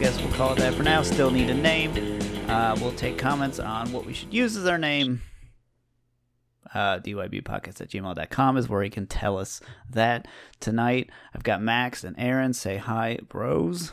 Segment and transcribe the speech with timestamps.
[0.00, 1.02] Guess we'll call it that for now.
[1.02, 1.92] Still need a name.
[2.48, 5.20] Uh, we'll take comments on what we should use as our name.
[6.72, 9.60] Uh, DYBpodcast at gmail.com is where you can tell us
[9.90, 10.28] that.
[10.60, 12.52] Tonight, I've got Max and Aaron.
[12.52, 13.92] Say hi, bros.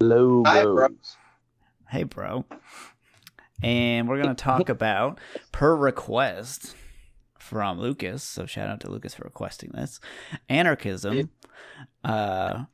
[0.00, 1.16] Hello, Hi, bros.
[1.88, 2.44] Hey, bro.
[3.62, 5.18] And we're going to talk about,
[5.50, 6.76] per request
[7.38, 10.00] from Lucas, so shout out to Lucas for requesting this,
[10.48, 11.30] anarchism.
[12.04, 12.64] Uh,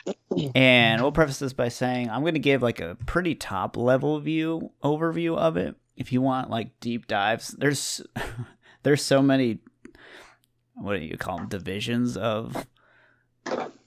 [0.55, 4.19] and we'll preface this by saying I'm going to give like a pretty top level
[4.21, 5.77] view overview of it.
[5.97, 8.03] If you want like deep dives, there's
[8.85, 9.59] there's so many
[10.75, 12.67] what do you call them divisions of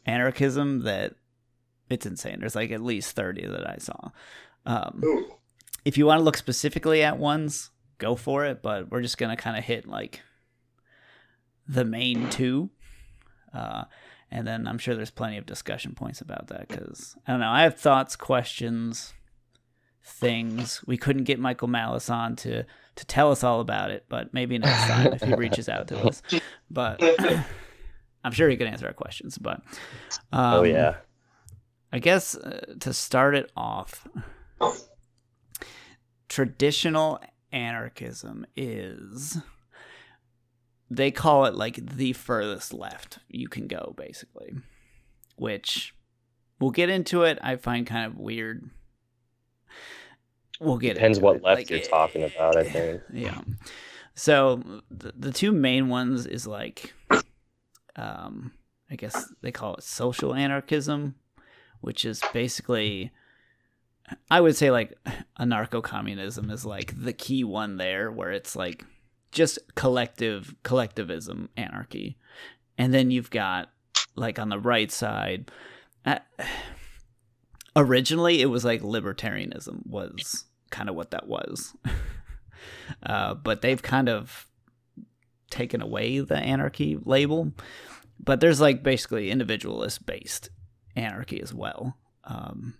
[0.05, 1.15] anarchism that
[1.89, 2.39] it's insane.
[2.39, 4.11] There's like at least 30 that I saw.
[4.66, 5.03] Um,
[5.85, 8.61] if you want to look specifically at ones, go for it.
[8.61, 10.22] But we're just gonna kind of hit like
[11.67, 12.69] the main two,
[13.53, 13.85] uh,
[14.31, 17.50] and then I'm sure there's plenty of discussion points about that because I don't know.
[17.50, 19.13] I have thoughts, questions,
[20.03, 20.83] things.
[20.85, 22.66] We couldn't get Michael Malice on to
[22.98, 26.00] to tell us all about it, but maybe next time if he reaches out to
[26.00, 26.22] us.
[26.70, 27.02] But
[28.23, 29.38] I'm sure he could answer our questions.
[29.38, 29.62] But
[30.34, 30.98] um, oh yeah.
[31.94, 34.06] I guess uh, to start it off,
[36.28, 39.38] traditional anarchism is
[40.90, 44.53] they call it like the furthest left you can go basically
[45.38, 45.95] which
[46.59, 48.70] we'll get into it i find kind of weird
[50.59, 50.94] we'll get it.
[50.95, 51.44] Depends what it.
[51.44, 53.02] left Like, you're eh, talking about, I think.
[53.13, 53.41] yeah
[54.17, 56.94] so the, the two main ones is like
[57.95, 58.52] um
[58.89, 61.13] i guess they call it social anarchism
[61.81, 63.11] which is basically
[64.31, 64.97] i would say like
[65.39, 68.85] anarcho-communism is like the key one there where it's like
[69.31, 72.18] just collective collectivism anarchy
[72.75, 73.69] and then you've got
[74.16, 75.51] like on the right side
[76.07, 76.18] uh,
[77.75, 81.75] originally it was like libertarianism was kind of what that was.
[83.03, 84.47] Uh, but they've kind of
[85.50, 87.51] taken away the anarchy label.
[88.19, 90.50] But there's like basically individualist based
[90.95, 91.97] anarchy as well.
[92.23, 92.75] Um,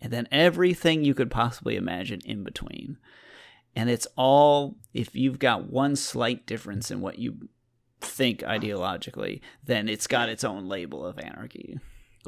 [0.00, 2.98] and then everything you could possibly imagine in between.
[3.76, 7.48] And it's all if you've got one slight difference in what you
[8.00, 11.78] think ideologically then it's got its own label of anarchy.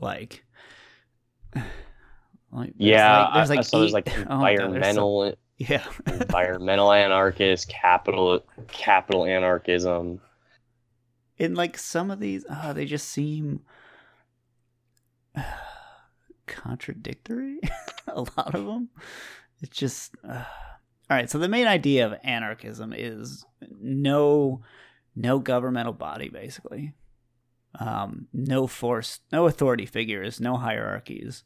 [0.00, 0.44] Like
[2.52, 5.84] like, there's Yeah, like- there's like saw there's like oh there's so- environmental yeah.
[6.06, 10.20] environmental anarchist, capital capital anarchism.
[11.38, 13.60] and like some of these uh, they just seem
[16.46, 17.60] contradictory
[18.08, 18.88] a lot of them
[19.60, 20.42] it's just uh...
[21.08, 23.44] all right so the main idea of anarchism is
[23.80, 24.60] no
[25.16, 26.94] no governmental body basically.
[27.78, 31.44] Um, no force no authority figures no hierarchies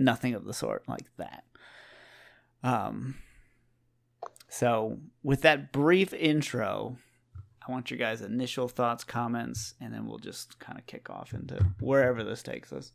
[0.00, 1.44] nothing of the sort like that
[2.64, 3.14] um
[4.48, 6.96] so with that brief intro
[7.66, 11.34] I want your guys' initial thoughts, comments, and then we'll just kind of kick off
[11.34, 12.90] into wherever this takes us.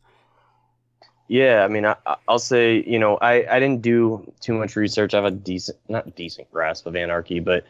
[1.28, 4.76] Yeah, I mean, I, I- I'll say, you know, I, I didn't do too much
[4.76, 5.14] research.
[5.14, 7.64] I have a decent, not decent grasp of anarchy, but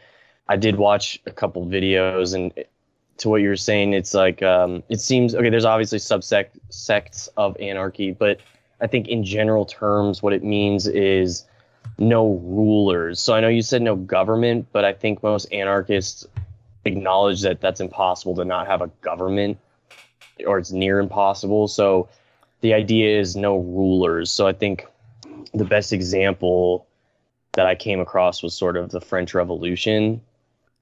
[0.49, 2.33] I did watch a couple videos.
[2.33, 2.51] And
[3.17, 7.27] to what you were saying, it's like, um, it seems, okay, there's obviously subsect sects
[7.37, 8.39] of anarchy, but
[8.79, 11.45] I think in general terms, what it means is
[11.97, 13.19] no rulers.
[13.19, 16.25] So I know you said no government, but I think most anarchists
[16.85, 19.57] acknowledge that that's impossible to not have a government
[20.45, 21.67] or it's near impossible.
[21.67, 22.09] So,
[22.61, 24.31] the idea is no rulers.
[24.31, 24.87] So I think
[25.53, 26.87] the best example
[27.53, 30.21] that I came across was sort of the French Revolution.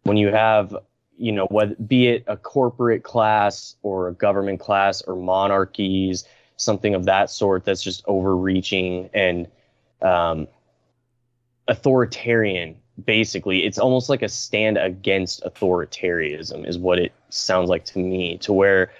[0.03, 0.75] When you have,
[1.17, 6.25] you know, what be it a corporate class or a government class or monarchies,
[6.57, 9.47] something of that sort that's just overreaching and
[10.01, 10.47] um,
[11.67, 12.75] authoritarian.
[13.03, 18.37] Basically, it's almost like a stand against authoritarianism, is what it sounds like to me.
[18.37, 18.91] To where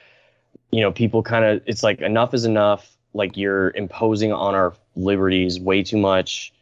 [0.72, 2.98] you know, people kind of, it's like enough is enough.
[3.14, 6.54] Like you're imposing on our liberties way too much.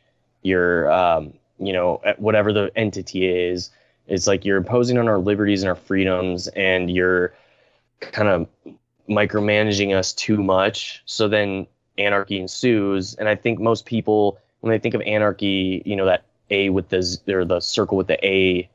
[0.44, 3.72] You're, um, you know, whatever the entity is,
[4.08, 7.34] it's like you're imposing on our liberties and our freedoms, and you're
[8.02, 8.48] kind of
[9.10, 11.04] micromanaging us too much.
[11.06, 11.68] So then
[11.98, 13.16] anarchy ensues.
[13.16, 16.90] And I think most people, when they think of anarchy, you know, that A with
[16.90, 18.70] the, z- or the circle with the A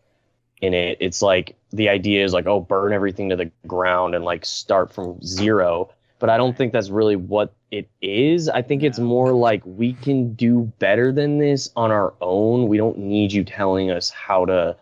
[0.60, 0.98] in it.
[1.00, 4.92] It's like the idea is like, oh, burn everything to the ground and like start
[4.92, 5.90] from zero.
[6.18, 8.48] But I don't think that's really what it is.
[8.48, 12.66] I think it's more like we can do better than this on our own.
[12.66, 14.76] We don't need you telling us how to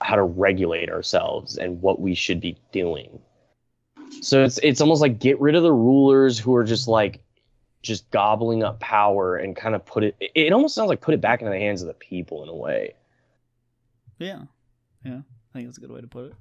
[0.00, 3.18] how to regulate ourselves and what we should be doing.
[4.20, 7.20] So it's it's almost like get rid of the rulers who are just like
[7.82, 11.20] just gobbling up power and kind of put it it almost sounds like put it
[11.20, 12.94] back into the hands of the people in a way.
[14.18, 14.42] Yeah.
[15.04, 15.20] Yeah.
[15.20, 16.34] I think that's a good way to put it.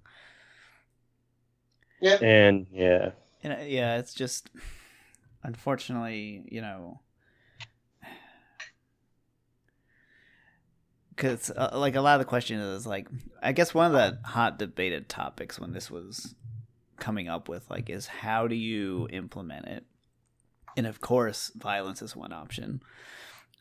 [2.01, 2.17] Yeah.
[2.21, 3.11] And yeah.
[3.43, 4.49] And uh, yeah, it's just
[5.43, 6.99] unfortunately, you know,
[11.15, 13.07] because uh, like a lot of the question is like,
[13.41, 16.35] I guess one of the hot debated topics when this was
[16.99, 19.85] coming up with like is how do you implement it,
[20.75, 22.81] and of course, violence is one option.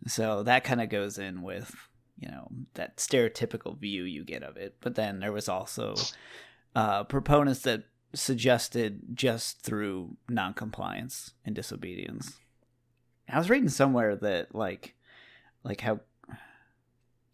[0.07, 1.75] So that kind of goes in with
[2.19, 5.95] you know that stereotypical view you get of it, but then there was also
[6.75, 7.85] uh, proponents that
[8.15, 12.39] suggested just through noncompliance and disobedience.
[13.29, 14.95] I was reading somewhere that like
[15.65, 16.01] like how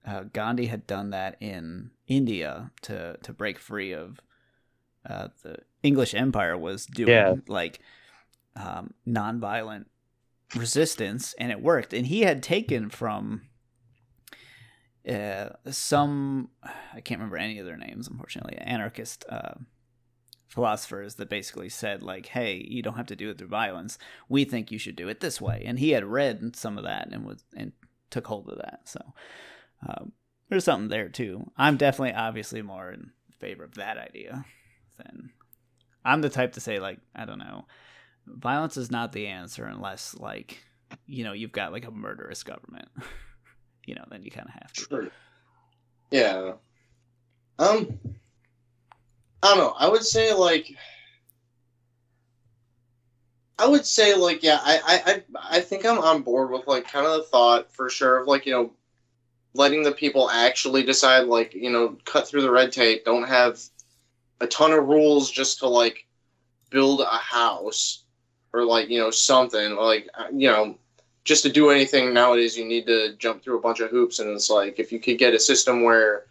[0.06, 4.20] uh, Gandhi had done that in India to to break free of
[5.08, 7.34] uh, the English Empire was doing Yeah.
[7.48, 7.80] like
[8.56, 9.86] um, nonviolent
[10.56, 11.92] resistance, and it worked.
[11.92, 13.42] And he had taken from
[15.08, 16.50] uh, some
[16.94, 19.54] I can't remember any of their names, unfortunately, anarchist uh,
[20.46, 23.98] philosophers that basically said like, "Hey, you don't have to do it through violence.
[24.28, 27.08] We think you should do it this way." And he had read some of that
[27.10, 27.72] and was and
[28.10, 28.82] took hold of that.
[28.84, 29.00] So
[29.88, 30.12] um,
[30.48, 31.50] there's something there too.
[31.56, 33.10] I'm definitely, obviously, more in
[33.40, 34.44] favor of that idea
[35.04, 35.30] than
[36.04, 37.66] I'm the type to say like, I don't know,
[38.26, 40.62] violence is not the answer unless like,
[41.06, 42.88] you know, you've got like a murderous government.
[43.86, 45.10] you know, then you kind of have to.
[46.10, 46.52] Yeah.
[47.58, 47.98] Um.
[49.42, 49.74] I don't know.
[49.78, 50.76] I would say like.
[53.58, 54.58] I would say like yeah.
[54.62, 58.20] I I I think I'm on board with like kind of the thought for sure
[58.20, 58.72] of like you know,
[59.54, 63.04] letting the people actually decide like you know cut through the red tape.
[63.04, 63.58] Don't have
[64.42, 66.04] a ton of rules just to like
[66.68, 68.02] build a house
[68.52, 70.76] or like you know something like uh, you know
[71.24, 74.28] just to do anything nowadays you need to jump through a bunch of hoops and
[74.30, 76.24] it's like if you could get a system where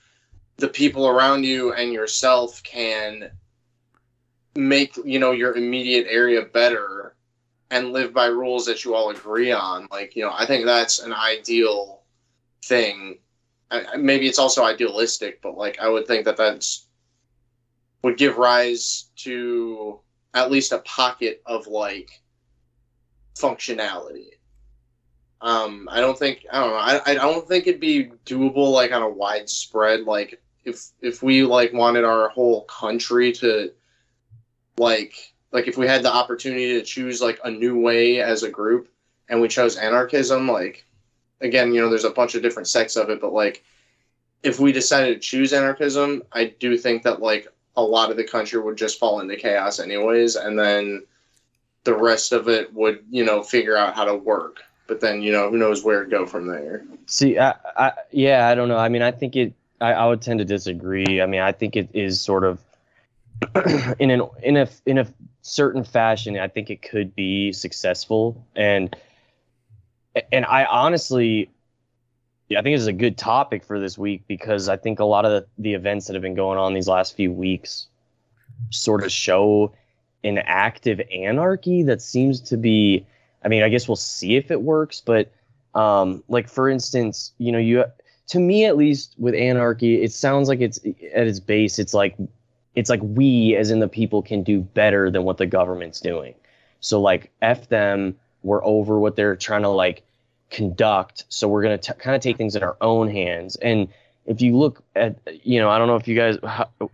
[0.57, 3.31] the people around you and yourself can
[4.55, 7.15] make you know your immediate area better
[7.69, 10.99] and live by rules that you all agree on like you know i think that's
[10.99, 12.01] an ideal
[12.63, 13.17] thing.
[13.71, 16.87] I, maybe it's also idealistic but like i would think that that's
[18.03, 19.99] would give rise to
[20.33, 22.21] at least a pocket of like
[23.35, 24.31] functionality
[25.41, 26.75] um, I don't think I don't know.
[26.75, 31.43] I, I don't think it'd be doable like on a widespread like if if we
[31.43, 33.71] like wanted our whole country to
[34.77, 35.15] like
[35.51, 38.89] like if we had the opportunity to choose like a new way as a group
[39.29, 40.85] and we chose anarchism like
[41.41, 43.63] again you know there's a bunch of different sects of it but like
[44.43, 48.23] if we decided to choose anarchism I do think that like a lot of the
[48.23, 51.03] country would just fall into chaos anyways and then
[51.83, 55.31] the rest of it would you know figure out how to work but then you
[55.31, 56.83] know who knows where to go from there.
[57.05, 58.77] See, I, I, yeah, I don't know.
[58.77, 59.53] I mean, I think it.
[59.79, 61.21] I, I would tend to disagree.
[61.21, 62.59] I mean, I think it is sort of
[63.99, 65.07] in an in a in a
[65.43, 66.37] certain fashion.
[66.37, 68.93] I think it could be successful, and
[70.29, 71.49] and I honestly,
[72.57, 75.25] I think this is a good topic for this week because I think a lot
[75.25, 77.87] of the, the events that have been going on these last few weeks
[78.69, 79.73] sort of show
[80.23, 83.05] an active anarchy that seems to be
[83.43, 85.31] I mean, I guess we'll see if it works, but
[85.73, 87.85] um, like for instance, you know, you
[88.27, 90.79] to me at least with anarchy, it sounds like it's
[91.13, 92.15] at its base, it's like
[92.75, 96.35] it's like we as in the people can do better than what the government's doing.
[96.79, 100.03] So like f them, we're over what they're trying to like
[100.51, 103.55] conduct, so we're gonna kind of take things in our own hands.
[103.55, 103.87] And
[104.25, 106.37] if you look at, you know, I don't know if you guys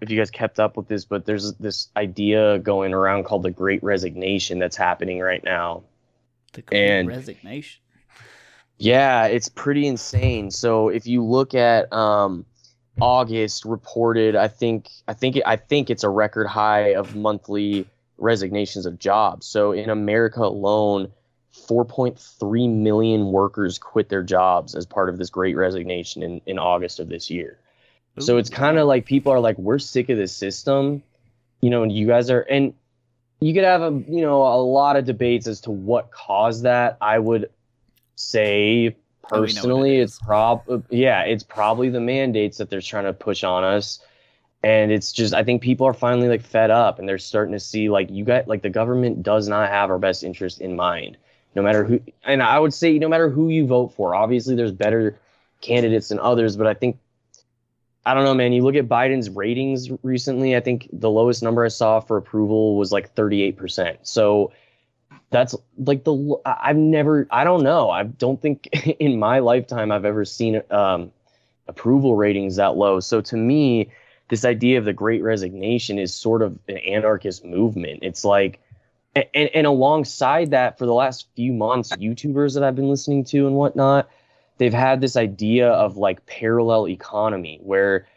[0.01, 3.51] if you guys kept up with this, but there's this idea going around called the
[3.51, 5.83] Great Resignation that's happening right now.
[6.53, 7.81] The great And- resignation.
[8.79, 10.51] Yeah, it's pretty insane.
[10.51, 12.45] So if you look at um,
[13.01, 17.87] August reported, I think I think it, I think it's a record high of monthly
[18.19, 19.47] resignations of jobs.
[19.47, 21.11] So in America alone,
[21.67, 26.99] 4.3 million workers quit their jobs as part of this great resignation in, in August
[26.99, 27.59] of this year.
[28.19, 31.03] So it's kind of like people are like, we're sick of this system,
[31.61, 32.73] you know, and you guys are, and
[33.39, 36.97] you could have a, you know, a lot of debates as to what caused that.
[36.99, 37.51] I would
[38.15, 38.97] say what it
[39.29, 43.99] personally, it's prob, yeah, it's probably the mandates that they're trying to push on us.
[44.63, 47.59] and it's just I think people are finally like fed up and they're starting to
[47.59, 51.17] see like you got like the government does not have our best interest in mind
[51.57, 54.71] no matter who and I would say no matter who you vote for obviously there's
[54.71, 55.19] better
[55.59, 56.99] candidates than others but I think
[58.05, 61.65] I don't know man you look at Biden's ratings recently I think the lowest number
[61.65, 64.53] I saw for approval was like 38% so
[65.31, 67.89] that's like the I've never I don't know.
[67.89, 68.67] I don't think
[68.99, 71.11] in my lifetime I've ever seen um
[71.67, 72.99] approval ratings that low.
[72.99, 73.89] So to me
[74.29, 77.99] this idea of the great resignation is sort of an anarchist movement.
[78.01, 78.59] It's like,
[79.33, 83.47] and, and alongside that, for the last few months, YouTubers that I've been listening to
[83.47, 84.09] and whatnot,
[84.57, 88.07] they've had this idea of like parallel economy where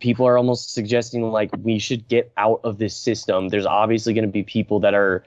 [0.00, 3.48] people are almost suggesting like we should get out of this system.
[3.48, 5.24] There's obviously going to be people that are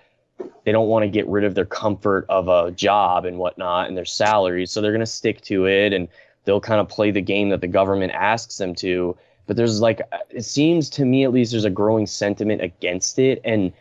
[0.65, 3.95] they don't want to get rid of their comfort of a job and whatnot and
[3.95, 6.07] their salaries, so they're going to stick to it and
[6.45, 10.01] they'll kind of play the game that the government asks them to but there's like
[10.29, 13.73] it seems to me at least there's a growing sentiment against it and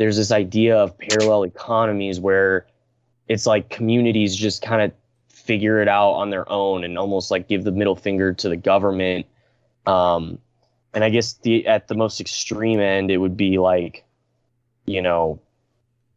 [0.00, 2.66] there's this idea of parallel economies where
[3.28, 4.92] it's like communities just kind of
[5.28, 8.56] figure it out on their own and almost like give the middle finger to the
[8.56, 9.26] government
[9.86, 10.38] um
[10.94, 14.02] and i guess the at the most extreme end it would be like
[14.86, 15.38] you know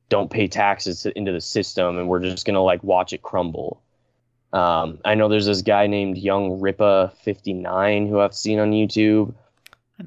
[0.08, 3.82] don't pay taxes into the system and we're just going to like watch it crumble
[4.54, 9.34] um, I know there's this guy named Young Ripa 59 who I've seen on YouTube.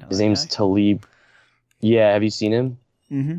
[0.07, 0.51] His name's guy.
[0.51, 1.05] Talib.
[1.81, 2.77] Yeah, have you seen him?
[3.11, 3.37] Mm-hmm.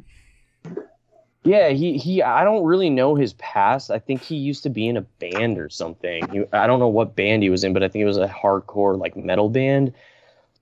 [1.48, 2.22] Yeah, he he.
[2.22, 3.90] I don't really know his past.
[3.90, 6.28] I think he used to be in a band or something.
[6.30, 8.28] He, I don't know what band he was in, but I think it was a
[8.28, 9.94] hardcore like metal band.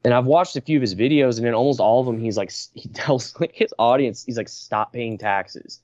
[0.05, 2.37] And I've watched a few of his videos, and in almost all of them, he's
[2.37, 5.81] like he tells his audience, he's like, stop paying taxes.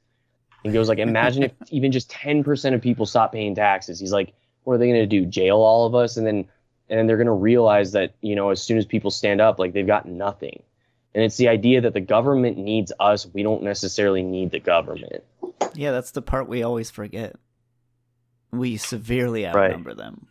[0.62, 3.98] He goes like, imagine if even just ten percent of people stop paying taxes.
[3.98, 4.32] He's like,
[4.62, 5.26] what are they going to do?
[5.26, 6.46] Jail all of us, and then
[6.88, 9.58] and then they're going to realize that you know as soon as people stand up,
[9.58, 10.62] like they've got nothing.
[11.14, 13.26] And it's the idea that the government needs us.
[13.26, 15.22] We don't necessarily need the government.
[15.74, 17.36] Yeah, that's the part we always forget.
[18.50, 19.96] We severely outnumber right.
[19.96, 20.26] them.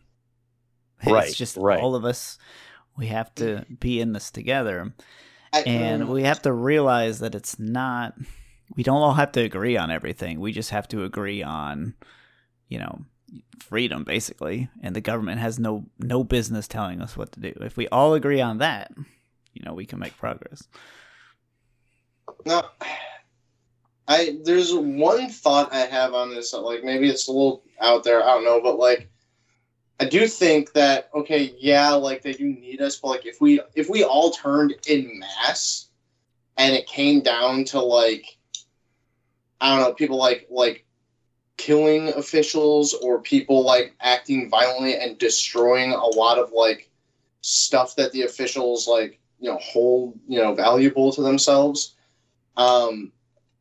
[1.02, 1.80] It's right, just right.
[1.80, 2.38] all of us.
[2.96, 4.92] We have to be in this together.
[5.52, 8.14] I, and we have to realize that it's not
[8.76, 10.40] we don't all have to agree on everything.
[10.40, 11.94] We just have to agree on,
[12.68, 13.04] you know,
[13.60, 17.76] freedom basically and the government has no no business telling us what to do if
[17.78, 18.92] we all agree on that
[19.62, 20.68] you know we can make progress.
[22.44, 22.70] Now
[24.08, 28.22] i there's one thought i have on this like maybe it's a little out there
[28.22, 29.08] i don't know but like
[30.00, 33.60] i do think that okay yeah like they do need us but like if we
[33.74, 35.88] if we all turned in mass
[36.56, 38.36] and it came down to like
[39.60, 40.84] i don't know people like like
[41.56, 46.90] killing officials or people like acting violently and destroying a lot of like
[47.40, 51.94] stuff that the officials like you know hold you know valuable to themselves
[52.56, 53.12] um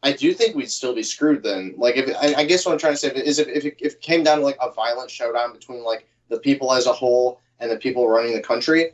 [0.03, 2.79] i do think we'd still be screwed then like if i, I guess what i'm
[2.79, 5.11] trying to say is if, if, it, if it came down to like a violent
[5.11, 8.91] showdown between like the people as a whole and the people running the country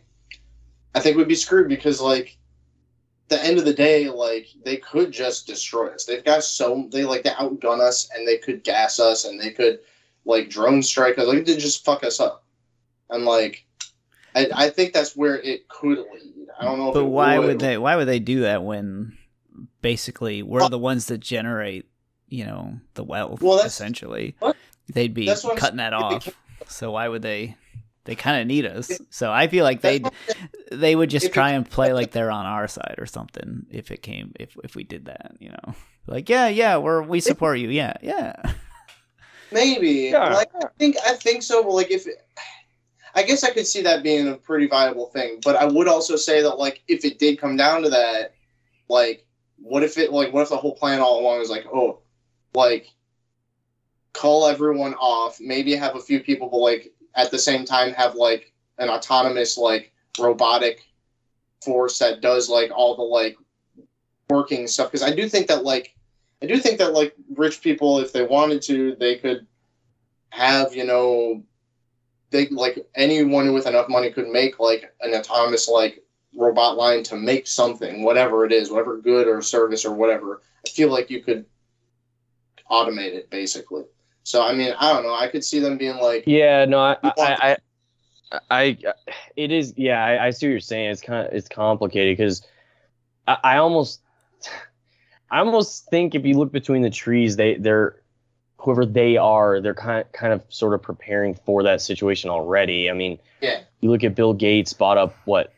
[0.96, 2.38] i think we'd be screwed because like
[3.30, 6.06] the end of the day, like they could just destroy us.
[6.06, 9.52] They've got so they like they outgun us and they could gas us and they
[9.52, 9.80] could
[10.26, 11.28] like drone strike us.
[11.28, 12.44] Like they just fuck us up.
[13.10, 13.66] And like
[14.36, 16.37] I, I think that's where it could lead.
[16.60, 16.92] I don't know.
[16.92, 17.48] But why would.
[17.48, 17.60] would.
[17.60, 17.78] they?
[17.78, 19.18] Why would they do that when
[19.82, 21.86] basically we're well, the ones that generate,
[22.28, 23.42] you know, the wealth?
[23.42, 24.56] Well, essentially, what?
[24.92, 26.30] they'd be cutting that off.
[26.68, 27.56] So why would they?
[28.06, 28.90] They kind of need us.
[29.10, 30.02] So I feel like they
[30.72, 34.02] they would just try and play like they're on our side or something if it
[34.02, 35.76] came if if we did that, you know.
[36.08, 37.70] Like, yeah, yeah, we're we support you.
[37.70, 38.34] Yeah, yeah.
[39.52, 40.10] Maybe.
[40.12, 40.34] Yeah.
[40.34, 42.06] Like I think I think so, but like if
[43.16, 46.16] I guess I could see that being a pretty viable thing, but I would also
[46.16, 48.34] say that like if it did come down to that,
[48.90, 49.26] like
[49.58, 52.00] what if it like what if the whole plan all along is like, oh,
[52.54, 52.90] like
[54.14, 58.16] call everyone off, maybe have a few people but like at the same time have
[58.16, 60.84] like an autonomous like robotic
[61.64, 63.38] force that does like all the like
[64.30, 64.92] working stuff?
[64.92, 65.96] Because i do think that like
[66.42, 69.46] i do think that like rich people if they wanted to they could
[70.30, 71.44] have you know
[72.30, 76.04] they like anyone with enough money could make like an autonomous like
[76.36, 80.70] robot line to make something whatever it is whatever good or service or whatever i
[80.70, 81.46] feel like you could
[82.70, 83.84] automate it basically
[84.28, 85.16] so I mean, I don't know.
[85.16, 87.58] I could see them being like, yeah, no, I, I,
[88.30, 88.78] I, I,
[89.38, 90.90] it is, yeah, I, I, see what you're saying.
[90.90, 92.46] It's kind of, it's complicated because
[93.26, 94.02] I, I almost,
[95.32, 98.02] I almost think if you look between the trees, they, they're,
[98.58, 102.90] whoever they are, they're kind of, kind of sort of preparing for that situation already.
[102.90, 105.54] I mean, yeah, you look at Bill Gates bought up what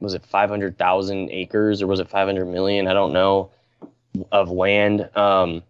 [0.00, 2.88] was it 500,000 acres or was it 500 million?
[2.88, 3.50] I don't know
[4.32, 5.08] of land.
[5.16, 5.62] Um,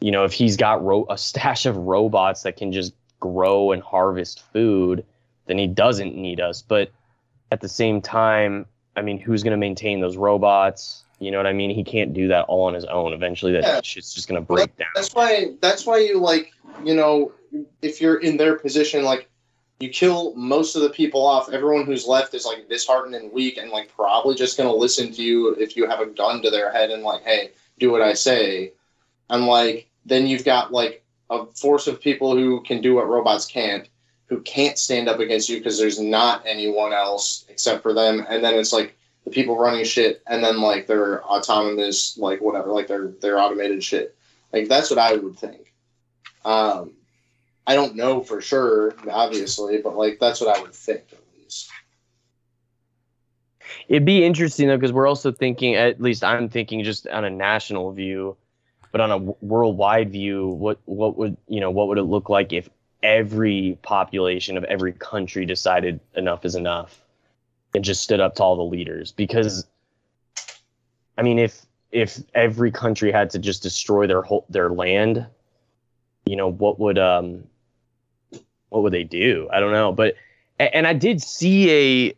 [0.00, 3.82] you know, if he's got ro- a stash of robots that can just grow and
[3.82, 5.04] harvest food,
[5.46, 6.62] then he doesn't need us.
[6.62, 6.90] But
[7.52, 8.66] at the same time,
[8.96, 11.04] I mean, who's going to maintain those robots?
[11.20, 11.70] You know what I mean?
[11.70, 13.12] He can't do that all on his own.
[13.12, 13.80] Eventually, that Yeah.
[13.84, 14.88] shit's just going to break down.
[14.94, 15.52] That's why.
[15.60, 16.52] That's why you like.
[16.82, 17.32] You know,
[17.82, 19.28] if you're in their position, like
[19.80, 21.52] you kill most of the people off.
[21.52, 25.22] Everyone who's left is like disheartened and weak, and like probably just gonna listen to
[25.22, 28.14] you if you have a gun to their head and like, hey, do what I
[28.14, 28.72] say.
[29.28, 33.46] And like, then you've got like a force of people who can do what robots
[33.46, 33.88] can't,
[34.26, 38.24] who can't stand up against you because there's not anyone else except for them.
[38.28, 42.72] And then it's like the people running shit, and then like their autonomous, like whatever,
[42.72, 44.16] like their their automated shit.
[44.52, 45.72] Like that's what I would think.
[46.44, 46.92] Um,
[47.66, 51.70] I don't know for sure, obviously, but like that's what I would think at least.
[53.88, 57.30] It'd be interesting though, because we're also thinking, at least I'm thinking, just on a
[57.30, 58.36] national view,
[58.92, 62.52] but on a worldwide view, what what would you know what would it look like
[62.52, 62.68] if
[63.02, 67.02] every population of every country decided enough is enough
[67.74, 69.12] and just stood up to all the leaders?
[69.12, 69.66] Because,
[71.16, 75.26] I mean, if if every country had to just destroy their whole their land,
[76.26, 77.44] you know, what would um
[78.68, 79.48] what would they do?
[79.52, 80.14] I don't know, but
[80.58, 82.14] and I did see a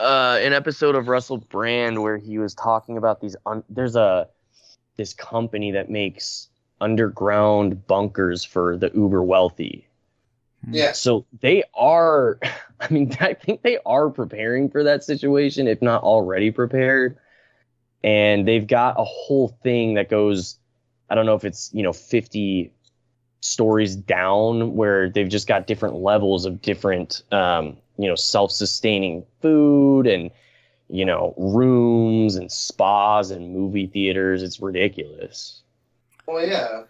[0.00, 3.36] uh, an episode of Russell Brand where he was talking about these.
[3.46, 4.28] Un- there's a
[4.96, 6.48] this company that makes
[6.80, 9.86] underground bunkers for the uber wealthy.
[10.68, 10.98] Yes.
[11.00, 12.38] So they are.
[12.80, 17.16] I mean, I think they are preparing for that situation, if not already prepared.
[18.02, 20.58] And they've got a whole thing that goes.
[21.10, 22.72] I don't know if it's you know 50
[23.40, 30.06] stories down where they've just got different levels of different um, you know self-sustaining food
[30.06, 30.30] and
[30.88, 35.62] you know rooms and spas and movie theaters it's ridiculous
[36.26, 36.82] Well, yeah.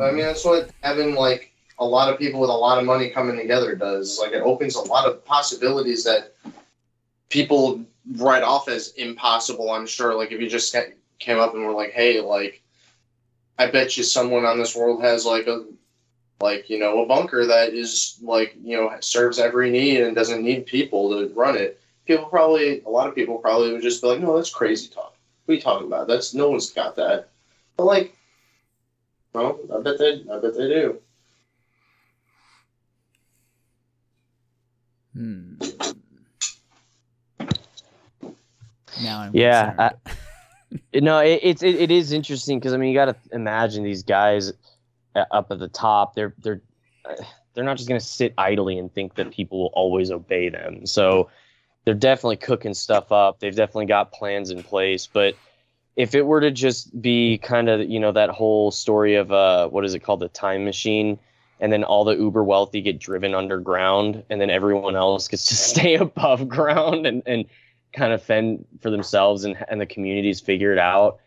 [0.00, 1.51] I mean, that's what having like
[1.82, 4.18] a lot of people with a lot of money coming together does.
[4.20, 6.34] Like, it opens a lot of possibilities that
[7.28, 7.84] people
[8.18, 9.72] write off as impossible.
[9.72, 10.14] I'm sure.
[10.14, 12.62] Like, if you just ca- came up and were like, "Hey, like,
[13.58, 15.64] I bet you someone on this world has like a,
[16.40, 20.42] like you know, a bunker that is like you know serves every need and doesn't
[20.42, 24.08] need people to run it." People probably, a lot of people probably would just be
[24.08, 25.16] like, "No, that's crazy talk.
[25.44, 26.06] What are you talking about?
[26.06, 27.30] That's no one's got that."
[27.76, 28.16] But like,
[29.32, 31.00] well, I bet they, I bet they do.
[35.14, 35.54] Hmm.
[39.02, 39.94] Now I'm Yeah, concerned.
[40.94, 44.02] no it, it's it, it is interesting because i mean you got to imagine these
[44.02, 44.52] guys
[45.14, 46.62] uh, up at the top they're they're
[47.04, 47.14] uh,
[47.54, 50.86] they're not just going to sit idly and think that people will always obey them
[50.86, 51.28] so
[51.84, 55.34] they're definitely cooking stuff up they've definitely got plans in place but
[55.94, 59.68] if it were to just be kind of you know that whole story of uh
[59.68, 61.18] what is it called the time machine
[61.62, 65.54] and then all the uber wealthy get driven underground and then everyone else gets to
[65.70, 67.46] stay above ground and and
[67.94, 71.18] kind of fend for themselves and and the communities figure it out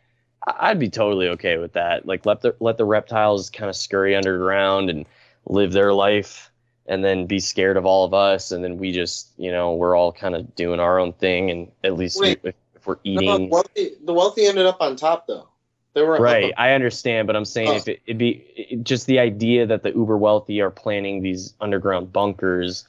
[0.48, 4.16] I'd be totally okay with that like let the let the reptiles kind of scurry
[4.16, 5.06] underground and
[5.48, 6.52] live their life
[6.88, 9.96] and then be scared of all of us and then we just you know we're
[9.96, 12.40] all kind of doing our own thing and at least Wait.
[12.44, 15.48] if, if we're No, eating the wealthy, the wealthy ended up on top though.
[15.96, 17.76] They were right i understand but i'm saying Oh.
[17.78, 21.54] if it, it'd be it, just the idea that the uber wealthy are planning these
[21.62, 22.86] underground bunkers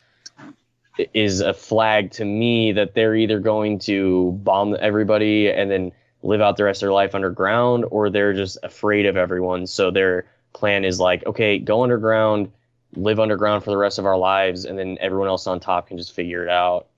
[1.14, 5.92] is a flag to me that they're either going to bomb everybody and then
[6.22, 9.90] live out the rest of their life underground or they're just afraid of everyone so
[9.90, 12.50] their plan is like okay go underground
[12.96, 15.96] live underground for the rest of our lives and then everyone else on top can
[15.96, 16.88] just figure it out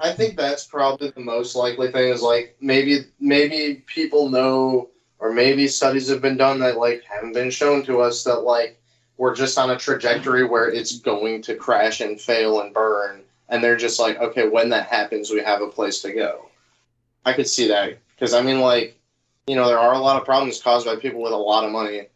[0.00, 2.08] I think that's probably the most likely thing.
[2.08, 7.34] Is like maybe maybe people know, or maybe studies have been done that like haven't
[7.34, 8.80] been shown to us that like
[9.16, 13.62] we're just on a trajectory where it's going to crash and fail and burn, and
[13.62, 16.48] they're just like, okay, when that happens, we have a place to go.
[17.24, 18.98] I could see that because I mean, like,
[19.46, 21.72] you know, there are a lot of problems caused by people with a lot of
[21.72, 22.08] money,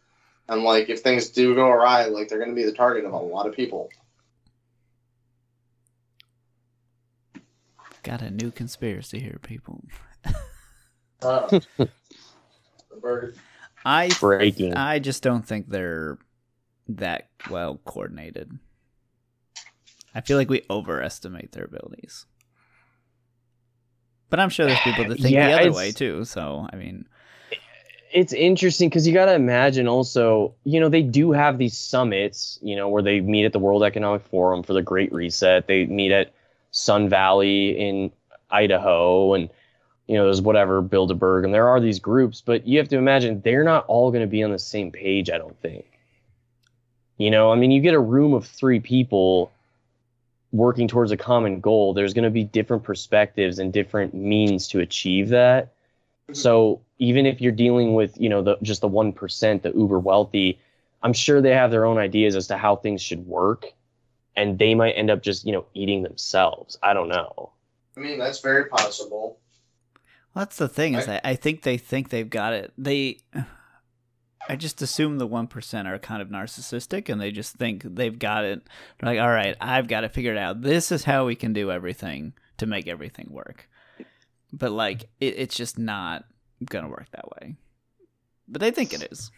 [0.47, 3.13] and like if things do go awry, like they're going to be the target of
[3.13, 3.89] a lot of people.
[8.03, 9.83] Got a new conspiracy here, people.
[11.21, 11.89] Uh, the
[12.99, 13.35] bird.
[13.85, 16.17] I breaking I just don't think they're
[16.87, 18.51] that well coordinated.
[20.13, 22.25] I feel like we overestimate their abilities.
[24.29, 26.25] But I'm sure there's people that think Yeah, the other way too.
[26.25, 27.05] So I mean,
[28.13, 32.59] it's interesting because you got to imagine also, you know, they do have these summits,
[32.61, 35.67] you know, where they meet at the World Economic Forum for the Great Reset.
[35.67, 36.33] They meet at
[36.71, 38.11] Sun Valley in
[38.49, 39.49] Idaho and
[40.07, 43.41] you know there's whatever Bilderberg and there are these groups, but you have to imagine
[43.41, 45.29] they're not all going to be on the same page.
[45.29, 45.85] I don't think.
[47.17, 49.51] You know, I mean, you get a room of three people
[50.51, 51.93] working towards a common goal.
[51.93, 55.71] There's going to be different perspectives and different means to achieve that.
[56.33, 59.99] So even if you're dealing with you know the just the one percent, the uber
[59.99, 60.59] wealthy,
[61.03, 63.73] I'm sure they have their own ideas as to how things should work,
[64.35, 66.77] and they might end up just you know eating themselves.
[66.81, 67.51] I don't know.
[67.95, 69.39] I mean, that's very possible.
[70.33, 72.71] Well, that's the thing is, I, I think they think they've got it.
[72.77, 73.17] They,
[74.47, 78.17] I just assume the one percent are kind of narcissistic, and they just think they've
[78.17, 78.61] got it.
[78.99, 80.61] They're like, all right, I've got to figure it figured out.
[80.61, 83.67] This is how we can do everything to make everything work.
[84.53, 86.25] But like, it, it's just not
[86.63, 87.55] gonna work that way.
[88.47, 89.31] But they think it is.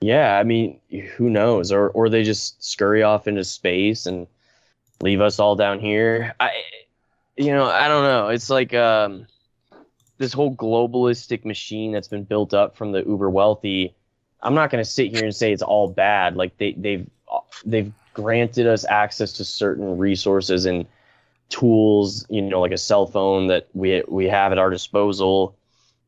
[0.00, 0.80] Yeah, I mean,
[1.16, 1.72] who knows?
[1.72, 4.26] Or or they just scurry off into space and
[5.02, 6.34] leave us all down here.
[6.40, 6.50] I,
[7.36, 8.28] you know, I don't know.
[8.28, 9.26] It's like um,
[10.18, 13.94] this whole globalistic machine that's been built up from the uber wealthy.
[14.42, 16.36] I'm not going to sit here and say it's all bad.
[16.36, 17.08] Like they they've
[17.64, 20.86] they've granted us access to certain resources and
[21.50, 25.56] tools, you know, like a cell phone that we we have at our disposal.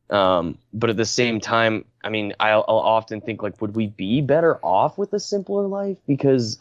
[0.09, 3.87] Um, but at the same time, I mean, I'll, I'll often think like, would we
[3.87, 5.97] be better off with a simpler life?
[6.07, 6.59] Because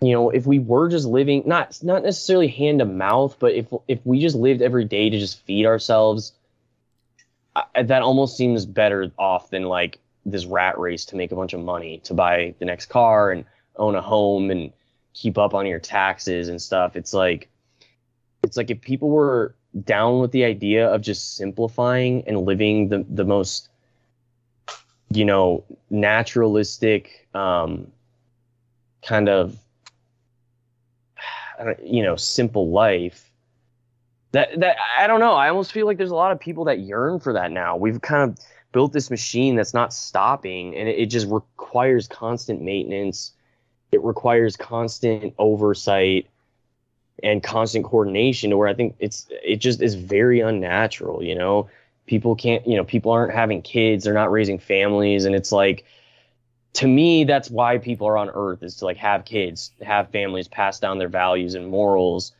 [0.00, 3.66] you know, if we were just living not not necessarily hand to mouth, but if
[3.86, 6.32] if we just lived every day to just feed ourselves,
[7.54, 11.52] I, that almost seems better off than like this rat race to make a bunch
[11.52, 13.44] of money to buy the next car and
[13.76, 14.72] own a home and
[15.12, 16.96] keep up on your taxes and stuff.
[16.96, 17.50] It's like
[18.42, 19.54] it's like if people were
[19.84, 23.68] down with the idea of just simplifying and living the the most
[25.12, 27.90] you know naturalistic um,
[29.02, 29.58] kind of
[31.82, 33.30] you know simple life.
[34.32, 35.32] That that I don't know.
[35.32, 37.76] I almost feel like there's a lot of people that yearn for that now.
[37.76, 38.38] We've kind of
[38.72, 43.32] built this machine that's not stopping and it, it just requires constant maintenance.
[43.90, 46.28] It requires constant oversight
[47.22, 51.68] and constant coordination to where I think it's it just is very unnatural, you know.
[52.10, 55.84] People can't, you know, people aren't having kids, they're not raising families and it's like
[56.72, 60.48] to me that's why people are on earth is to like have kids, have families,
[60.48, 62.32] pass down their values and morals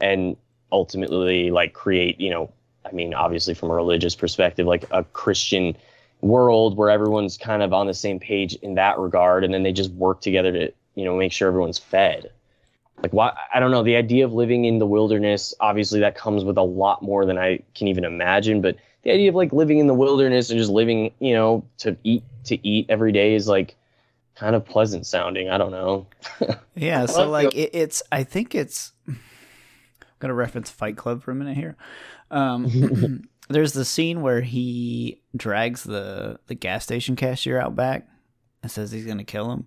[0.00, 0.36] and
[0.70, 2.52] ultimately like create, you know,
[2.84, 5.76] I mean, obviously from a religious perspective, like a Christian
[6.20, 9.72] world where everyone's kind of on the same page in that regard and then they
[9.72, 12.30] just work together to, you know, make sure everyone's fed.
[13.02, 16.44] Like why i don't know the idea of living in the wilderness obviously that comes
[16.44, 19.78] with a lot more than i can even imagine but the idea of like living
[19.78, 23.46] in the wilderness and just living you know to eat to eat every day is
[23.46, 23.76] like
[24.34, 25.48] kind of pleasant sounding.
[25.48, 26.06] I don't know.
[26.78, 29.18] Yeah so like it, it's i think it's i'm
[30.18, 31.74] gonna reference fight club for a minute here.
[32.30, 38.06] Um there's the scene where he drags the the gas station cashier out back
[38.62, 39.66] and says he's gonna kill him.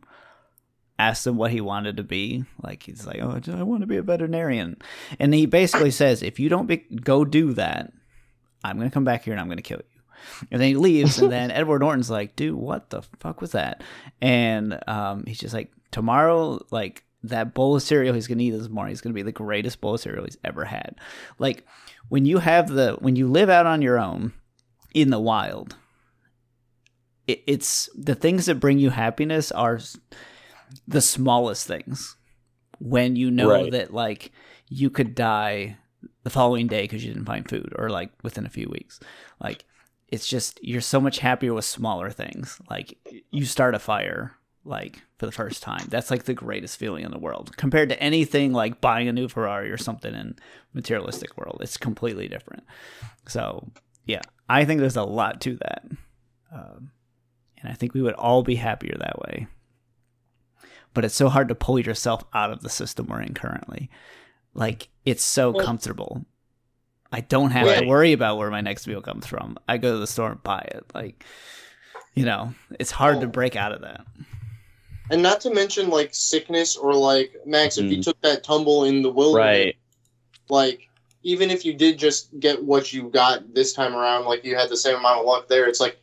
[1.00, 2.44] Asks him what he wanted to be.
[2.62, 4.78] Like he's like, "Oh, I want to be a veterinarian,"
[5.18, 7.94] and he basically says, "If you don't be- go do that,
[8.64, 10.02] I'm gonna come back here and I'm gonna kill you."
[10.52, 13.84] And then he leaves, and then Edward Norton's like, "Dude, what the fuck was that?"
[14.22, 18.70] And um, he's just like, "Tomorrow, like." That bowl of cereal he's gonna eat this
[18.70, 20.96] morning is gonna be the greatest bowl of cereal he's ever had.
[21.38, 21.66] Like
[22.08, 24.32] when you have the when you live out on your own
[24.94, 25.76] in the wild,
[27.28, 29.82] it, it's the things that bring you happiness are
[30.88, 32.16] the smallest things
[32.80, 33.72] when you know right.
[33.72, 34.32] that like
[34.70, 35.78] you could die
[36.30, 39.00] the following day because you didn't find food or like within a few weeks.
[39.42, 39.66] Like
[40.08, 42.60] it's just you're so much happier with smaller things.
[42.70, 42.98] Like
[43.32, 45.86] you start a fire like for the first time.
[45.90, 49.28] That's like the greatest feeling in the world compared to anything like buying a new
[49.28, 50.36] ferrari or something in
[50.74, 51.60] materialistic world.
[51.62, 52.64] It's completely different.
[53.28, 53.72] So
[54.10, 55.86] yeah i think there's a lot to that
[56.52, 56.92] um,
[57.62, 59.48] and i think we would all be happier that way.
[60.96, 63.92] But it's so hard to pull yourself out of the system we're in currently.
[64.54, 66.26] Like it's so well, comfortable.
[67.12, 67.82] I don't have right.
[67.82, 69.58] to worry about where my next meal comes from.
[69.68, 70.86] I go to the store and buy it.
[70.94, 71.24] Like,
[72.14, 74.06] you know, it's hard well, to break out of that.
[75.10, 77.98] And not to mention like sickness or like Max, if mm.
[77.98, 79.78] you took that tumble in the wilderness, right.
[80.50, 80.88] like
[81.24, 84.70] even if you did just get what you got this time around, like you had
[84.70, 86.00] the same amount of luck there, it's like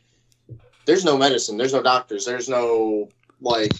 [0.85, 3.07] there's no medicine, there's no doctors, there's no
[3.39, 3.71] like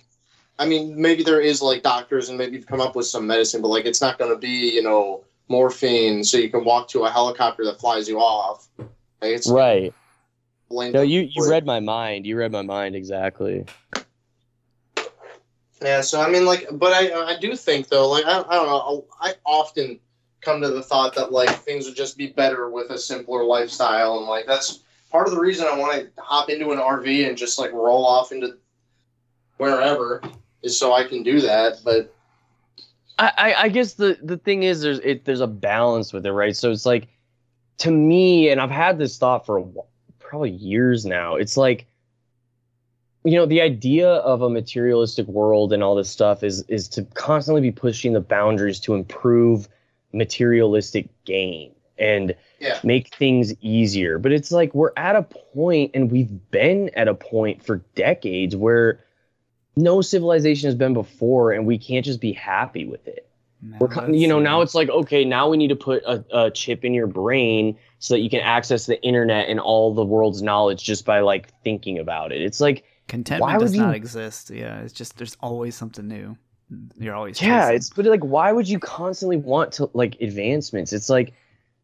[0.59, 3.61] I mean, maybe there is like doctors and maybe you've come up with some medicine,
[3.61, 7.05] but like it's not going to be, you know, morphine so you can walk to
[7.05, 8.67] a helicopter that flies you off.
[8.77, 8.89] Like,
[9.21, 9.93] it's right.
[10.69, 12.25] No, you you read my mind.
[12.25, 13.65] You read my mind exactly.
[15.81, 18.67] Yeah, so I mean, like, but I I do think though, like, I, I don't
[18.67, 19.99] know, I often
[20.41, 24.17] come to the thought that like things would just be better with a simpler lifestyle,
[24.17, 27.37] and like that's part of the reason I want to hop into an RV and
[27.37, 28.57] just like roll off into
[29.57, 30.21] wherever
[30.67, 31.79] is so I can do that.
[31.83, 32.13] But
[33.17, 36.31] I, I, I guess the the thing is there's it there's a balance with it,
[36.31, 36.55] right?
[36.55, 37.07] So it's like
[37.79, 39.65] to me, and I've had this thought for a,
[40.19, 41.35] probably years now.
[41.35, 41.87] It's like
[43.23, 47.03] you know the idea of a materialistic world and all this stuff is is to
[47.15, 49.67] constantly be pushing the boundaries to improve
[50.13, 56.11] materialistic gain and yeah, make things easier but it's like we're at a point and
[56.11, 59.03] we've been at a point for decades where
[59.77, 63.29] no civilization has been before and we can't just be happy with it
[63.61, 66.51] No, we're, you know, now it's like, okay, now we need to put a, a
[66.51, 70.41] chip in your brain so that you can access the internet and all the world's
[70.41, 72.41] knowledge just by like thinking about it.
[72.41, 74.49] It's like, contentment why does not exist.
[74.51, 76.37] Yeah, it's just there's always something new.
[76.99, 77.75] You're always yeah, chasing.
[77.75, 80.91] it's, but like, why would you constantly want to like advancements?
[80.93, 81.33] It's like,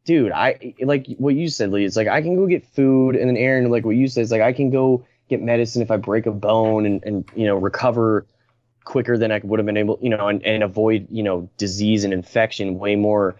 [0.05, 1.85] dude, I like what you said, Lee.
[1.85, 3.15] It's like, I can go get food.
[3.15, 5.05] And then Aaron, like what you said, it's like, I can go
[5.37, 8.25] get medicine if I break a bone and, and you know, recover
[8.83, 12.03] quicker than I would have been able, you know, and, and avoid, you know, disease
[12.03, 13.35] and infection way more,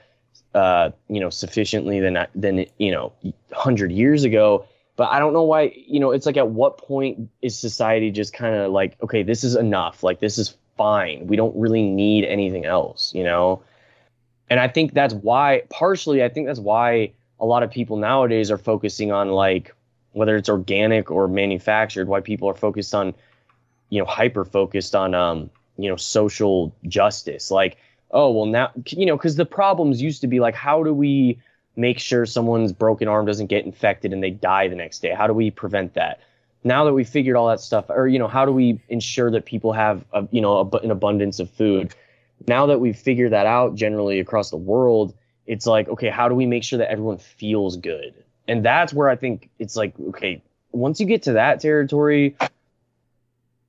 [0.53, 4.65] uh, you know, sufficiently than, than, you know, 100 years ago.
[4.95, 8.33] But I don't know why, you know, it's like at what point is society just
[8.33, 10.03] kind of like, okay, this is enough.
[10.03, 11.27] Like, this is fine.
[11.27, 13.63] We don't really need anything else, you know?
[14.49, 18.51] And I think that's why, partially, I think that's why a lot of people nowadays
[18.51, 19.75] are focusing on like,
[20.13, 23.13] whether it's organic or manufactured, why people are focused on,
[23.89, 27.51] you know, hyper focused on, um, you know, social justice.
[27.51, 27.77] Like,
[28.11, 31.39] oh, well, now, you know, because the problems used to be like, how do we
[31.75, 35.13] make sure someone's broken arm doesn't get infected and they die the next day?
[35.13, 36.19] How do we prevent that?
[36.63, 39.45] Now that we figured all that stuff, or you know, how do we ensure that
[39.45, 41.93] people have, a, you know, a, an abundance of food?
[42.47, 45.13] Now that we've figured that out generally across the world,
[45.45, 48.22] it's like, okay, how do we make sure that everyone feels good?
[48.47, 52.35] And that's where I think it's like, okay, once you get to that territory,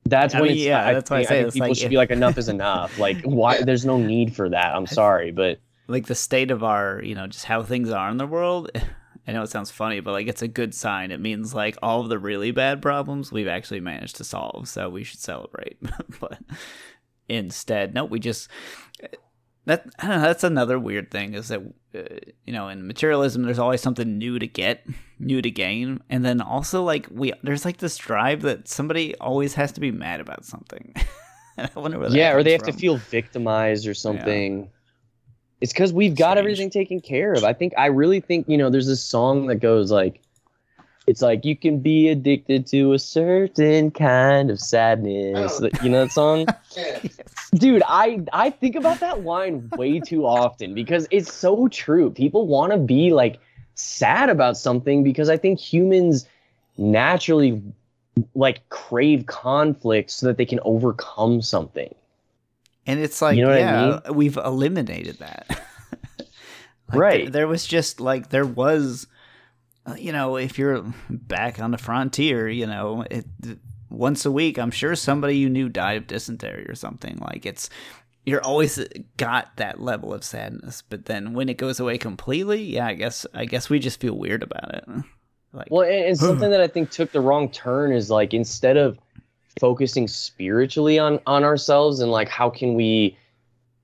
[0.05, 1.91] that's I when mean, it's, yeah, I, that's why I say think people like should
[1.91, 2.99] be like, enough is enough.
[3.05, 3.63] Like, why?
[3.63, 4.75] There's no need for that.
[4.75, 8.17] I'm sorry, but like the state of our, you know, just how things are in
[8.17, 8.71] the world.
[9.27, 11.11] I know it sounds funny, but like it's a good sign.
[11.11, 14.69] It means like all of the really bad problems we've actually managed to solve.
[14.69, 15.79] So we should celebrate.
[16.21, 16.39] but
[17.29, 18.49] instead, no, we just
[19.66, 21.61] that I don't know, that's another weird thing is that
[21.94, 22.00] uh,
[22.44, 24.87] you know in materialism there's always something new to get,
[25.18, 29.55] new to gain, and then also like we there's like this drive that somebody always
[29.55, 30.94] has to be mad about something.
[31.59, 34.70] I wonder where that yeah, or they have comes to feel victimized or something.
[35.61, 36.38] It's because we've got Strange.
[36.38, 37.44] everything taken care of.
[37.44, 38.70] I think I really think you know.
[38.70, 40.20] There's this song that goes like,
[41.07, 45.61] it's like you can be addicted to a certain kind of sadness.
[45.62, 45.69] Oh.
[45.83, 47.01] You know that song, yeah,
[47.55, 47.83] dude.
[47.87, 52.11] I I think about that line way too often because it's so true.
[52.11, 53.38] People want to be like
[53.75, 56.27] sad about something because I think humans
[56.77, 57.62] naturally
[58.35, 61.95] like crave conflict so that they can overcome something.
[62.87, 65.61] And it's like, you know what I yeah, we've eliminated that.
[66.88, 67.23] Like, Right.
[67.25, 69.07] There, there was just like there was,
[69.87, 73.27] Uh, you know, if you're back on the frontier, you know, it,
[73.90, 77.18] once a week, I'm sure somebody you knew died of dysentery or something.
[77.18, 77.68] Like it's,
[78.25, 78.83] you're always
[79.16, 83.27] got that level of sadness, but then when it goes away completely, yeah, I guess
[83.35, 84.85] I guess we just feel weird about it.
[85.53, 88.77] Like, Well, and, and something that I think took the wrong turn is like instead
[88.77, 88.99] of
[89.61, 93.16] focusing spiritually on on ourselves and like how can we,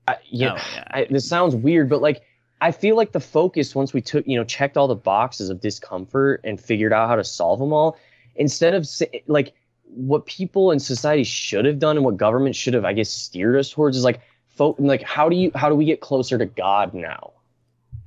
[0.07, 0.83] I, you oh, know, Oh, yeah.
[0.89, 2.23] I, this sounds weird, but like
[2.61, 5.59] I feel like the focus once we took you know checked all the boxes of
[5.59, 7.97] discomfort and figured out how to solve them all,
[8.35, 8.87] instead of
[9.27, 13.09] like what people in society should have done and what government should have I guess
[13.09, 16.37] steered us towards is like fo- like how do you how do we get closer
[16.37, 17.33] to God now?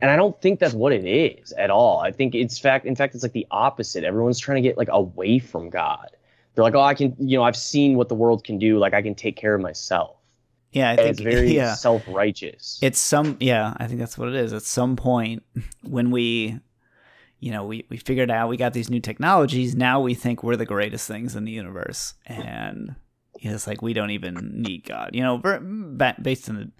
[0.01, 1.99] And I don't think that's what it is at all.
[1.99, 4.05] I think it's fact in fact it's like the opposite.
[4.05, 6.11] Everyone's trying to get like away from God.
[6.55, 8.79] They're like, "Oh, I can, you know, I've seen what the world can do.
[8.79, 10.23] Like I can take care of myself."
[10.74, 11.74] Yeah, I think it's very yeah.
[11.74, 12.80] self-righteous.
[12.82, 14.52] it's some yeah i think that's what it is.
[14.52, 15.42] At some point
[15.82, 16.58] when we
[17.40, 20.56] you know we, we figured out we got these new technologies now we think we're
[20.56, 22.14] the greatest things in the universe.
[22.26, 22.96] And
[23.37, 25.10] it's like we don't even need god.
[25.12, 26.70] You know back based in the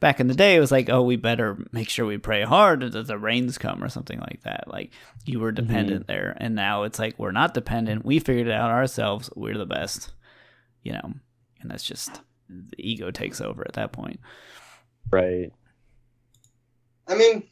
[0.00, 2.80] back in the day it was like oh we better make sure we pray hard
[2.80, 4.64] that the rains come or something like that.
[4.66, 4.90] Like
[5.26, 5.66] you were mm-hmm.
[5.66, 6.36] dependent there.
[6.38, 8.04] And now it's like we're not dependent.
[8.04, 9.30] We figured it out ourselves.
[9.36, 10.12] We're the best
[10.82, 11.12] you know.
[11.60, 14.20] And that's just the ego takes over at that point
[15.10, 15.52] right.
[17.06, 17.44] I mean,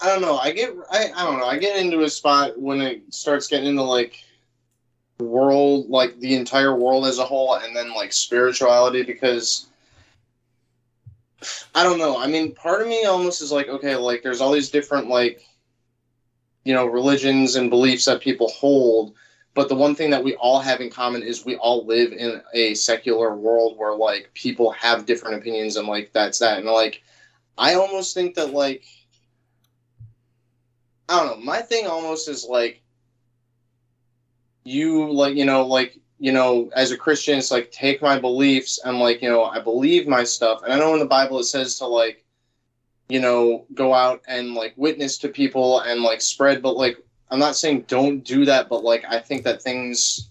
[0.00, 0.38] I don't know.
[0.38, 1.46] I get I, I don't know.
[1.46, 4.22] I get into a spot when it starts getting into like
[5.18, 9.66] world, like the entire world as a whole, and then like spirituality because
[11.74, 12.18] I don't know.
[12.18, 15.42] I mean, part of me almost is like, okay, like there's all these different like
[16.64, 19.14] you know religions and beliefs that people hold,
[19.54, 22.42] but the one thing that we all have in common is we all live in
[22.54, 26.58] a secular world where like people have different opinions and like that's that.
[26.58, 27.02] And like
[27.56, 28.84] I almost think that like
[31.08, 32.82] I don't know, my thing almost is like
[34.64, 38.80] you like you know like you know as a christian it's like take my beliefs
[38.82, 40.62] and like you know i believe my stuff.
[40.62, 42.24] And i know in the bible it says to like
[43.08, 46.62] you know go out and like witness to people and like spread.
[46.62, 46.98] But like
[47.34, 50.30] i'm not saying don't do that but like i think that things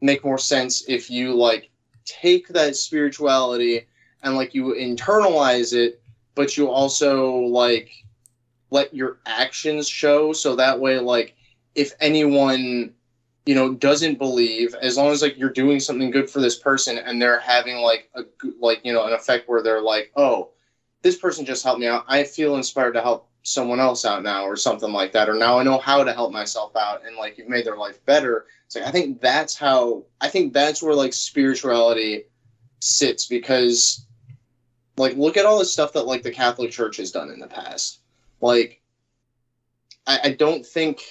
[0.00, 1.70] make more sense if you like
[2.04, 3.86] take that spirituality
[4.22, 6.00] and like you internalize it
[6.34, 7.90] but you also like
[8.70, 10.32] let your actions show.
[10.32, 11.36] So that way like
[11.74, 12.94] if anyone
[13.46, 16.98] you know doesn't believe as long as like you're doing something good for this person
[16.98, 18.24] and they're having like a
[18.60, 20.50] like you know an effect where they're like oh
[21.02, 22.04] this person just helped me out.
[22.08, 25.58] I feel inspired to help someone else out now or something like that or now
[25.58, 28.76] i know how to help myself out and like you've made their life better it's
[28.76, 32.24] like i think that's how i think that's where like spirituality
[32.80, 34.04] sits because
[34.98, 37.46] like look at all the stuff that like the catholic church has done in the
[37.46, 38.00] past
[38.42, 38.80] like
[40.06, 41.02] i, I don't think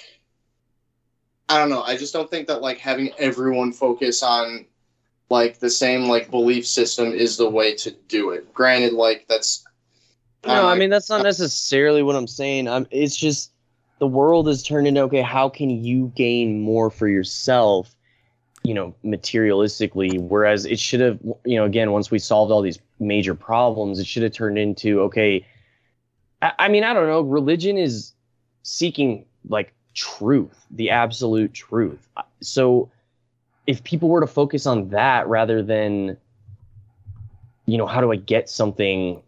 [1.49, 1.81] I don't know.
[1.81, 4.65] I just don't think that like having everyone focus on
[5.31, 8.53] like the same like belief system is the way to do it.
[8.53, 9.65] Granted, like that's
[10.45, 12.67] no, I mean that's not necessarily what I'm saying.
[12.67, 13.51] I'm, it's just
[13.99, 15.21] the world is turned into okay.
[15.21, 17.95] How can you gain more for yourself?
[18.63, 20.19] You know, materialistically.
[20.19, 24.07] Whereas it should have, you know, again, once we solved all these major problems, it
[24.07, 25.45] should have turned into okay.
[26.41, 27.21] I, I mean, I don't know.
[27.21, 28.13] Religion is
[28.63, 32.07] seeking like truth, the absolute truth.
[32.41, 32.89] So
[33.67, 36.17] if people were to focus on that rather than
[37.69, 39.21] you know, how do I get something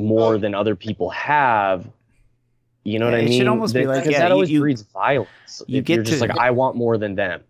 [0.00, 1.88] more than other people have?
[2.84, 3.32] You know yeah, what I mean?
[3.32, 5.62] It should almost be like yeah, that always you, breeds violence.
[5.66, 7.42] You get you're just to, like, I want more than them.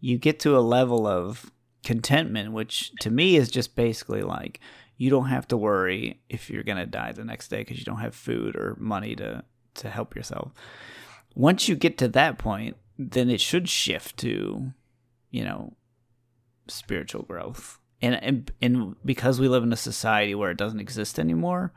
[0.00, 1.50] You get to a level of
[1.82, 4.60] contentment, which to me is just basically like
[4.96, 7.98] you don't have to worry if you're gonna die the next day because you don't
[7.98, 9.44] have food or money to
[9.74, 10.52] to help yourself
[11.38, 14.72] once you get to that point, then it should shift to,
[15.30, 15.72] you know,
[16.66, 17.78] spiritual growth.
[18.00, 21.72] And, and and because we live in a society where it doesn't exist anymore,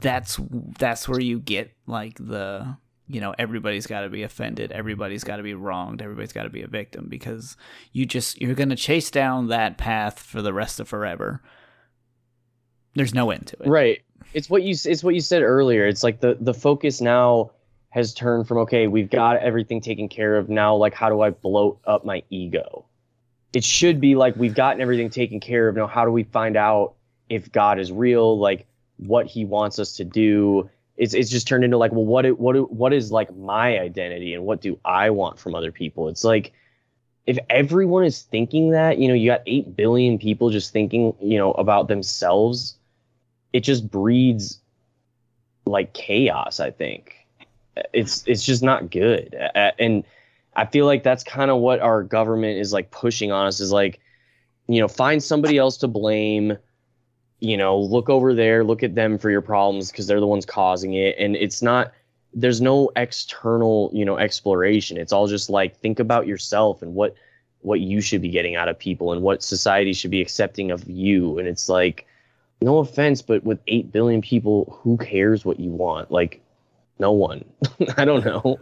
[0.00, 0.38] that's
[0.78, 2.76] that's where you get like the
[3.08, 6.50] you know everybody's got to be offended everybody's got to be wronged everybody's got to
[6.50, 7.56] be a victim because
[7.90, 11.42] you just you're going to chase down that path for the rest of forever
[12.94, 14.02] there's no end to it right
[14.34, 17.50] it's what you it's what you said earlier it's like the the focus now
[17.90, 20.74] has turned from okay, we've got everything taken care of now.
[20.74, 22.84] Like, how do I bloat up my ego?
[23.52, 25.76] It should be like we've gotten everything taken care of.
[25.76, 26.94] Now, how do we find out
[27.28, 28.38] if God is real?
[28.38, 28.66] Like,
[28.98, 30.68] what He wants us to do?
[30.96, 34.44] It's it's just turned into like, well, what what what is like my identity and
[34.44, 36.08] what do I want from other people?
[36.08, 36.52] It's like
[37.28, 41.36] if everyone is thinking that, you know, you got eight billion people just thinking, you
[41.36, 42.74] know, about themselves,
[43.52, 44.60] it just breeds
[45.66, 46.58] like chaos.
[46.58, 47.14] I think
[47.92, 49.34] it's it's just not good.
[49.54, 50.04] And
[50.58, 53.70] I feel like that's kind of what our government is like pushing on us is
[53.70, 54.00] like,
[54.66, 56.58] you know, find somebody else to blame.
[57.38, 60.44] You know, look over there, look at them for your problems because they're the ones
[60.44, 61.14] causing it.
[61.16, 61.92] And it's not
[62.34, 64.96] there's no external, you know, exploration.
[64.96, 67.14] It's all just like think about yourself and what
[67.60, 70.88] what you should be getting out of people and what society should be accepting of
[70.88, 71.38] you.
[71.38, 72.04] And it's like,
[72.60, 76.10] no offense, but with eight billion people, who cares what you want?
[76.10, 76.42] Like
[76.98, 77.44] no one.
[77.96, 78.58] I don't know.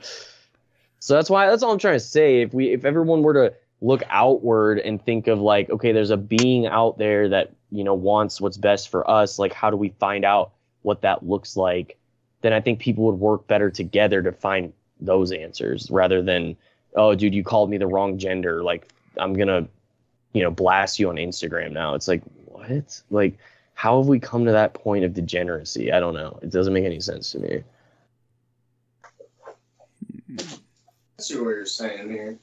[1.00, 2.42] So that's why that's all I'm trying to say.
[2.42, 6.16] If we if everyone were to look outward and think of like, okay, there's a
[6.16, 9.90] being out there that, you know, wants what's best for us, like how do we
[10.00, 11.98] find out what that looks like?
[12.40, 16.56] Then I think people would work better together to find those answers rather than,
[16.94, 18.62] oh dude, you called me the wrong gender.
[18.62, 19.68] Like I'm gonna,
[20.32, 21.94] you know, blast you on Instagram now.
[21.94, 23.02] It's like, what?
[23.10, 23.38] Like,
[23.74, 25.92] how have we come to that point of degeneracy?
[25.92, 26.38] I don't know.
[26.42, 27.62] It doesn't make any sense to me.
[31.18, 32.38] I see what you're saying here.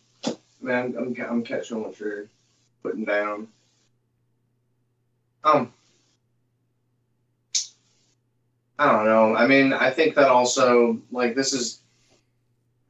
[0.61, 2.25] Man, I'm, I'm, catching what you're
[2.81, 3.47] putting down.
[5.43, 5.73] Um,
[8.79, 9.35] I don't know.
[9.35, 11.81] I mean, I think that also, like, this is,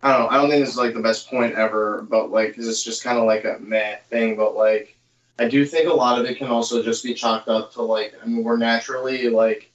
[0.02, 0.28] I don't know.
[0.30, 3.04] I don't think this is like the best point ever, but like, this is just
[3.04, 4.38] kind of like a meh thing.
[4.38, 4.96] But like,
[5.38, 8.14] I do think a lot of it can also just be chalked up to like,
[8.22, 9.72] I mean, we're naturally like,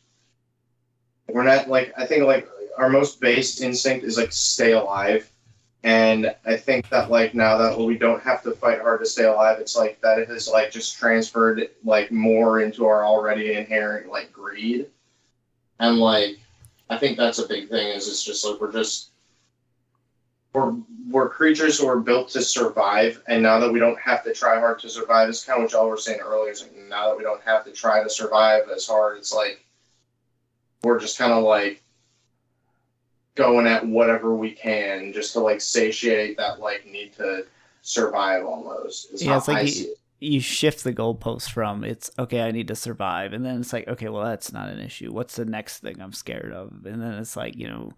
[1.29, 2.49] we're not like, I think like
[2.79, 5.31] our most base instinct is like stay alive.
[5.85, 9.25] And I think that like now that we don't have to fight hard to stay
[9.25, 14.33] alive, it's like that has like just transferred like more into our already inherent like
[14.33, 14.87] greed.
[15.79, 16.39] And like
[16.91, 19.11] I think that's a big thing is it's just like we're just
[20.53, 20.75] we're
[21.09, 24.59] we're creatures who are built to survive and now that we don't have to try
[24.59, 27.17] hard to survive, it's kind of what y'all were saying earlier, it's like now that
[27.17, 29.65] we don't have to try to survive as hard, it's like
[30.83, 31.83] we're just kind of like
[33.39, 37.47] going at whatever we can just to like satiate that like need to
[37.83, 39.13] survive almost.
[39.15, 42.75] Is Yeah, it's like you- you shift the goalpost from it's okay i need to
[42.75, 45.13] survive and then it's like okay well that's not an issue.
[45.13, 46.73] What's the next thing i'm scared of?
[46.85, 47.93] And then it's like you know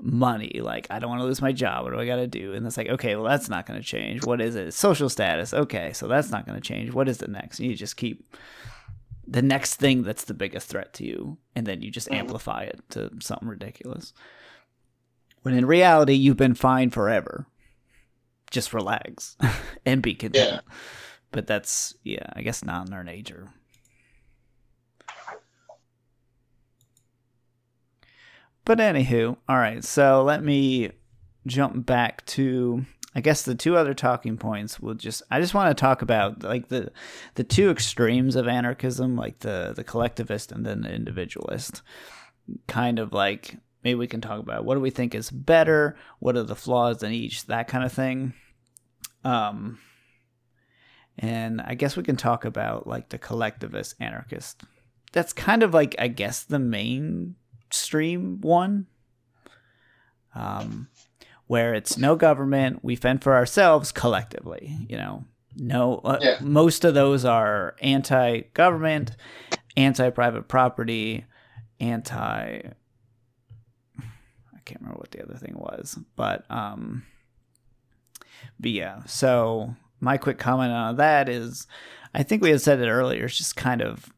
[0.00, 1.84] money like i don't want to lose my job.
[1.84, 2.52] What do i got to do?
[2.52, 4.26] And it's like okay well that's not going to change.
[4.26, 4.72] What is it?
[4.74, 5.54] Social status.
[5.54, 6.92] Okay so that's not going to change.
[6.92, 7.58] What is the next?
[7.60, 8.30] And you just keep
[9.26, 12.16] the next thing that's the biggest threat to you and then you just Mhm.
[12.18, 14.12] amplify it to something ridiculous
[15.48, 17.46] when in reality you've been fine forever.
[18.50, 19.34] Just relax
[19.86, 20.46] and be content.
[20.50, 20.60] Yeah.
[21.32, 23.48] but that's yeah i guess not in our nature
[28.64, 30.90] but anywho all right so let me
[31.46, 32.84] jump back to
[33.14, 34.78] i guess the two other talking points.
[34.78, 36.92] Will just i just want to talk about like the
[37.34, 41.82] the two extremes of anarchism like the the collectivist and then the individualist.
[42.66, 46.36] Kind of like maybe we can talk about what do we think is better what
[46.36, 48.32] are the flaws in each that kind of thing
[49.24, 49.78] um
[51.18, 54.62] and I guess we can talk about like the collectivist anarchist.
[55.12, 58.86] That's kind of like I guess the mainstream one.
[60.34, 60.88] Um
[61.48, 65.24] where it's no government, we fend for ourselves collectively, you know.
[65.56, 66.36] No uh, Yeah.
[66.40, 69.16] most of those are anti-government,
[69.76, 71.24] anti-private property,
[71.80, 72.60] anti
[74.68, 77.04] can't remember what the other thing was, but um
[78.60, 81.66] but yeah, so my quick comment on that is
[82.14, 84.12] I think we had said it earlier, it's just kind of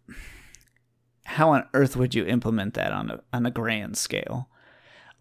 [1.25, 4.49] how on earth would you implement that on a on a grand scale?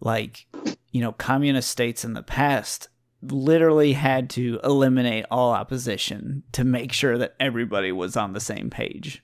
[0.00, 0.46] Like,
[0.90, 2.88] you know, communist states in the past
[3.22, 8.70] literally had to eliminate all opposition to make sure that everybody was on the same
[8.70, 9.22] page.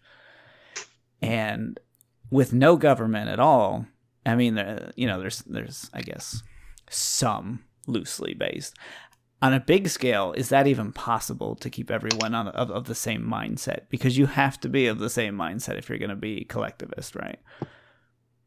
[1.23, 1.81] And
[2.31, 3.87] with no government at all,
[4.27, 6.43] I mean, there, you know, there's there's I guess
[6.91, 8.77] some loosely based
[9.43, 12.95] on a big scale, is that even possible to keep everyone on of, of the
[12.95, 13.83] same mindset?
[13.91, 17.15] Because you have to be of the same mindset if you're going to be collectivist,
[17.15, 17.39] right?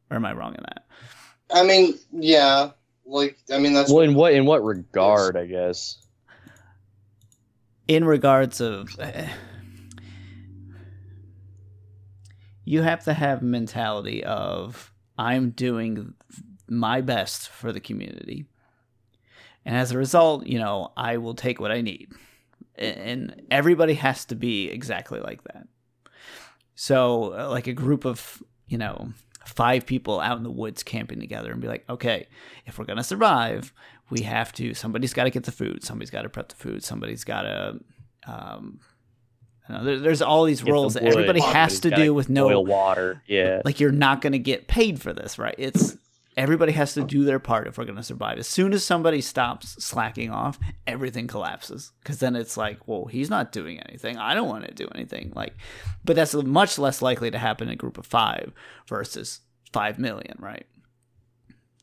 [0.09, 0.88] Or am I wrong in that?
[1.53, 2.71] I mean, yeah.
[3.05, 5.38] Like I mean that's Well, in what in what regard?
[5.38, 5.97] I guess.
[7.88, 9.27] In regards of, eh,
[12.65, 16.13] you have to have mentality of I'm doing
[16.67, 18.45] my best for the community,
[19.65, 22.11] and as a result, you know I will take what I need,
[22.76, 25.67] and everybody has to be exactly like that.
[26.76, 29.11] So, uh, like a group of, you know,
[29.45, 32.28] five people out in the woods camping together and be like, okay,
[32.65, 33.74] if we're going to survive,
[34.09, 36.82] we have to, somebody's got to get the food, somebody's got to prep the food,
[36.82, 37.80] somebody's got to,
[38.28, 38.80] um,
[39.76, 42.30] know, there, there's all these Get the roles that wood, everybody has to do with
[42.30, 43.22] no, Boil water.
[43.28, 43.61] Yeah.
[43.65, 45.55] like you're not going to get paid for this, right?
[45.57, 45.97] It's
[46.38, 48.38] everybody has to do their part if we're going to survive.
[48.38, 50.57] As soon as somebody stops slacking off,
[50.88, 54.17] everything collapses because then it's like, well, he's not doing anything.
[54.17, 55.34] I don't want to do anything.
[55.36, 55.53] Like,
[56.05, 58.53] but that's much less likely to happen in a group of five
[58.88, 59.41] versus
[59.74, 60.65] five million, right?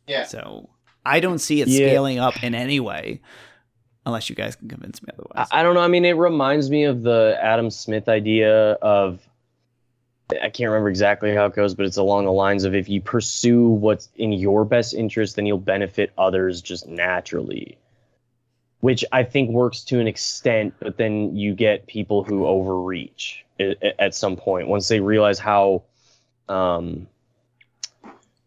[0.06, 0.24] Yeah.
[0.24, 0.70] So
[1.04, 1.88] I don't see it Yeah.
[1.88, 3.20] scaling up in any way,
[4.06, 5.48] unless you guys can convince me otherwise.
[5.52, 5.82] I, I don't know.
[5.82, 9.20] I mean, it reminds me of the Adam Smith idea of
[10.30, 13.00] I can't remember exactly how it goes, but it's along the lines of if you
[13.00, 17.78] pursue what's in your best interest, then you'll benefit others just naturally.
[18.80, 23.82] Which I think works to an extent, but then you get people who overreach at,
[24.00, 25.84] at some point once they realize how,
[26.48, 27.06] um,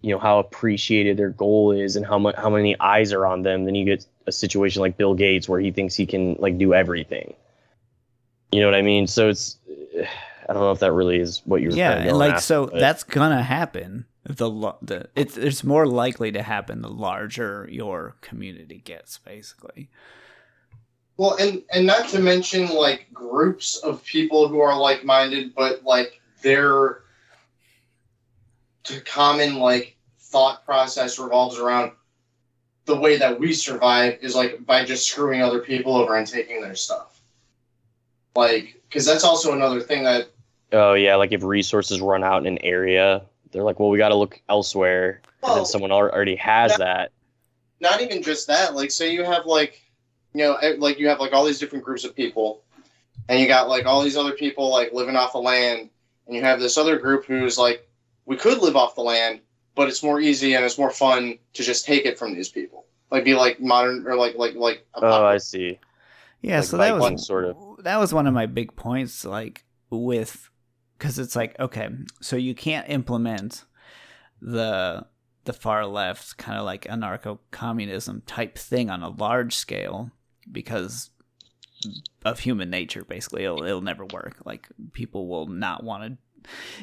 [0.02, 3.42] you know, how appreciated their goal is and how much how many eyes are on
[3.42, 3.66] them.
[3.66, 6.74] Then you get a situation like Bill Gates where he thinks he can like do
[6.74, 7.34] everything.
[8.52, 9.08] You know what I mean?
[9.08, 9.58] So it's
[10.50, 12.80] I don't know if that really is what you're yeah, and like after, so but-
[12.80, 14.06] that's gonna happen.
[14.24, 19.90] The lo- the it's it's more likely to happen the larger your community gets, basically.
[21.18, 25.84] Well, and and not to mention like groups of people who are like minded, but
[25.84, 27.02] like their
[29.02, 31.92] common like thought process revolves around
[32.86, 36.62] the way that we survive is like by just screwing other people over and taking
[36.62, 37.22] their stuff.
[38.36, 40.30] Like, because that's also another thing that
[40.72, 44.10] oh yeah, like if resources run out in an area, they're like, well, we got
[44.10, 47.12] to look elsewhere, and then someone already has that.
[47.80, 48.76] not even just that.
[48.76, 49.82] Like, say you have like,
[50.34, 52.64] you know, eh, like you have like all these different groups of people,
[53.28, 55.90] and you got like all these other people like living off the land,
[56.28, 57.88] and you have this other group who's like,
[58.30, 59.42] we could live off the land,
[59.76, 62.86] but it's more easy and it's more fun to just take it from these people.
[63.10, 64.86] Like, be like modern or like like like.
[64.94, 65.80] Oh, pop- I see.
[66.42, 67.58] Yeah, Like so that was Vikings, sort of.
[67.84, 70.50] that was one of my big points, like with
[70.98, 71.90] because it's like okay,
[72.22, 73.66] so you can't implement
[74.42, 75.06] the
[75.46, 80.12] the far left kind of like anarcho communism type thing on a large scale
[80.52, 81.10] because
[82.24, 83.04] of human nature.
[83.04, 84.38] Basically, it'll it'll never work.
[84.46, 86.18] Like people will not want to.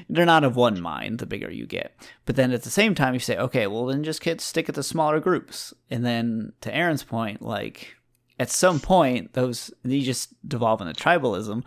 [0.09, 1.19] They're not of one mind.
[1.19, 1.95] The bigger you get,
[2.25, 4.75] but then at the same time, you say, okay, well then just get stick it
[4.75, 7.97] to smaller groups, and then to Aaron's point, like
[8.39, 11.65] at some point those you just devolve into tribalism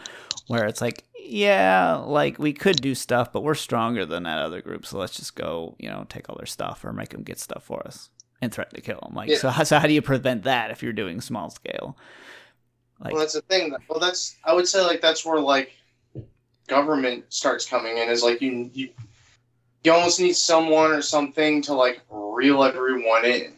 [0.47, 4.61] where it's like yeah like we could do stuff but we're stronger than that other
[4.61, 7.39] group so let's just go you know take all their stuff or make them get
[7.39, 8.09] stuff for us
[8.41, 9.37] and threaten to kill them like Yeah.
[9.37, 11.97] so, how, so how do you prevent that if you're doing small scale
[12.99, 13.73] like well, that's the thing.
[13.89, 15.71] Well, that's I would say like that's where like
[16.69, 18.09] government starts coming in.
[18.09, 18.89] Is like you you
[19.83, 23.53] you almost need someone or something to like reel everyone in.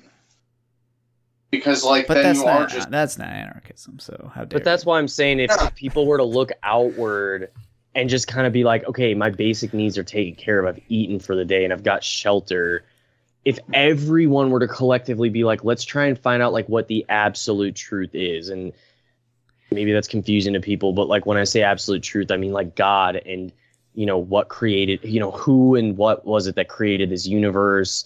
[1.51, 4.59] Because like but then that's you are not just that's not anarchism so how dare
[4.59, 4.89] But that's you.
[4.89, 7.51] why I'm saying if, if people were to look outward
[7.93, 10.66] and just kind of be like, okay, my basic needs are taken care of.
[10.66, 12.86] I've eaten for the day and I've got shelter.
[13.43, 17.05] If everyone were to collectively be like, let's try and find out like what the
[17.09, 18.72] absolute truth is, and
[19.72, 22.76] maybe that's confusing to people, but like when I say absolute truth, I mean like
[22.76, 23.52] God and
[23.94, 28.06] you know what created, you know who and what was it that created this universe.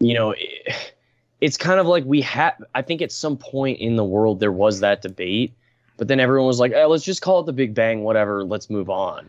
[0.00, 0.94] You know, it,
[1.40, 2.54] it's kind of like we had.
[2.74, 5.52] I think at some point in the world there was that debate,
[5.96, 8.44] but then everyone was like, oh, let's just call it the Big Bang, whatever.
[8.44, 9.28] Let's move on.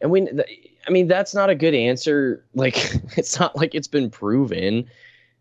[0.00, 0.28] And we,
[0.86, 2.44] I mean, that's not a good answer.
[2.54, 2.76] Like,
[3.16, 4.88] it's not like it's been proven.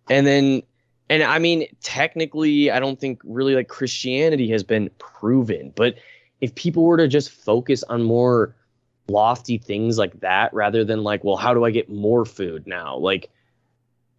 [0.09, 0.63] And then,
[1.09, 5.73] and I mean, technically, I don't think really like Christianity has been proven.
[5.75, 5.95] But
[6.39, 8.55] if people were to just focus on more
[9.07, 12.95] lofty things like that rather than like, well, how do I get more food now?
[12.95, 13.29] Like,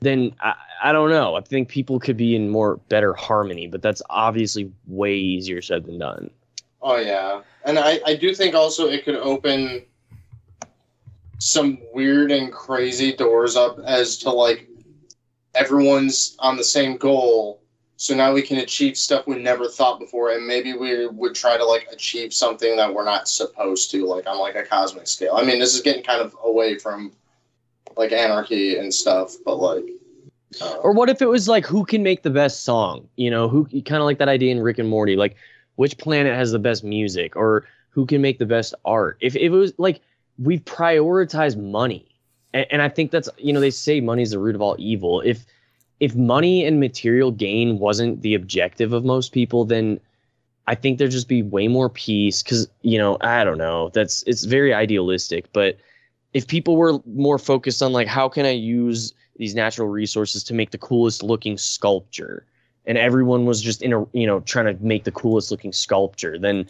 [0.00, 1.36] then I, I don't know.
[1.36, 5.84] I think people could be in more better harmony, but that's obviously way easier said
[5.84, 6.30] than done.
[6.82, 9.84] Oh yeah, and I I do think also it could open
[11.38, 14.69] some weird and crazy doors up as to like
[15.54, 17.60] everyone's on the same goal.
[17.96, 21.58] So now we can achieve stuff we never thought before, and maybe we would try
[21.58, 25.34] to like achieve something that we're not supposed to, like on like a cosmic scale.
[25.34, 27.12] I mean, this is getting kind of away from
[27.98, 29.84] like anarchy and stuff, but like,
[30.62, 33.06] uh, Or what if it was like who can make the best song?
[33.16, 35.36] You know, who kind of like that idea in Rick and Morty, like
[35.76, 39.18] which planet has the best music or who can make the best art?
[39.20, 40.00] If, if it was like
[40.38, 42.09] we've prioritized money,
[42.52, 44.76] and, and I think that's you know they say money is the root of all
[44.78, 45.20] evil.
[45.20, 45.44] If
[46.00, 50.00] if money and material gain wasn't the objective of most people, then
[50.66, 52.42] I think there'd just be way more peace.
[52.42, 55.78] Because you know, I don't know, that's it's very idealistic, but
[56.32, 60.54] if people were more focused on like how can I use these natural resources to
[60.54, 62.44] make the coolest looking sculpture
[62.86, 66.38] and everyone was just in a you know trying to make the coolest looking sculpture
[66.38, 66.66] then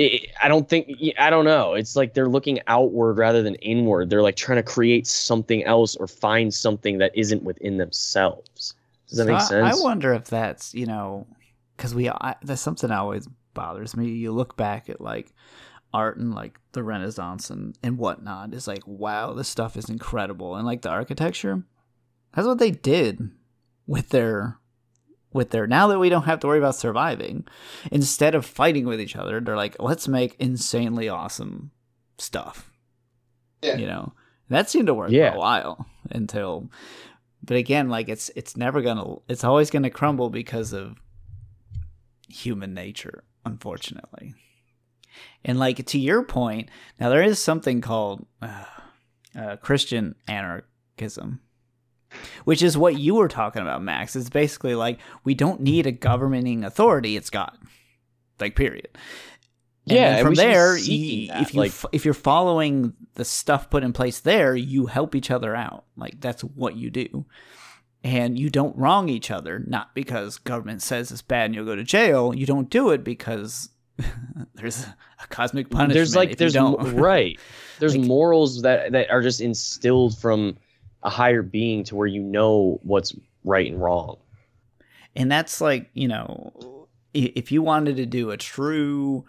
[0.00, 0.88] it, i don't think
[1.18, 4.62] i don't know it's like they're looking outward rather than inward they're like trying to
[4.62, 8.74] create something else or find something that isn't within themselves
[9.08, 11.26] does that So make I- sense I, wonder if that's you know
[11.76, 14.08] because we I, that's something that always bothers me.
[14.10, 15.32] You look back at like
[15.92, 18.52] art and like the Renaissance and and whatnot.
[18.54, 21.64] It's like wow, this stuff is incredible, and like the architecture.
[22.34, 23.30] That's what they did
[23.86, 24.58] with their
[25.32, 27.44] with their now that we don't have to worry about surviving
[27.92, 31.70] instead of fighting with each other they're like let's make insanely awesome
[32.18, 32.70] stuff
[33.62, 33.76] Yeah.
[33.76, 34.12] you know
[34.48, 35.30] that seemed to work Yeah.
[35.30, 36.70] for a while until
[37.42, 40.96] but again like it's it's never gonna it's always gonna crumble because of
[42.28, 44.34] human nature unfortunately
[45.44, 46.68] and like to your point
[46.98, 48.64] now there is something called uh,
[49.38, 51.40] uh, christian anarchism
[52.44, 54.16] which is what you were talking about max.
[54.16, 57.16] It's basically like we don't need a governing authority.
[57.16, 57.56] It's god.
[58.38, 58.88] Like period.
[59.88, 62.94] And Yeah, from we should be there you, if you like- f- if you're following
[63.14, 65.84] the stuff put in place there you help each other out.
[65.96, 67.26] Like that's what you do.
[68.02, 71.76] And you don't wrong each other not because government says it's bad and you'll go
[71.76, 72.34] to jail.
[72.34, 73.68] You don't do it because
[74.54, 74.84] there's
[75.22, 76.56] a cosmic punishment there's like there's
[76.94, 77.38] right.
[77.78, 80.56] There's Like- morals that that are just instilled from
[81.02, 84.16] a higher being to where you know what's right and wrong
[85.16, 89.24] and that's like you know if you wanted to do a true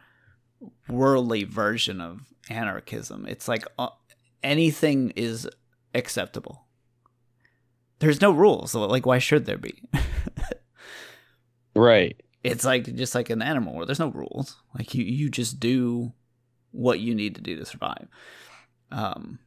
[0.88, 3.90] worldly version of anarchism it's like uh,
[4.44, 5.50] anything is
[5.94, 6.66] acceptable
[8.02, 8.72] there's no rules.
[8.72, 9.82] So like, why should there be?
[11.76, 12.20] right.
[12.44, 14.58] It's like just like an animal where there's no rules.
[14.76, 16.12] Like you, you just do
[16.72, 18.08] what you need to do to survive.
[18.92, 19.38] Um,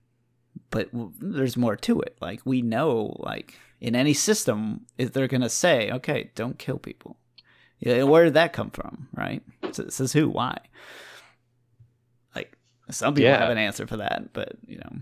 [0.75, 0.89] but
[1.21, 2.17] there's more to it.
[2.21, 7.17] Like we know, like in any system, if they're gonna say, okay, don't kill people.
[7.79, 9.07] Yeah, where did that come from?
[9.15, 9.41] Right?
[9.71, 10.29] So, says who?
[10.29, 10.59] Why?
[12.35, 12.57] Like
[12.91, 13.39] some people Yeah.
[13.39, 14.97] have an answer for that, but you know,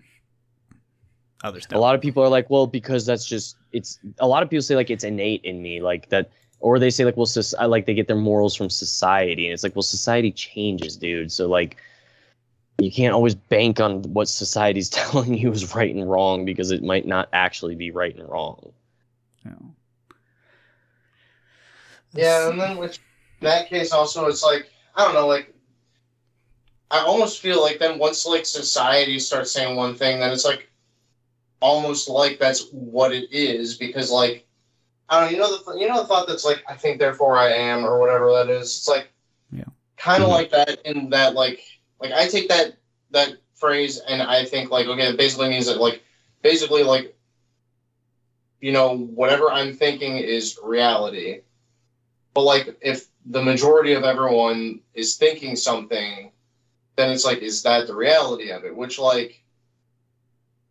[1.43, 1.79] others a don't.
[1.79, 4.63] A lot of people are like well because that's just it's a lot of people
[4.63, 7.27] say like it's innate in me like that or they say like well
[7.59, 11.33] I like they get their morals from society and it's like well society changes dude
[11.33, 11.79] so like
[12.85, 16.83] you can't always bank on what society's telling you is right and wrong because it
[16.83, 18.73] might not actually be right and wrong
[19.45, 19.53] Yeah.
[22.15, 22.99] Yeah, and then with
[23.41, 25.55] that case also it's like I don't know, like
[26.91, 30.71] I almost feel like then once like society starts saying one thing, then it's like
[31.61, 34.47] almost like that's what it is because like
[35.09, 37.39] I don't know, you know the you know the thought that's like I think therefore
[37.39, 38.77] I am or whatever that is.
[38.79, 39.13] It's like
[39.51, 39.65] Yeah.
[39.97, 40.33] kind of Mhm.
[40.33, 41.61] like that in that like
[42.03, 42.77] like I take that
[43.13, 46.03] that phrase and I think like okay, it basically means that like
[46.43, 47.17] basically like
[48.61, 51.41] you know whatever I'm thinking is reality.
[52.35, 56.33] But like, if the majority of everyone is thinking something,
[56.97, 58.75] then it's like, is that the reality of it?
[58.75, 59.43] Which like,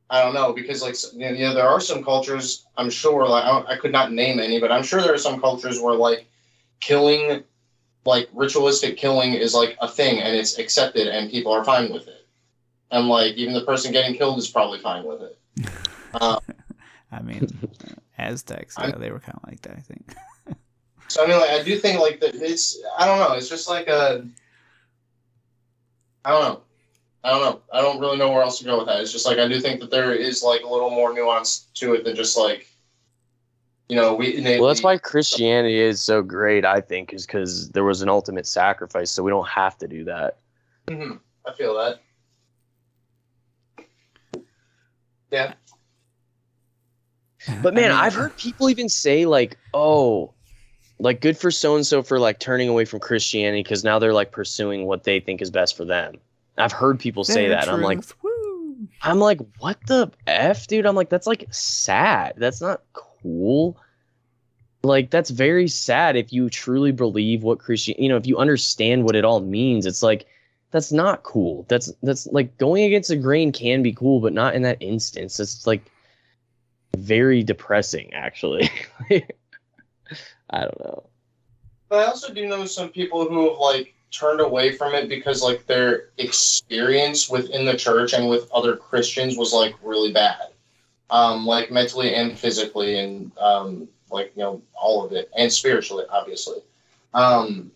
[0.09, 3.73] I don't know because like, you know, there are some cultures I'm sure like I,
[3.73, 6.27] I could not name any, but I'm sure there are some cultures where like
[6.82, 7.43] killing,
[8.06, 12.08] like ritualistic killing is like a thing and it's accepted and people are fine with
[12.08, 12.28] it,
[12.91, 15.38] and like even the person getting killed is probably fine with it.
[16.14, 16.41] Um,
[17.10, 17.47] I mean,
[18.18, 19.78] Aztecs, yeah, they were kind of like that.
[19.78, 20.14] I think.
[21.08, 22.36] So I mean, like, I do think like that.
[22.36, 23.34] It's I don't know.
[23.36, 24.26] It's just like a.
[26.24, 26.62] I don't know.
[27.24, 27.62] I don't know.
[27.74, 29.02] I don't really know where else to go with that.
[29.02, 31.93] It's just like I do think that there is like a little more nuance to
[31.93, 32.68] it than just like.
[33.92, 34.38] You know, we.
[34.38, 38.08] Innately, well that's why christianity is so great i think is because there was an
[38.08, 40.38] ultimate sacrifice so we don't have to do that
[40.88, 41.20] Mhm.
[41.46, 42.00] I feel that.
[45.32, 45.54] Yeah.
[47.62, 50.34] But man, I mean, I've heard people even say like, "Oh,
[51.00, 54.14] like good for so and so for like turning away from Christianity because now they're
[54.14, 56.16] like pursuing what they think is best for them."
[56.58, 57.64] I've heard people say that.
[57.64, 58.88] and I'm like, woo.
[59.02, 60.86] I'm like, what the f, dude?
[60.86, 62.36] I'm like, that's like sad.
[62.38, 63.11] That's not cool.
[64.84, 69.03] Like that's very sad if you truly believe what Christian, you know, if you understand
[69.03, 69.86] what it all means.
[69.86, 70.26] It's like
[70.72, 71.65] that's not cool.
[71.69, 75.39] That's that's like going against the grain can be cool, but not in that instance.
[75.39, 75.84] It's like
[76.97, 78.69] very depressing, actually.
[80.49, 81.03] I don't know.
[81.89, 85.41] But I also do know some people who have like turned away from it because
[85.41, 90.47] like their experience within the church and with other Christians was like really bad,
[91.12, 96.05] um, like mentally and physically, and um, like you know all of it, and spiritually,
[96.09, 96.57] obviously.
[97.14, 97.72] Um,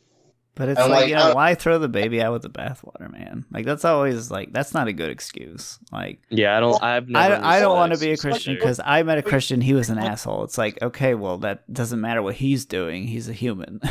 [0.56, 3.12] But it's like, like, you know, I- why throw the baby out with the bathwater,
[3.12, 3.44] man?
[3.52, 5.78] Like that's always like that's not a good excuse.
[5.92, 6.82] Like Yeah, I don't.
[6.82, 7.36] I've never.
[7.36, 9.60] I, I don't want to be a Christian because I met a Christian.
[9.60, 10.46] He was an asshole.
[10.46, 13.06] It's like okay, well that doesn't matter what he's doing.
[13.06, 13.82] He's a human.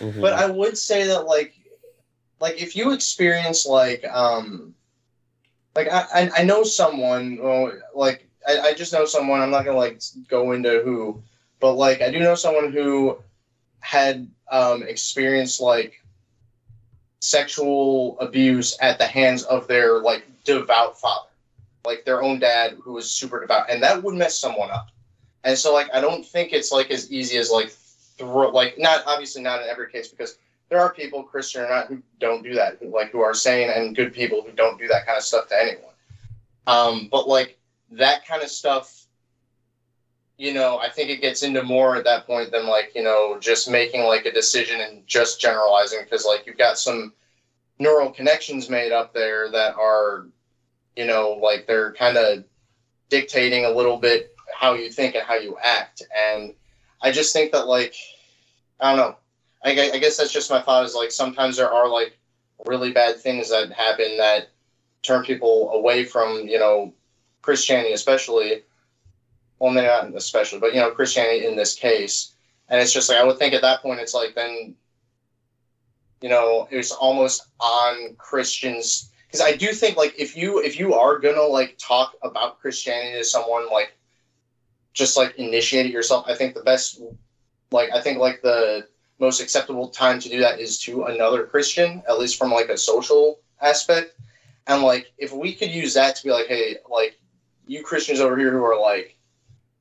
[0.00, 0.22] Mhm.
[0.22, 1.52] but I would say that like,
[2.40, 4.74] like if you experience like, um,
[5.76, 9.40] like I I, I know someone, well, like I, I just know someone.
[9.40, 11.22] I'm not gonna like go into who,
[11.60, 13.18] but like I do know someone who
[13.80, 16.02] had um experienced like
[17.20, 21.28] sexual abuse at the hands of their like devout father,
[21.84, 24.88] like their own dad who was super devout, and that would mess someone up.
[25.44, 29.02] And so like I don't think it's like as easy as like throw like not
[29.06, 30.38] obviously not in every case because
[30.68, 33.68] there are people Christian or not who don't do that, who, like who are sane
[33.70, 35.92] and good people who don't do that kind of stuff to anyone.
[36.66, 37.58] Um, but like
[37.92, 39.06] that kind of stuff,
[40.38, 43.38] you know, I think it gets into more at that point than like you know
[43.40, 47.12] just making like a decision and just generalizing because like you've got some
[47.78, 50.26] neural connections made up there that are,
[50.96, 52.44] you know, like they're kind of
[53.08, 56.54] dictating a little bit how you think and how you act and
[57.02, 57.94] I just think that like
[58.80, 59.16] I don't know.
[59.64, 60.84] I, I guess that's just my thought.
[60.84, 62.18] Is like sometimes there are like
[62.66, 64.50] really bad things that happen that
[65.02, 66.92] turn people away from you know
[67.42, 68.62] Christianity, especially.
[69.58, 72.34] Well, maybe not especially, but you know Christianity in this case,
[72.68, 74.74] and it's just like I would think at that point it's like then,
[76.20, 80.94] you know, it's almost on Christians because I do think like if you if you
[80.94, 83.96] are gonna like talk about Christianity to someone like
[84.92, 86.26] just like initiate it yourself.
[86.28, 87.00] I think the best,
[87.70, 88.86] like I think like the
[89.18, 92.76] most acceptable time to do that is to another Christian, at least from like a
[92.76, 94.16] social aspect.
[94.66, 97.18] And like if we could use that to be like, hey, like
[97.72, 99.16] you Christians over here who are like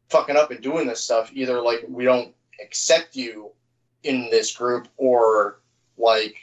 [0.10, 2.34] fucking up and doing this stuff, either like we don't
[2.64, 3.52] accept you
[4.04, 5.60] in this group or
[5.98, 6.36] like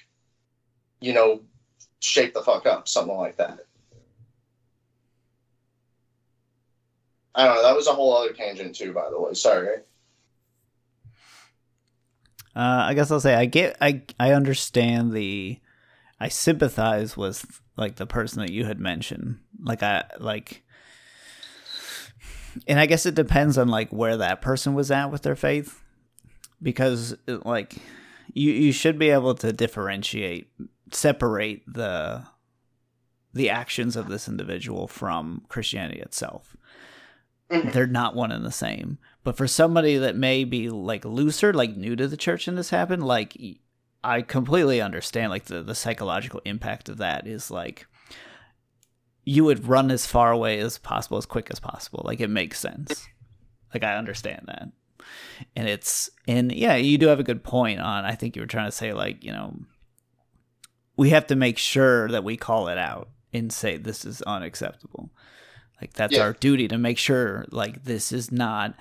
[1.01, 1.41] you know
[2.01, 3.61] shake the fuck up, something like that.
[7.35, 7.63] I don't know.
[7.63, 9.33] That was a whole other tangent too, by the way.
[9.33, 9.79] Sorry.
[12.55, 15.61] Uh, I guess I'll say I get I I understand the
[16.21, 19.39] I sympathize with like the person that you had mentioned.
[19.63, 20.63] Like I like
[22.67, 25.83] and I guess it depends on like where that person was at with their faith
[26.63, 27.77] because like
[28.33, 30.51] you you should be able to differentiate
[30.93, 32.25] separate the
[33.35, 36.57] the actions of this individual from Christianity itself.
[37.51, 37.73] Mhm.
[37.73, 38.99] They're not one and the same.
[39.25, 42.71] But for somebody that may be like looser, like new to the church and this
[42.71, 43.37] happened, like
[44.03, 47.87] I completely understand like the, the psychological impact of that is like
[49.29, 52.03] you would run as far away as possible, as quick as possible.
[52.05, 53.07] Like it makes sense.
[53.75, 54.69] Like I understand that.
[55.55, 58.47] And it's and yeah, you do have a good point on I think you were
[58.47, 59.55] trying to say like, you know,
[60.97, 65.11] we have to make sure that we call it out and say this is unacceptable.
[65.81, 66.23] Like that's Yeah.
[66.23, 68.75] our duty to make sure like this is not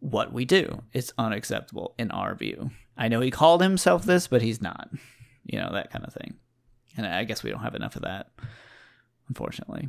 [0.00, 0.82] what we do.
[0.92, 2.70] It's unacceptable in our view.
[2.96, 4.88] I know he called himself this, but he's not.
[5.44, 6.34] You know, that kind of thing.
[6.96, 8.28] And I guess we don't have enough of that,
[9.28, 9.88] unfortunately.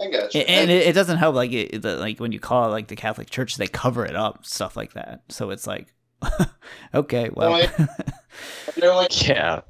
[0.00, 0.34] I guess.
[0.34, 2.88] A- And it, it doesn't help, like, it, the, like when you call it like
[2.88, 5.22] the Catholic Church, they cover it up, stuff like that.
[5.28, 5.92] So it's like,
[6.94, 7.88] okay, well, Well,
[8.76, 9.60] they're like Yeah.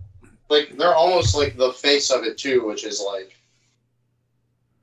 [0.48, 3.34] like they're almost like the face of it too, which is like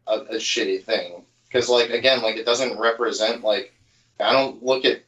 [0.07, 1.23] a, a shitty thing.
[1.47, 3.73] Because like again, like it doesn't represent like
[4.19, 5.03] I don't look at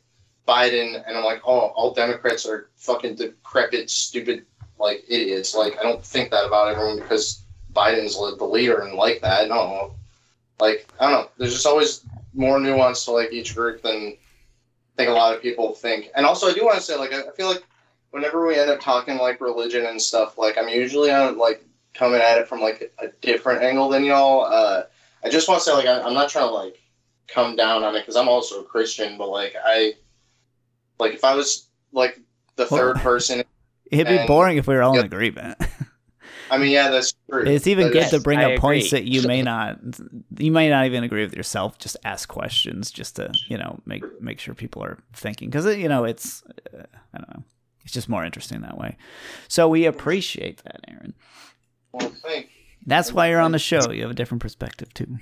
[0.47, 4.45] Biden and I'm like, oh, all Democrats are fucking decrepit, stupid,
[4.80, 5.53] like idiots.
[5.55, 7.40] Like I don't think that about everyone because
[7.74, 9.47] Biden's the leader and like that.
[9.47, 9.95] No,
[10.59, 11.30] like I don't know.
[11.38, 14.17] There's just always more nuance to like each group than I
[14.97, 16.09] think a lot of people think.
[16.15, 17.63] And also, I do want to say, like, I feel like
[18.11, 22.22] whenever we end up talking like religion and stuff, like I'm usually on like coming
[22.22, 24.45] at it from like a different angle than y'all.
[24.45, 24.84] Uh,
[25.24, 26.80] I just want to say, like, I, I'm not trying to like
[27.28, 29.93] come down on it because I'm also a Christian, but like I,
[30.99, 32.19] like if I was like
[32.55, 33.43] the Well- third person,
[33.91, 35.57] it'd be boring if we were all in agreement.
[36.51, 37.43] I mean, yeah, that's true.
[37.45, 39.79] It's even That good is- to bring I up points that you may not,
[40.37, 41.79] you may not even agree with yourself.
[41.79, 45.87] Just ask questions, just to you know make make sure people are thinking because you
[45.87, 46.43] know it's
[46.77, 46.83] uh,
[47.13, 47.43] I don't know,
[47.85, 48.97] it's just more interesting that way.
[49.47, 51.13] So we appreciate that, Aaron.
[51.93, 52.49] Well, thank
[52.85, 53.89] That's why you're on the show.
[53.91, 55.17] You have a different perspective too.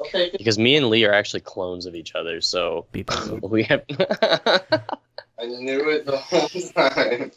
[0.00, 3.48] Okay, Because me and Lee are actually clones of each other, so Beep, boop.
[3.50, 3.84] we have.
[5.38, 7.32] I knew it the whole time.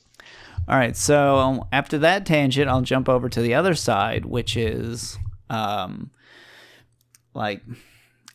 [0.68, 4.56] All right, so um, after that tangent, I'll jump over to the other side, which
[4.56, 5.18] is
[5.50, 6.10] um,
[7.34, 7.62] like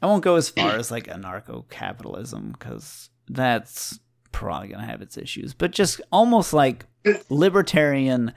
[0.03, 3.99] I won't go as far as like anarcho capitalism because that's
[4.31, 6.87] probably gonna have its issues, but just almost like
[7.31, 8.33] libertarian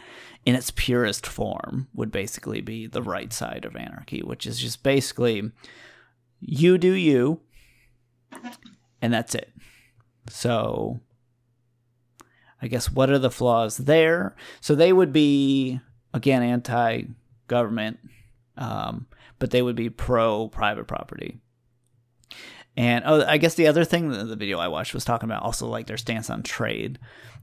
[0.46, 4.84] in its purest form would basically be the right side of anarchy, which is just
[4.84, 5.52] basically
[6.40, 7.42] you do you,
[9.02, 9.54] and that's it.
[10.30, 11.02] So
[12.62, 14.36] I guess what are the flaws there?
[14.60, 15.80] So they would be
[16.14, 18.00] again anti-government,
[18.58, 19.08] um,
[19.40, 21.40] but they would be pro-private property.
[22.78, 25.68] And oh, I guess the other thing the video I watched was talking about also
[25.68, 27.00] like their stance on trade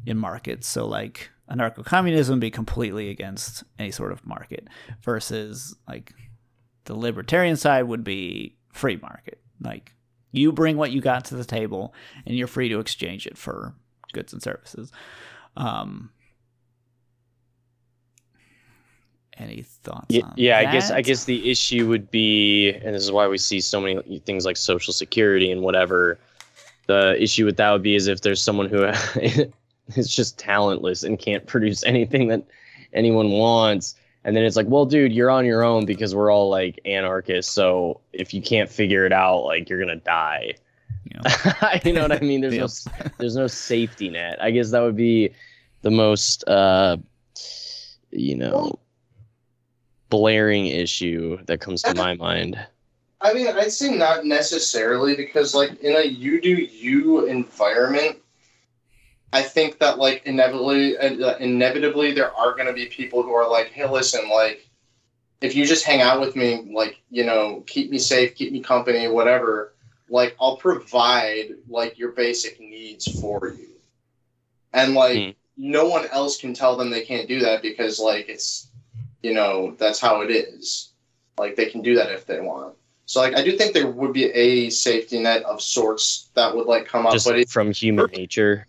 [0.06, 0.66] in markets.
[0.68, 4.68] So like anarcho-communism would be completely against any sort of market,
[5.02, 6.14] versus like
[6.84, 9.40] the libertarian side would be free market.
[9.60, 9.94] Like
[10.30, 11.92] you bring what you got to the table,
[12.24, 13.74] and you're free to exchange it for
[14.12, 14.92] goods and services.
[15.56, 16.10] Um,
[19.38, 20.06] any thoughts?
[20.08, 23.28] Yeah, on yeah, I guess I guess the issue would be, and this is why
[23.28, 26.18] we see so many things like social security and whatever.
[26.86, 28.84] The issue with that would be is if there's someone who
[29.96, 32.44] is just talentless and can't produce anything that
[32.92, 33.94] anyone wants,
[34.24, 37.52] and then it's like, well, dude, you're on your own because we're all like anarchists.
[37.52, 40.54] So if you can't figure it out, like you're gonna die.
[41.10, 41.20] You
[41.62, 42.40] know, you know what I mean?
[42.40, 42.56] There's
[42.86, 44.42] no there's no safety net.
[44.42, 45.30] I guess that would be
[45.82, 46.96] the most uh
[48.10, 48.78] you know
[50.10, 52.58] blaring issue that comes to my mind.
[53.20, 58.18] I mean, I'd say not necessarily because, like, in a you do you environment,
[59.32, 63.48] I think that like inevitably, uh, inevitably, there are going to be people who are
[63.48, 64.68] like, "Hey, listen, like,
[65.40, 68.60] if you just hang out with me, like, you know, keep me safe, keep me
[68.60, 69.74] company, whatever,
[70.10, 73.68] like, I'll provide like your basic needs for you,"
[74.72, 75.30] and like, Hmm.
[75.56, 78.68] no one else can tell them they can't do that because, like, it's,
[79.22, 80.92] you know, that's how it is.
[81.38, 82.74] Like, they can do that if they want.
[83.06, 86.66] So like I do think there would be a safety net of sorts that would
[86.66, 88.66] like come up, just but it, from human nature,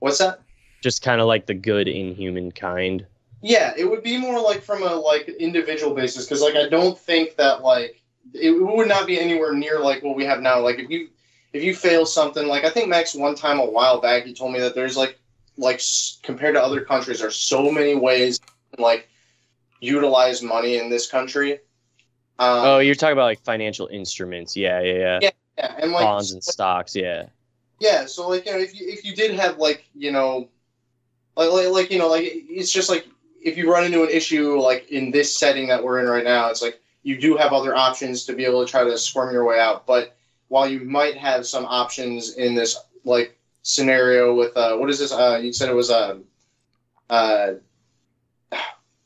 [0.00, 0.40] what's that?
[0.82, 3.06] just kind of like the good in humankind.
[3.40, 6.98] Yeah, it would be more like from a like individual basis because like I don't
[6.98, 8.02] think that like
[8.32, 10.60] it would not be anywhere near like what we have now.
[10.60, 11.08] Like if you
[11.52, 14.52] if you fail something, like I think Max one time a while back he told
[14.52, 15.18] me that there's like
[15.56, 15.80] like
[16.22, 18.40] compared to other countries, there's so many ways
[18.78, 19.08] like
[19.80, 21.52] utilize money in this country.
[22.38, 24.56] Um, Oh, you're talking about like financial instruments.
[24.56, 25.18] Yeah, yeah, yeah.
[25.22, 26.96] Yeah, yeah, and like Bonds and stocks.
[26.96, 27.26] Yeah.
[27.78, 30.48] Yeah, so like you know, if you if you did have like you know,
[31.36, 33.06] like like, like you know, like it's just like
[33.42, 36.50] if you run into an issue like in this setting that we're in right now,
[36.50, 39.44] it's like you do have other options to be able to try to squirm your
[39.44, 39.86] way out.
[39.86, 40.16] But
[40.48, 45.12] while you might have some options in this like scenario with uh, what is this?
[45.12, 46.16] Uh, you said it was uh,
[47.10, 47.52] uh,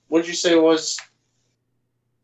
[0.06, 0.98] what did you say it was?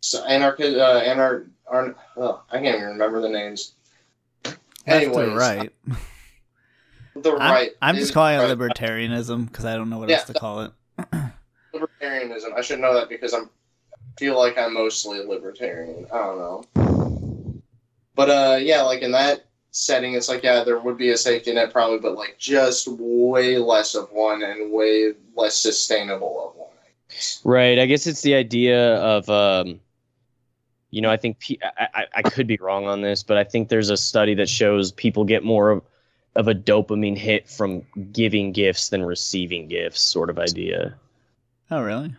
[0.01, 3.72] So anarchist, uh, anar, ar, oh, I can't even remember the names.
[4.87, 5.72] Anyway, right.
[7.16, 7.70] the I'm, right.
[7.83, 10.72] I'm just calling it libertarianism because I don't know what Yeah, else to call it.
[11.75, 12.55] libertarianism.
[12.55, 13.49] I should know that because I'm
[14.19, 16.07] feel like I'm mostly a libertarian.
[16.12, 17.62] I don't know.
[18.15, 21.53] But uh yeah, like in that setting it's like yeah, there would be a safety
[21.53, 26.69] net probably, but like just way less of one and way less sustainable of one.
[27.45, 27.79] Right.
[27.79, 29.81] I guess it's the idea of, um,
[30.91, 33.45] you know, I think pe- I, I, I could be wrong on this, but I
[33.45, 35.83] think there's a study that shows people get more of,
[36.37, 40.95] of a dopamine hit from giving gifts than receiving gifts, sort of idea.
[41.71, 42.15] Oh, really?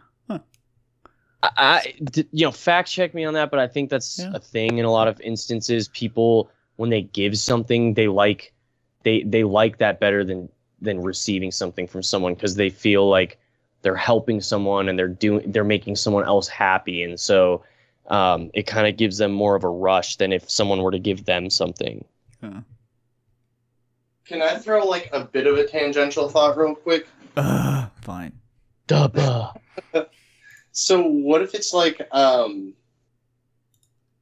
[1.46, 4.32] I, I d- you know, fact check me on that, but I think that's Yeah.
[4.34, 5.88] a thing in a lot of instances.
[5.90, 8.54] People, when they give something, they like,
[9.04, 10.50] they they like that better than
[10.82, 13.38] than receiving something from someone because they feel like
[13.82, 17.64] they're helping someone and they're doing they're making someone else happy, and so
[18.08, 21.00] um, it kind of gives them more of a rush than if someone were to
[21.00, 22.04] give them something.
[24.26, 27.08] Can I throw like a bit of a tangential thought real quick?
[27.38, 28.34] Uh, fine.
[28.88, 29.52] Duh.
[30.76, 32.74] So what if it's like um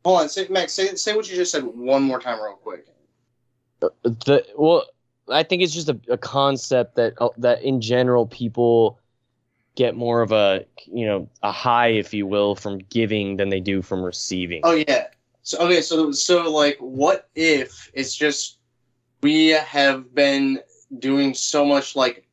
[0.05, 2.85] Hold on, say Max, say say what you just said one more time real quick.
[4.03, 4.85] the well
[5.29, 8.99] i think it's just a, a concept that uh, that in general people
[9.75, 13.59] get more of a you know a high if you will from giving than they
[13.59, 15.07] do from receiving Oh yeah.
[15.43, 18.57] So okay, so so like, what if it's just
[19.21, 20.59] we have been
[20.99, 22.25] doing so much like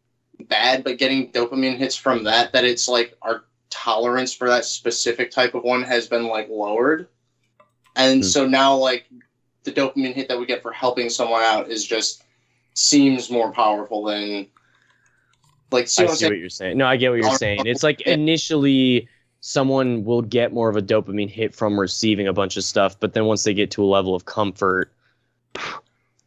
[0.48, 5.30] bad, but getting dopamine hits from that that it's like our tolerance for that specific
[5.30, 7.08] type of one has been like lowered,
[7.96, 8.28] and Hmm.
[8.28, 9.06] so now like
[9.64, 12.24] the dopamine hit that we get for helping someone out is just
[12.74, 14.46] seems more powerful than
[15.70, 16.78] like see i what see what you're saying.
[16.78, 17.66] No i get what you're saying.
[17.66, 19.08] It's like initially
[19.40, 23.12] someone will get more of a dopamine hit from receiving a bunch of stuff but
[23.14, 24.92] then once they get to a level of comfort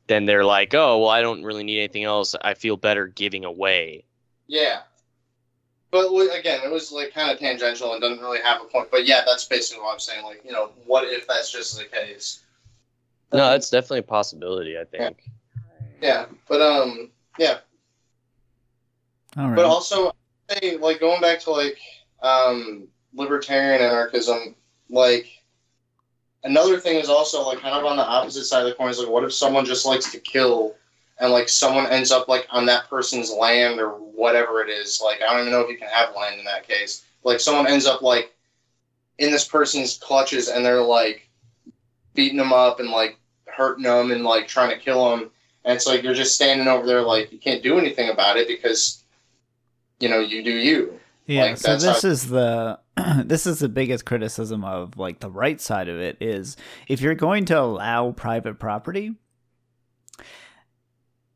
[0.07, 2.35] then they're like oh well i don't really need anything else.
[2.41, 4.05] I feel better giving away.
[4.47, 4.81] Yeah.
[5.93, 8.89] But again, it was like kind of tangential and doesn't really have a point.
[8.91, 10.25] But yeah, that's basically what I'm saying.
[10.25, 12.41] Like, you know, what if that's just the case?
[13.31, 15.17] no that's definitely a possibility i think
[16.03, 16.25] yeah.
[16.47, 17.59] But um, yeah.
[19.37, 19.55] All right.
[19.55, 20.11] But also,
[20.49, 21.79] hey, like going back to like
[22.21, 24.55] um libertarian anarchism,
[24.89, 25.27] like
[26.43, 28.99] another thing is also like kind of on the opposite side of the coin is
[28.99, 30.75] like, what if someone just likes to kill?
[31.19, 35.01] And like someone ends up like on that person's land or whatever it is.
[35.03, 37.03] Like I don't even know if you can have land in that case.
[37.23, 38.33] Like someone ends up like
[39.19, 41.29] in this person's clutches and they're like
[42.13, 45.29] beating them up and like hurting them and like trying to kill them.
[45.65, 48.47] And it's like you're just standing over there like you can't do anything about it
[48.47, 49.03] because
[49.99, 50.99] you know you do you.
[51.25, 52.79] Yeah, Like, so this how- is the
[53.25, 56.57] this is the biggest criticism of like the right side of it is
[56.87, 59.15] if you're going to allow private property,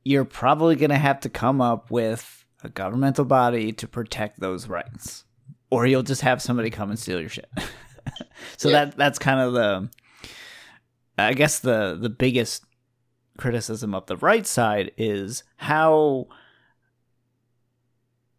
[0.08, 4.68] you're probably going to have to come up with a governmental body to protect those
[4.68, 5.26] rights,
[5.70, 7.49] or you'll just have somebody come and steal your shit.
[8.58, 8.86] so Yeah.
[8.86, 9.89] that that's kind of the,
[11.18, 12.64] I guess the the biggest
[13.38, 16.28] criticism of the right side is how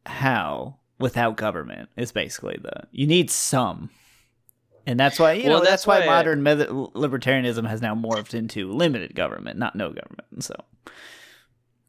[0.07, 3.91] how without government is basically the you need some
[4.87, 7.95] and that's why you Well, know that's, that's why, why- modern med- libertarianism has now
[7.95, 10.55] morphed into limited government not no government so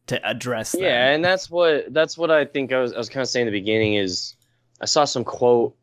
[0.10, 0.82] to address that.
[0.82, 3.47] Yeah, and that's what that's what I think I was I was kind of saying
[3.47, 4.36] in the beginning is
[4.82, 5.76] I saw some quote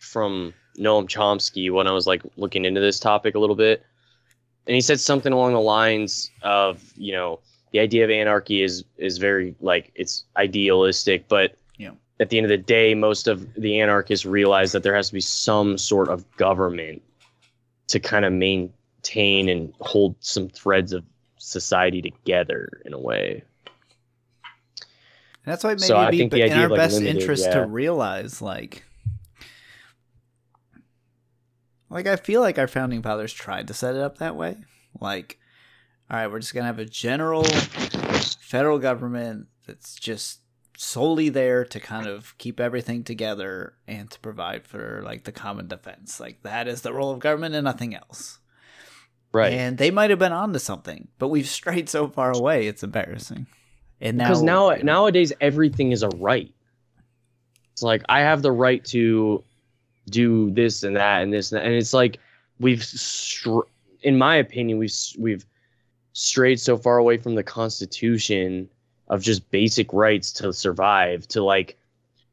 [0.00, 3.84] from Noam Chomsky when I was like looking into this topic a little bit.
[4.66, 7.38] And he said something along the lines of, you know,
[7.72, 11.92] the idea of anarchy is is very like it's idealistic, but Yeah.
[12.20, 15.14] at the end of the day, most of the anarchists realize that there has to
[15.14, 17.02] be some sort of government
[17.88, 21.04] to kind of maintain and hold some threads of
[21.46, 23.44] society together in a way.
[25.44, 27.44] And that's why maybe So I it'd think be in our like, best limited, interest
[27.46, 27.60] yeah.
[27.60, 28.84] to realize, like,
[31.88, 34.56] like I feel like our founding fathers tried to set it up that way.
[35.00, 35.38] Like,
[36.10, 40.40] all right, we're just gonna have a general federal government that's just
[40.76, 45.68] solely there to kind of keep everything together and to provide for like the common
[45.68, 46.18] defense.
[46.18, 48.40] Like that is the role of government and nothing else.
[49.36, 49.52] Right.
[49.52, 52.66] And they might have been onto something, but we've strayed so far away.
[52.68, 53.46] It's embarrassing.
[54.00, 56.52] And now, because now nowadays everything is a right.
[57.72, 59.44] It's like I have the right to
[60.08, 61.66] do this and that and this and, that.
[61.66, 62.18] and it's like
[62.58, 63.68] we've, str-
[64.02, 65.44] in my opinion, we've we've
[66.14, 68.70] strayed so far away from the Constitution
[69.08, 71.78] of just basic rights to survive to like,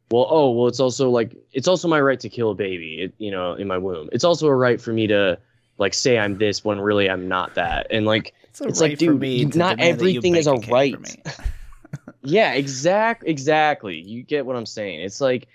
[0.09, 3.13] well, oh, well, it's also like it's also my right to kill a baby, it,
[3.17, 4.07] you know, in my womb.
[4.13, 5.37] It's also a right for me to
[5.83, 8.99] like say I'm this when really I'm not that, and like It's, It's right like,
[8.99, 10.95] dude, not demand that you everything is a right.
[12.23, 13.99] Yeah, exact exactly.
[13.99, 15.01] You get what I'm saying.
[15.01, 15.47] It's like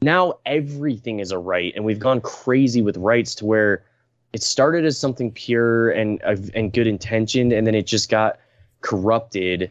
[0.00, 3.84] now everything is a right and we've gone crazy with rights to where
[4.32, 8.38] it started as something pure and and good intentioned and then it just got
[8.80, 9.70] corrupted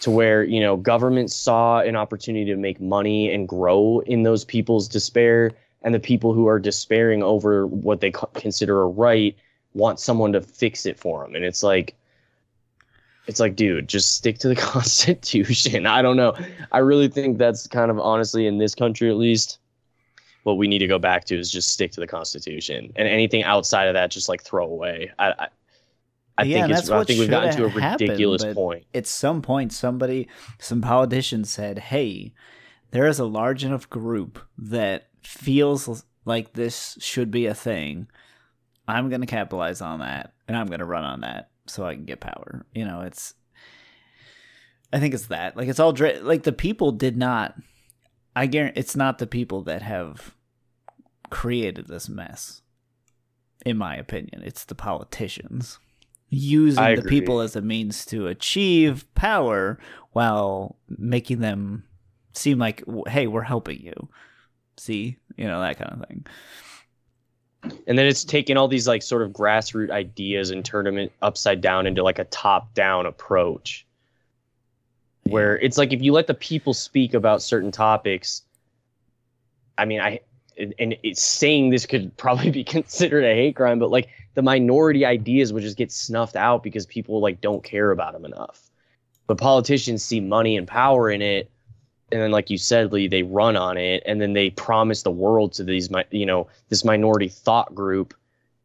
[0.00, 4.44] to where, you know, government saw an opportunity to make money and grow in those
[4.44, 5.52] people's despair
[5.82, 9.36] and the people who are despairing over what they consider a right
[9.74, 11.96] want someone to fix it for them and it's like
[13.26, 15.86] it's like, dude, just stick to the Constitution.
[15.86, 16.34] I don't know.
[16.72, 19.58] I really think that's kind of honestly in this country at least
[20.44, 23.44] what we need to go back to is just stick to the Constitution, and anything
[23.44, 25.12] outside of that, just like throw away.
[25.18, 25.48] I, I,
[26.38, 26.90] I Yeah, think it's.
[26.90, 28.86] I think we've gotten to a shoulda happened, ridiculous point.
[28.94, 32.32] At some point, somebody, some politician said, "Hey,
[32.92, 38.08] there is a large enough group that feels like this should be a thing.
[38.92, 41.94] I'm going to capitalize on that, and I'm going to run on that so I
[41.94, 43.34] can get power." You know, it's.
[44.92, 45.56] I think it's that.
[45.56, 47.54] Like it's all dra- like the people did not.
[48.34, 50.34] I guarantee it's not the people that have
[51.30, 52.62] created this mess.
[53.64, 55.78] In my opinion, it's the politicians
[56.28, 59.78] using the people as a means to achieve power
[60.12, 61.84] while making them
[62.32, 64.08] seem like, hey, we're helping you.
[64.78, 66.26] See, you know that kind of thing.
[67.86, 71.60] And then it's taken all these like sort of grassroots ideas and turned them upside
[71.60, 73.86] down into like a top down approach.
[75.24, 78.42] Where it's like if you let the people speak about certain topics,
[79.78, 80.20] I mean, I
[80.58, 84.42] and- and it's saying this could probably be considered a hate crime, but like the
[84.42, 88.70] minority ideas would just get snuffed out because people like don't care about them enough.
[89.26, 91.50] But politicians see money and power in it,
[92.12, 95.10] and then like you said, Lee, they run on it, and then they promise the
[95.10, 98.12] world to these, you know, this minority thought group,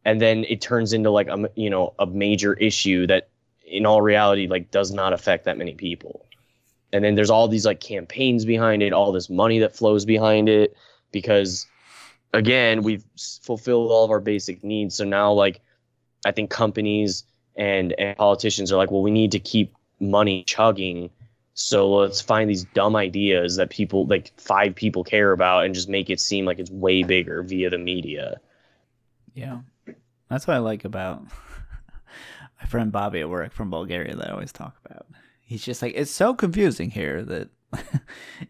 [0.04, 3.30] and then it turns into like a you know a major issue that
[3.66, 6.26] in all reality like does not affect that many people.
[6.92, 10.50] And then there's all these like campaigns behind it all this money that flows behind
[10.50, 10.76] it
[11.12, 11.68] because
[12.34, 13.04] again we've
[13.42, 14.96] fulfilled all of our basic needs.
[14.96, 15.62] So now like
[16.26, 17.24] i think companies
[17.56, 21.10] and and politicians are like well we need to keep money chugging
[21.60, 25.90] so let's find these dumb ideas that people like five people care about and just
[25.90, 28.40] make it seem like it's way bigger via the media
[29.34, 29.62] Yeah.
[30.30, 31.24] That's what I like about
[32.62, 35.08] my friend Bobby at work from Bulgaria that I always talk about.
[35.42, 37.50] He's just like, it's so confusing here that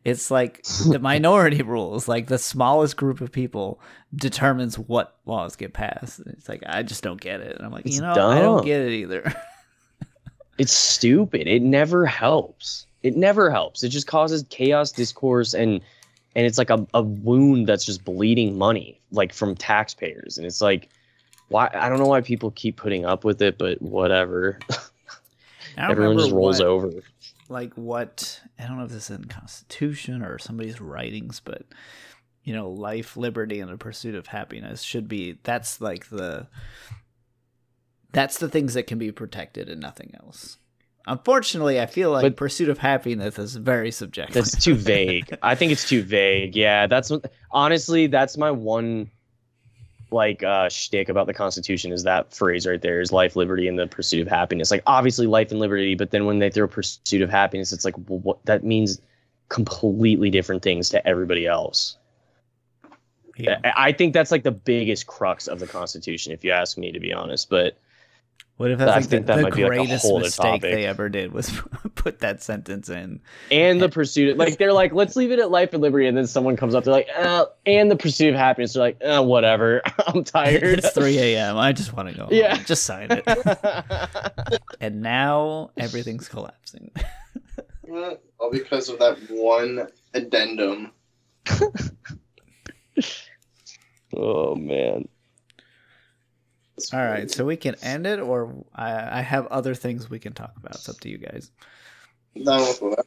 [0.03, 3.79] it's like the minority rules, like the smallest group of people
[4.15, 6.19] determines what laws get passed.
[6.25, 7.55] It's like, I just don't get it.
[7.55, 9.33] And I'm like, It's you know, I don't get it either.
[10.57, 11.47] it's stupid.
[11.47, 12.86] It never helps.
[13.03, 13.83] It never helps.
[13.83, 15.81] It just causes chaos, discourse, and
[16.35, 20.37] and it's like a, a wound that's just bleeding money, like from taxpayers.
[20.37, 20.89] And it's like,
[21.49, 21.69] why?
[21.73, 24.59] I don't know why people keep putting up with it, but whatever.
[25.77, 26.91] Everyone just rolls what- over.
[27.49, 31.63] like what I don't know if this is in the Constitution or somebody's writings, but
[32.43, 36.47] you know, life, liberty, and the pursuit of happiness should be that's like the
[38.13, 40.57] that's the things that can be protected and nothing else.
[41.07, 44.33] Unfortunately, I feel like But- pursuit of happiness is very subjective.
[44.35, 45.35] That's too vague.
[45.41, 46.55] I think it's too vague.
[46.55, 47.11] Yeah, that's.
[47.51, 49.09] Honestly, that's my one
[50.09, 53.77] like uh shtick about the Constitution is that phrase right there is life, liberty, and
[53.79, 54.69] the pursuit of happiness.
[54.71, 57.97] Like obviously life and liberty, but then when they throw pursuit of happiness, it's like
[58.07, 59.01] well, what that means
[59.49, 61.97] completely different things to everybody else.
[63.37, 63.59] Yeah.
[63.63, 66.91] I I think that's like the biggest crux of the Constitution, if you ask me,
[66.91, 67.49] to be honest.
[67.49, 67.77] But
[68.57, 70.19] What if that's I like think the, that the might be, like, a greatest whole
[70.19, 70.61] mistake topic.
[70.61, 71.61] they ever did was
[71.95, 73.21] put that sentence in?
[73.51, 76.17] and the pursuit of, like they're like let's leave it at life and liberty and
[76.17, 79.23] then someone comes up they're like uh, and the pursuit of happiness they're like uh,
[79.23, 81.55] whatever i'm tired It's 3 a.m.
[81.57, 82.27] I just want to go.
[82.31, 82.55] Yeah.
[82.55, 82.65] home.
[82.65, 84.61] Just sign it.
[84.81, 86.91] and now everything's collapsing.
[88.39, 90.91] All because of that one addendum.
[94.15, 95.07] oh man
[96.93, 100.33] All right, so we can end it, or I, I have other things we can
[100.33, 100.75] talk about.
[100.75, 101.51] It's up to you guys.
[102.43, 103.05] Done with that.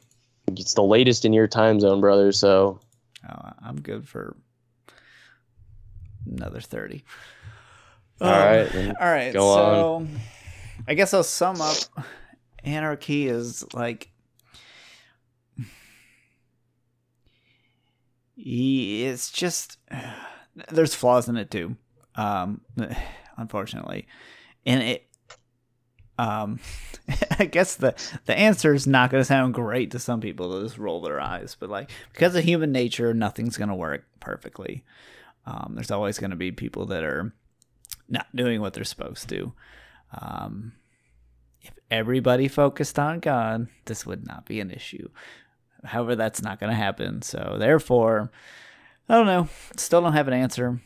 [0.57, 2.81] it's the latest in your time zone brother so
[3.27, 4.35] Oh, I'm good for
[6.25, 7.03] another 30.
[8.19, 9.33] All um, right, all right.
[9.33, 10.07] Go so
[10.87, 11.77] I guess I'll sum up.
[12.63, 14.09] Anarchy is like
[18.37, 19.77] it's just
[20.71, 21.75] there's flaws in it too.
[22.15, 22.61] Um
[23.41, 24.07] unfortunately.
[24.65, 25.07] And it
[26.17, 26.59] um
[27.39, 30.49] I guess the the answer is not going to sound great to some people.
[30.49, 34.05] They'll just roll their eyes, but like because of human nature, nothing's going to work
[34.19, 34.83] perfectly.
[35.45, 37.33] Um, there's always going to be people that are
[38.07, 39.53] not doing what they're supposed to.
[40.19, 40.73] Um,
[41.61, 45.09] if everybody focused on God, this would not be an issue.
[45.83, 47.21] However, that's not going to happen.
[47.21, 48.31] So, therefore,
[49.09, 49.47] I don't know.
[49.77, 50.79] Still don't have an answer.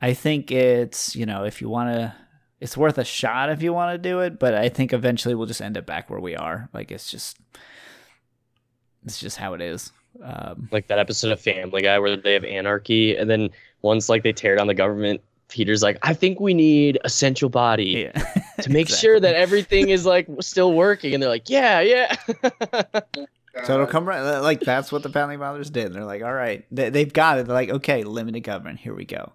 [0.00, 2.14] I think it's, you know, if you want to,
[2.60, 5.46] it's worth a shot if you want to do it, but I think eventually we'll
[5.46, 6.68] just end up back where we are.
[6.72, 7.38] Like, it's just,
[9.04, 9.92] it's just how it is.
[10.22, 13.50] Um, like that episode of family guy where they have anarchy and then
[13.82, 17.48] once like they tear down the government peter's like i think we need a central
[17.48, 18.34] body yeah.
[18.60, 22.16] to make sure that everything is like still working and they're like yeah yeah
[23.64, 25.92] So it'll come right, like that's what the founding fathers did.
[25.92, 27.46] They're like, all right, they, they've got it.
[27.46, 29.32] They're like, okay, limited government, here we go.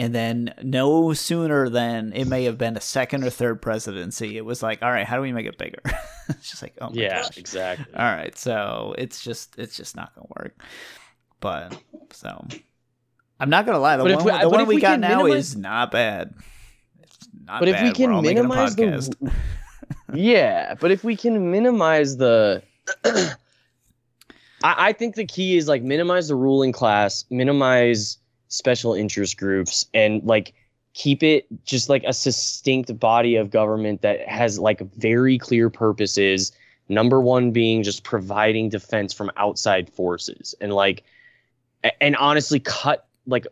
[0.00, 4.44] And then no sooner than it may have been a second or third presidency, it
[4.46, 5.82] was like, all right, how do we make it bigger?
[6.30, 7.36] it's just like, oh my yeah gosh.
[7.36, 10.58] exactly All right, so it's just it's just not gonna work.
[11.40, 11.76] But
[12.12, 12.46] so
[13.38, 15.50] I'm not gonna lie, the But one, we- the one we, we got now minimize-
[15.50, 16.32] is not bad.
[17.02, 17.84] It's not but if bad.
[17.84, 19.32] we can We're all making a minimize the
[20.14, 22.62] yeah but if we can minimize the
[23.04, 23.28] I,
[24.62, 28.16] I think the key is like minimize the ruling class minimize
[28.50, 30.52] special interest groups and like
[30.92, 36.52] keep it just like a distinct body of government that has like very clear purposes
[36.88, 41.02] number one being just providing defense from outside forces and like
[42.00, 43.46] and honestly cut like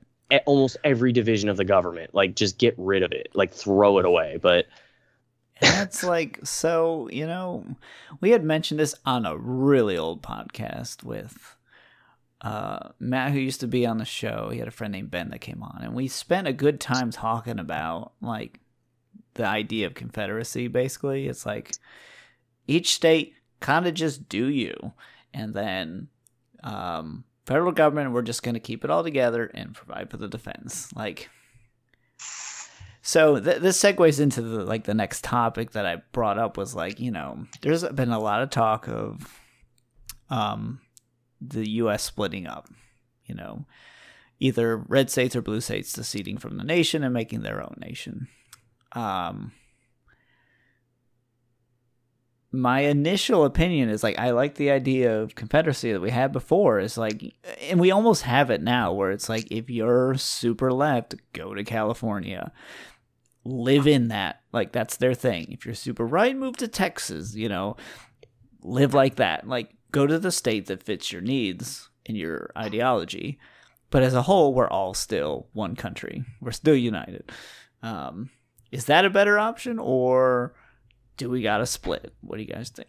[0.44, 4.04] almost every division of the government like just get rid of it like throw it
[4.04, 4.66] away but
[5.60, 7.64] that's like so, you know,
[8.20, 11.56] we had mentioned this on a really old podcast with
[12.40, 14.50] uh Matt who used to be on the show.
[14.52, 17.10] He had a friend named Ben that came on and we spent a good time
[17.10, 18.60] talking about like
[19.34, 21.26] the idea of confederacy basically.
[21.26, 21.72] It's like
[22.66, 24.92] each state kind of just do you
[25.34, 26.08] and then
[26.62, 30.28] um federal government we're just going to keep it all together and provide for the
[30.28, 30.92] defense.
[30.94, 31.30] Like
[33.02, 36.74] so th- this segues into the like the next topic that I brought up was
[36.74, 39.40] like you know there's been a lot of talk of
[40.30, 40.80] um
[41.40, 42.02] the U.S.
[42.02, 42.68] splitting up,
[43.26, 43.66] you know,
[44.40, 48.28] either red states or blue states seceding from the nation and making their own nation.
[48.92, 49.52] Um,
[52.50, 56.80] my initial opinion is like I like the idea of confederacy that we had before.
[56.80, 57.22] Is like,
[57.62, 61.64] and we almost have it now, where it's like if you're super left, go to
[61.64, 62.52] California
[63.48, 64.40] live in that.
[64.52, 65.50] Like that's their thing.
[65.50, 67.76] If you're super right, move to Texas, you know.
[68.62, 69.48] Live like that.
[69.48, 73.38] Like go to the state that fits your needs and your ideology.
[73.90, 76.24] But as a whole, we're all still one country.
[76.40, 77.30] We're still united.
[77.82, 78.30] Um,
[78.70, 80.54] is that a better option or
[81.16, 82.12] do we got to split?
[82.20, 82.88] What do you guys think?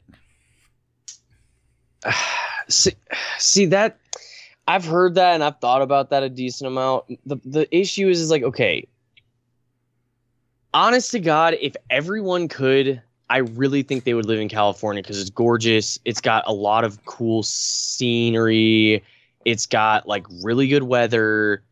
[2.67, 2.93] see,
[3.37, 3.99] see that
[4.69, 7.05] I've heard that and I've thought about that a decent amount.
[7.25, 8.87] The the issue is is like okay.
[10.71, 15.21] Honest to God, if everyone could, I really think they would live in California because
[15.21, 15.99] it's gorgeous.
[16.03, 19.03] It's got a lot of cool scenery.
[19.45, 21.63] It's got like really good weather.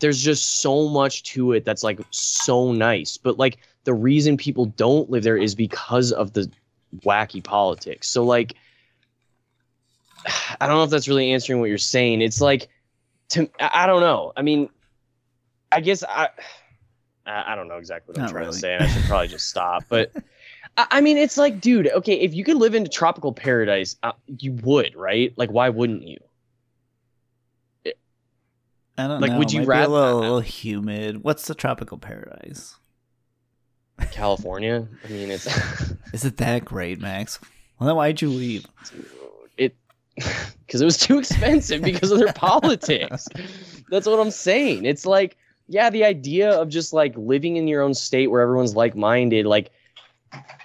[0.00, 3.16] There's just so much to it that's like so nice.
[3.16, 6.50] But like the reason people don't live there is because of the
[7.04, 8.08] wacky politics.
[8.08, 8.54] So like
[10.60, 12.22] I don't know if that's really answering what you're saying.
[12.22, 12.68] It's like
[13.30, 14.32] to I don't know.
[14.36, 14.68] I mean,
[15.70, 16.28] I guess I
[17.26, 18.54] I I don't know exactly what I'm Not trying really.
[18.54, 19.84] to say, and I should probably just stop.
[19.88, 20.12] But
[20.76, 24.12] I mean, it's like, dude, okay, if you could live in a tropical paradise, uh,
[24.40, 25.32] you would, right?
[25.36, 26.18] Like, why wouldn't you?
[27.86, 29.18] I don't know.
[29.18, 29.38] Like, know.
[29.38, 31.22] would you rather- a little, little humid?
[31.22, 32.76] What's the tropical paradise?
[34.10, 34.88] California.
[35.04, 35.46] I mean, it's
[36.12, 37.38] Is it that great, Max?
[37.78, 38.66] Well, then why'd you leave?
[39.56, 39.76] it
[40.66, 43.28] because it was too expensive because of their politics.
[43.90, 44.84] That's what I'm saying.
[44.84, 45.36] It's like,
[45.68, 49.46] yeah, the idea of just like living in your own state where everyone's like minded,
[49.46, 49.70] like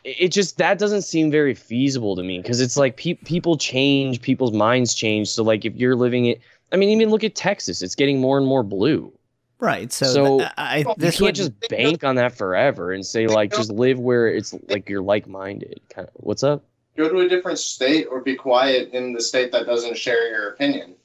[0.03, 3.57] it it just that doesn't seem very feasible to me because it's like pe- people
[3.57, 5.29] change, people's minds change.
[5.29, 6.41] So like if you're living it,
[6.71, 7.81] I mean, even look at Texas.
[7.81, 9.11] It's getting more and more blue.
[9.59, 9.91] Right.
[9.91, 13.27] So, So, th- I, You this can't would just bank on that forever and say
[13.27, 15.81] like just live where it's like you're like minded.
[15.89, 16.13] Kind of.
[16.15, 16.63] What's up?
[16.95, 20.49] Go to a different state or be quiet in the state that doesn't share your
[20.49, 20.95] opinion.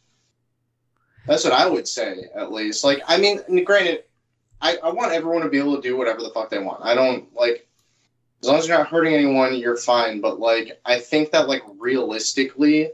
[1.26, 2.84] That's what I would say, at least.
[2.84, 4.04] Like, I mean, granted,
[4.60, 6.84] I, I want everyone to be able to do whatever the fuck they want.
[6.84, 7.66] I don't like
[8.44, 10.20] as long as you're not hurting anyone, you're fine.
[10.20, 12.90] But like, I think that like realistically,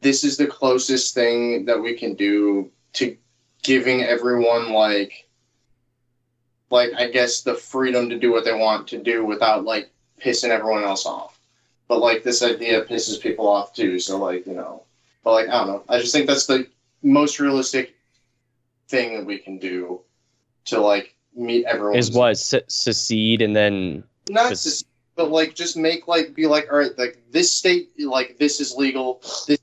[0.00, 3.14] this is the closest thing that we can do to
[3.62, 5.28] giving everyone like,
[6.70, 10.48] like I guess the freedom to do what they want to do without like pissing
[10.48, 11.38] everyone else off.
[11.88, 13.98] But like this idea pisses people off too.
[13.98, 14.84] So like you know,
[15.22, 15.84] but like I don't know.
[15.90, 16.66] I just think that's the
[17.02, 17.94] most realistic
[18.88, 20.00] thing that we can do
[20.66, 21.98] to like meet everyone.
[21.98, 24.86] Is what se- secede and then not Just-
[25.16, 28.74] but like just make like be like all right like this state like this is
[28.74, 29.58] legal this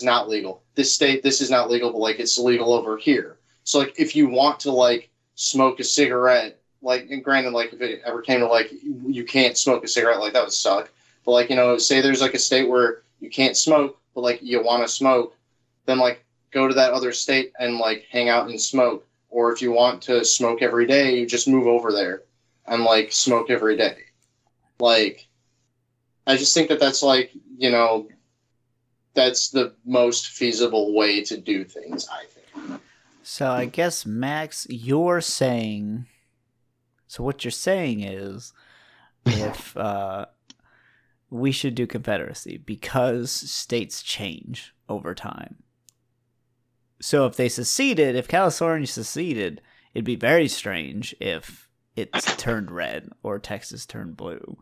[0.00, 0.62] is not legal.
[0.74, 3.38] This state this is not legal but like it's legal over here.
[3.64, 7.80] So like if you want to like smoke a cigarette like and granted like if
[7.80, 10.90] it ever came to like you can't smoke a cigarette like that would suck.
[11.24, 14.42] But like you know say there's like a state where you can't smoke but like
[14.42, 15.34] you want to smoke
[15.86, 19.04] then like go to that other state and like hang out and smoke.
[19.30, 22.22] Or if you want to smoke every day you just move over there
[22.68, 23.96] and like smoke every day
[24.80, 25.28] like
[26.26, 28.08] i just think that that's like you know
[29.14, 32.80] that's the most feasible way to do things i think
[33.28, 36.06] So I guess Max, you're saying.
[37.08, 38.54] So what you're saying is,
[39.26, 40.26] if uh,
[41.28, 45.56] we should do Confederacy because states change over time.
[47.02, 49.60] So if they seceded, if California seceded,
[49.92, 51.67] it'd be very strange if
[51.98, 54.58] it turned red or Texas turned blue.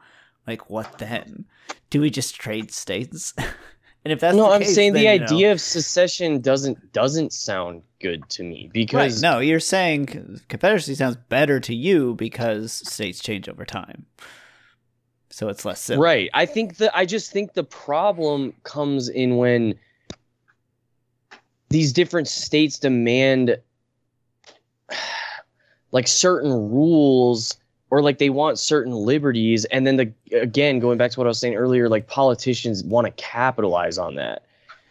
[0.47, 1.45] Like what then?
[1.91, 3.35] Do we just trade states?
[3.39, 6.41] and if that's no, the I'm case, saying the then, you know- idea of secession
[6.41, 8.73] doesn't doesn't sound good to me Right.
[8.73, 14.07] because No, you're saying Confederacy sounds better to you because states change over time.
[15.31, 16.03] So it's less civil.
[16.05, 16.31] right.
[16.33, 19.75] I think that I just think the problem comes in when
[21.69, 23.59] these different states demand
[25.93, 27.57] like certain rules
[27.91, 31.29] or like they want certain liberties and then the again going back to what I
[31.29, 34.43] was saying earlier like politicians want to capitalize on that.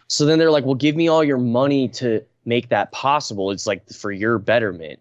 [0.07, 3.51] So then they're like, "Well, give me all your money to make that possible.
[3.51, 4.99] It's like for your betterment."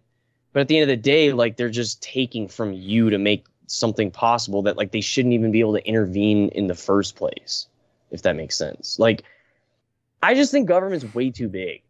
[0.52, 3.44] But at the end of the day, like they're just taking from you to make
[3.66, 7.66] something possible that like they shouldn't even be able to intervene in the first place,
[8.10, 8.98] if that makes sense.
[8.98, 9.24] Like
[10.22, 11.82] I just think government's way too big.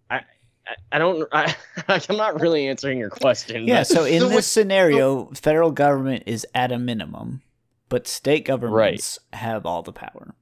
[0.93, 1.55] I don't I,
[1.89, 3.67] I'm not really answering your question.
[3.69, 7.43] Yeah, but- so in So this what- scenario, federal government is at a minimum,
[7.89, 10.35] but state governments have all the power.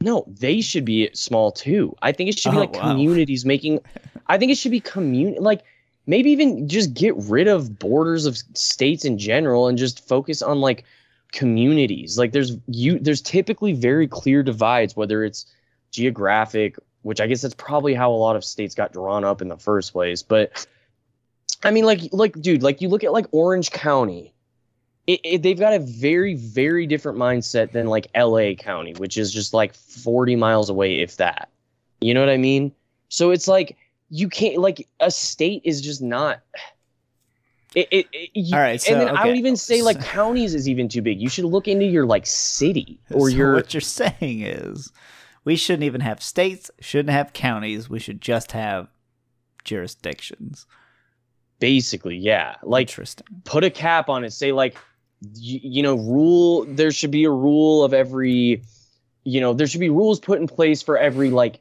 [0.00, 1.94] No, they should be small too.
[2.02, 2.90] I think it should be Oh, like wow.
[2.92, 3.80] communities making.
[4.26, 5.62] I think it should be community like
[6.06, 10.60] maybe even just get rid of borders of states in general and just focus on
[10.60, 10.84] like
[11.32, 12.18] communities.
[12.18, 15.46] Like there's you there's typically very clear divides whether it's
[15.90, 19.48] geographic, which I guess that's probably how a lot of states got drawn up in
[19.48, 20.66] the first place, but
[21.62, 24.34] I mean like like dude, like you look at like Orange County
[25.06, 29.32] it, it, they've got a very very different mindset than like LA County, which is
[29.32, 31.50] just like 40 miles away if that.
[32.00, 32.72] You know what I mean?
[33.08, 33.76] So it's like
[34.10, 36.40] you can't like a state is just not
[37.74, 40.54] it, it, it you- All right, so, and then I would even say like counties
[40.54, 41.20] is even too big.
[41.20, 44.90] You should look into your like city or so your what you're saying is
[45.44, 48.88] we shouldn't even have states, shouldn't have counties, we should just have
[49.64, 50.66] jurisdictions.
[51.60, 52.56] basically, yeah.
[52.62, 53.26] Like Interesting.
[53.44, 54.32] put a cap on it.
[54.32, 54.76] Say like,
[55.34, 56.64] you, you know, rule.
[56.66, 58.62] There should be a rule of every,
[59.24, 61.58] you know, there should be rules put in place for every like,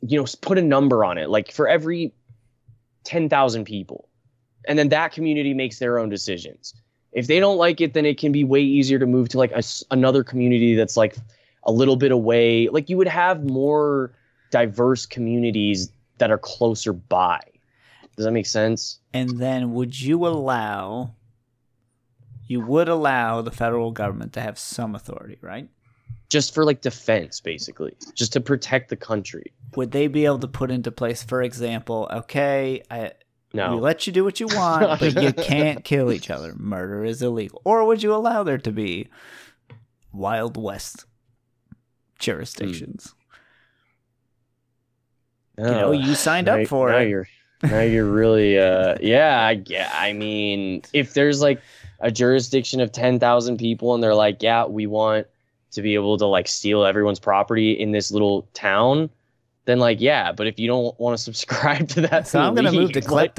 [0.00, 1.30] you know, put a number on it.
[1.30, 2.12] Like for every
[3.04, 4.08] ten thousand people,
[4.66, 6.74] and then that community makes their own decisions.
[7.12, 9.52] If they don't like it, then it can be way easier to move to like
[9.52, 11.16] a another community that's like
[11.66, 12.68] a little bit away.
[12.68, 14.12] Like you would have more
[14.50, 17.40] diverse communities that are closer by.
[18.16, 18.98] Does that make sense?
[19.12, 21.12] And then would you allow
[22.48, 25.68] you would allow the federal government to have some authority, right?
[26.28, 30.48] just for like defense basically just to protect the country Would they be able to
[30.48, 33.12] put into place, for example, okay, I
[33.52, 33.74] No.
[33.74, 36.54] We let you do what you want, but you can't kill each other.
[36.56, 37.62] Murder is illegal.
[37.64, 39.08] Or would you allow there to be
[40.12, 41.04] Wild West
[42.18, 43.14] jurisdictions?
[45.58, 47.08] You know, Oh, you signed now- up for now it.
[47.08, 47.28] You're,
[47.62, 49.90] now you're really, uh, yeah, I, yeah.
[49.94, 51.60] I mean, if there's like
[52.00, 55.26] a jurisdiction of ten thousand people and they're like, yeah, we want
[55.72, 59.08] to be able to like steal everyone's property in this little town,
[59.64, 60.30] then like, yeah.
[60.32, 63.10] But if you don't want to subscribe to that, So I'm gonna move to league,
[63.10, 63.34] like,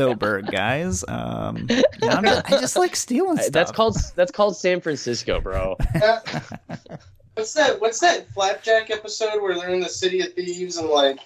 [0.47, 1.05] guys.
[1.07, 3.51] Um, you I'm just, I just like stealing stuff.
[3.51, 5.77] That's called that's called San Francisco, bro.
[7.37, 7.79] What's that?
[7.79, 11.19] What's that flapjack episode where they're in the city of thieves and like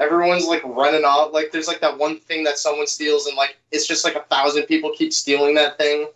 [0.00, 1.32] everyone's like running off?
[1.32, 4.22] Like there's like that one thing that someone steals and like it's just like a
[4.22, 6.08] thousand people keep stealing that thing.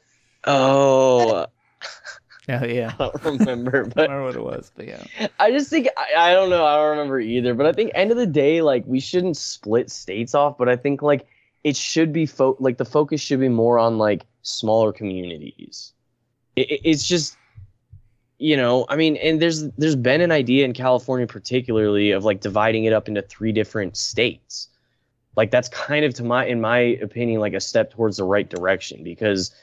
[0.45, 1.47] Oh,
[2.51, 2.95] Oh yeah.
[2.99, 5.05] I don't remember, I don't know what it was, but yeah.
[5.39, 6.65] I just think I, I don't know.
[6.65, 7.55] I don't remember either.
[7.55, 10.57] But I think end of the day, like we shouldn't split states off.
[10.59, 11.27] But I think like
[11.63, 15.93] it should be fo- like the focus should be more on like smaller communities.
[16.57, 17.37] It, it- it's just
[18.39, 22.41] you know I mean, and there's there's been an idea in California particularly of like
[22.41, 24.69] dividing it up into three different states.
[25.37, 28.49] Like that's kind of to my in my opinion like a step towards the right
[28.49, 29.55] direction because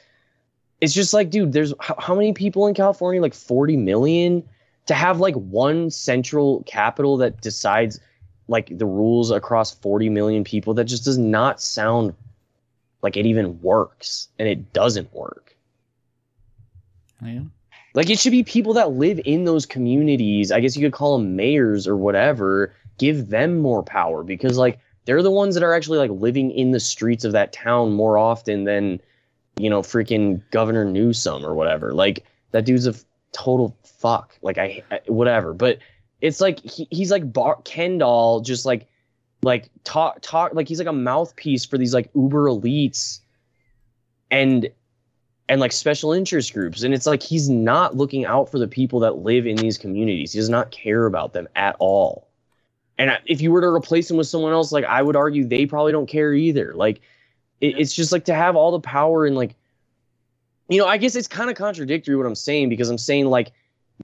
[0.80, 4.42] it's just like dude there's how, how many people in california like 40 million
[4.86, 8.00] to have like one central capital that decides
[8.48, 12.14] like the rules across 40 million people that just does not sound
[13.02, 15.56] like it even works and it doesn't work
[17.24, 17.40] yeah.
[17.96, 21.18] Like it should be people that live in those communities i guess you could call
[21.18, 25.72] them mayors or whatever give them more power because like they're the ones that are
[25.72, 29.00] actually like living in the streets of that town more often than
[29.56, 31.94] you know freaking governor newsom or whatever.
[31.94, 34.36] Like that dude's a f- total fuck.
[34.42, 35.54] Like i, I whatever.
[35.54, 35.78] But
[36.20, 38.88] it's like he, he's like Bar- kendall just like
[39.42, 43.20] like talk talk like he's like a mouthpiece for these like uber elites.
[44.28, 44.70] And
[45.48, 49.00] and like special interest groups and it's like he's not looking out for the people
[49.00, 50.32] that live in these communities.
[50.32, 52.28] He does not care about them at all.
[52.98, 55.66] And if you were to replace him with someone else like i would argue they
[55.66, 56.74] probably don't care either.
[56.74, 57.00] Like
[57.60, 59.54] it, it's just like to have all the power and like
[60.68, 63.52] you know i guess it's kind of contradictory what i'm saying because i'm saying like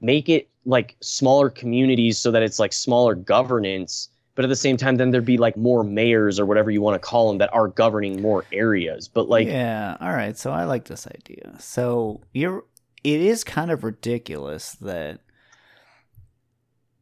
[0.01, 4.77] make it like smaller communities so that it's like smaller governance but at the same
[4.77, 7.53] time then there'd be like more mayors or whatever you want to call them that
[7.53, 10.37] are governing more areas but like yeah, all right.
[10.39, 11.55] So I like this idea.
[11.59, 12.65] So you're
[13.05, 15.21] it is kind of ridiculous that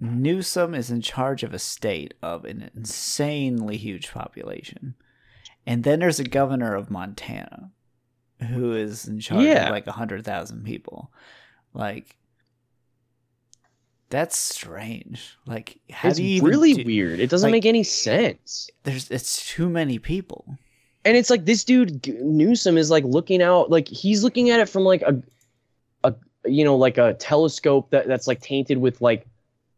[0.01, 4.94] Newsom is in charge of a state of an insanely huge population.
[5.66, 7.70] And then there's a governor of Montana
[8.48, 9.65] who is in charge Yeah.
[9.66, 11.12] of like 100,000 people.
[11.74, 12.16] Like
[14.11, 15.37] that's strange.
[15.47, 19.11] Like how it's do you really do- weird it doesn't like- make any sense There's
[19.11, 20.45] it's too many people.
[21.05, 24.69] and it's like this dude Newsom is like looking out like he's looking at it
[24.69, 25.20] from like a
[26.05, 26.15] a
[26.45, 29.27] you know like a telescope that that's like tainted with like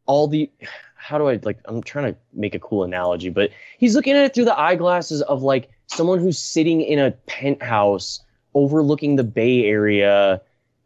[0.06, 0.50] all the
[0.96, 4.24] how do I like I'm trying to make a cool analogy but he's looking at
[4.24, 8.20] it through the eyeglasses of like someone who's sitting in a penthouse
[8.54, 10.40] overlooking the Bay Area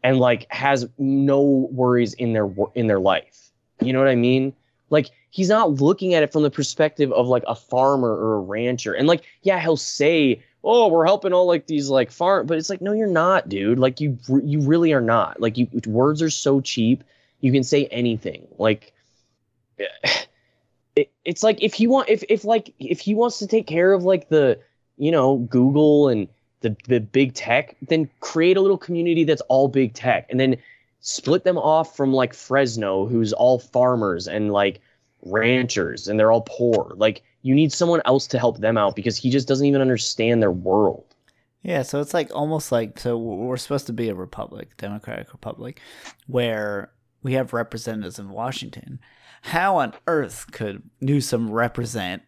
[0.07, 3.51] and like has no worries in their in their life.
[3.81, 4.53] You know what I mean?
[4.89, 8.39] Like he's not looking at it from the perspective of like a farmer or a
[8.39, 8.93] rancher.
[8.93, 12.69] And like yeah, he'll say, "Oh, we're helping all like these like farm," but it's
[12.69, 13.79] like no, you're not, dude.
[13.79, 15.41] Like you you really are not.
[15.41, 17.03] Like you words are so cheap.
[17.41, 18.47] You can say anything.
[18.57, 18.93] Like
[20.95, 23.91] it, it's like if he want if if like if he wants to take care
[23.91, 24.57] of like the
[24.95, 26.29] you know Google and
[26.61, 30.57] the the big tech, then create a little community that's all big tech, and then
[31.01, 34.81] split them off from like Fresno, who's all farmers and like
[35.23, 36.93] ranchers, and they're all poor.
[36.95, 40.41] Like you need someone else to help them out because he just doesn't even understand
[40.41, 41.15] their world.
[41.63, 45.81] Yeah, so it's like almost like so we're supposed to be a republic, democratic republic,
[46.27, 46.91] where
[47.23, 48.99] we have representatives in Washington.
[49.41, 52.23] How on earth could Newsom represent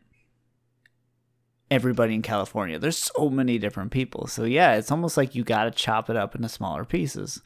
[1.72, 2.80] everybody in California?
[2.80, 4.28] There's so many different people.
[4.28, 7.42] So yeah, it's almost like you got to chop it up into smaller pieces.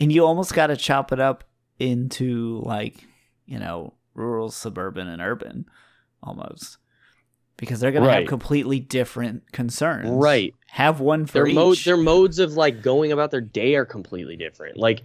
[0.00, 1.44] And you almost got to chop it up
[1.78, 3.04] into like,
[3.46, 5.66] you know, rural, suburban and urban
[6.22, 6.78] almost.
[7.56, 10.10] Because they're going to have completely different concerns.
[10.10, 10.54] Right.
[10.68, 11.54] Have one for their each.
[11.56, 15.02] mode their modes of like going about their day are completely different like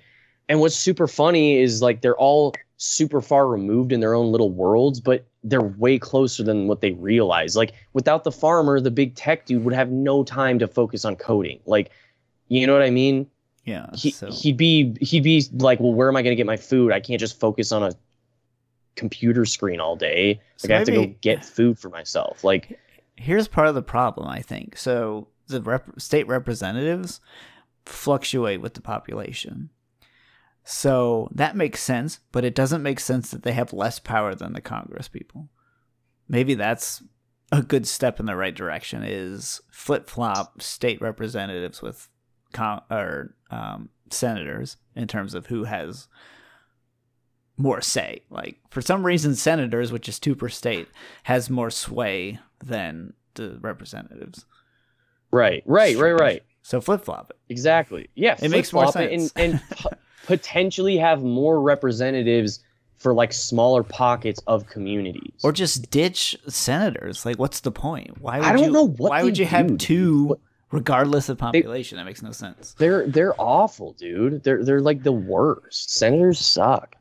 [0.49, 4.51] and what's super funny is like they're all super far removed in their own little
[4.51, 9.15] worlds but they're way closer than what they realize like without the farmer the big
[9.15, 11.91] tech dude would have no time to focus on coding like
[12.47, 13.27] you know what i mean
[13.65, 13.87] yeah.
[13.93, 16.57] he, so he'd be he'd be like well where am i going to get my
[16.57, 17.91] food i can't just focus on a
[18.95, 22.79] computer screen all day So like i have to go get food for myself like
[23.15, 24.77] here's part of the problem, I think.
[24.77, 27.19] So the rep- state representatives
[27.85, 29.69] fluctuate with the population.
[30.63, 34.53] So that makes sense, but it doesn't make sense that they have less power than
[34.53, 35.49] the Congress people.
[36.29, 37.03] Maybe that's
[37.51, 42.07] a good step in the right direction is flip flop state representatives with
[42.53, 46.07] con- or um, senators in terms of who has
[47.57, 48.23] more say.
[48.29, 50.87] Like for some reason, senators, which is two per state,
[51.23, 54.45] has more sway than the representatives.
[55.29, 56.43] Right, right, right, right.
[56.61, 57.37] So flip flop it.
[57.49, 58.09] Exactly.
[58.15, 59.33] Yeah, It makes more flip-flop it sense.
[59.35, 62.63] and, and potentially have more representatives
[62.97, 65.33] for like smaller pockets of communities.
[65.43, 67.25] Or just ditch senators.
[67.25, 68.19] Like, what's the point?
[68.21, 69.79] Why would I don't you, know what Why would you have do, dude.
[69.79, 70.39] two, What-
[70.71, 71.97] regardless of population?
[71.97, 72.73] that makes no sense.
[72.77, 74.43] they're they're awful, dude.
[74.43, 75.91] They're they're like the worst.
[75.93, 76.95] Senators suck.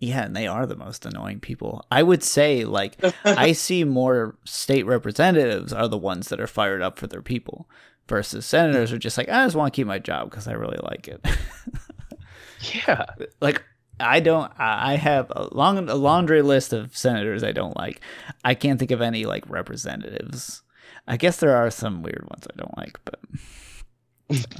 [0.00, 1.84] Yeah, and they are the most annoying people.
[1.90, 6.82] I would say, like, I see more state representatives are the ones that are fired
[6.82, 7.68] up for their people
[8.08, 10.78] versus senators are just like, I just want to keep my job because I really
[10.82, 11.24] like it.
[12.88, 13.04] Yeah.
[13.40, 13.62] like,
[14.00, 18.00] I don't, I I have a long, a laundry list of senators I don't like.
[18.44, 20.62] I can't think of any, like, representatives.
[21.06, 23.20] I guess there are some weird ones I don't like, but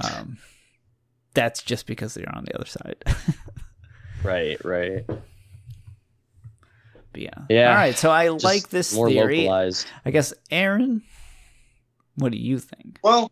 [0.13, 0.37] um,
[1.33, 3.03] that's just because they're on the other side.
[4.23, 5.05] Right, right.
[5.07, 5.21] But
[7.21, 7.29] yeah.
[7.49, 7.69] Yeah.
[7.69, 7.97] All right.
[7.97, 9.37] So I Just like this more theory.
[9.43, 9.87] localized.
[10.03, 11.03] I guess, Aaron,
[12.15, 12.99] what do you think?
[13.01, 13.31] Well,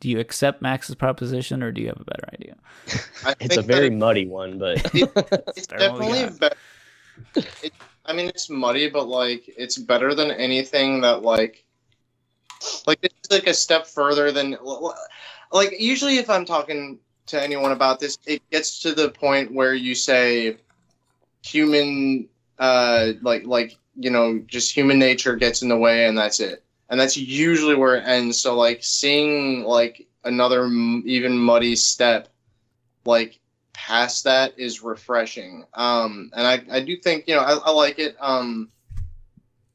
[0.00, 2.56] Do you accept Max's proposition or do you have a better idea?
[3.38, 6.56] It's a very that muddy one, but it's Fair, what we definitely better.
[7.62, 7.72] It,
[8.06, 11.64] I mean, it's muddy, but like it's better than anything that like
[12.86, 14.56] like it's like a step further than
[15.52, 19.74] like usually if I'm talking to anyone about this, it gets to the point where
[19.74, 20.56] you say
[21.42, 22.28] human
[22.58, 26.62] uh like like you know just human nature gets in the way and that's it
[26.90, 28.38] and that's usually where it ends.
[28.40, 32.28] So like seeing like another even muddy step
[33.06, 33.38] like
[33.72, 35.64] past that is refreshing.
[35.72, 38.16] Um and i i do think you know i, I like it.
[38.20, 38.70] Um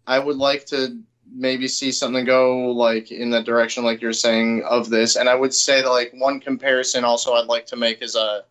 [0.06, 1.00] i would like to
[1.34, 5.16] maybe see something go like in that direction like you're saying of this.
[5.16, 8.42] And i would say that like one comparison also i'd like to make is uh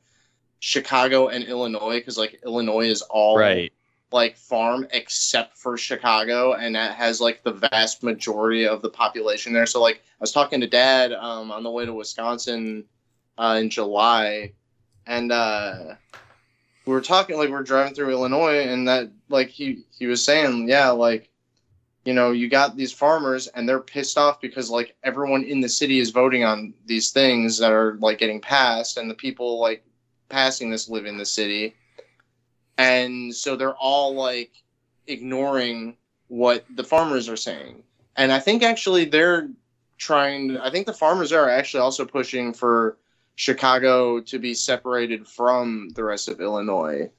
[0.58, 3.70] chicago and illinois because like illinois is all right.
[4.14, 9.52] Like farm except for Chicago, and that has like the vast majority of the population
[9.52, 9.66] there.
[9.66, 12.84] So like I was talking to Dad um, on the way to Wisconsin
[13.36, 14.52] uh, in July,
[15.04, 15.96] and uh,
[16.86, 20.24] we were talking like we are driving through Illinois, and that like he he was
[20.24, 21.28] saying, yeah, like
[22.04, 25.68] you know you got these farmers and they're pissed off because like everyone in the
[25.68, 29.84] city is voting on these things that are like getting passed, and the people like
[30.28, 31.74] passing this live in the city
[32.78, 34.52] and so they're all like
[35.06, 35.96] ignoring
[36.28, 37.82] what the farmers are saying.
[38.16, 39.48] And i think actually they're
[39.98, 42.96] trying i think the farmers are actually also pushing for
[43.36, 47.10] chicago to be separated from the rest of illinois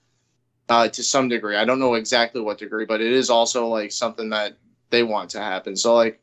[0.68, 1.56] uh, to some degree.
[1.56, 4.57] I don't know exactly what degree but it is also like something that
[4.90, 5.76] they want to happen.
[5.76, 6.22] So like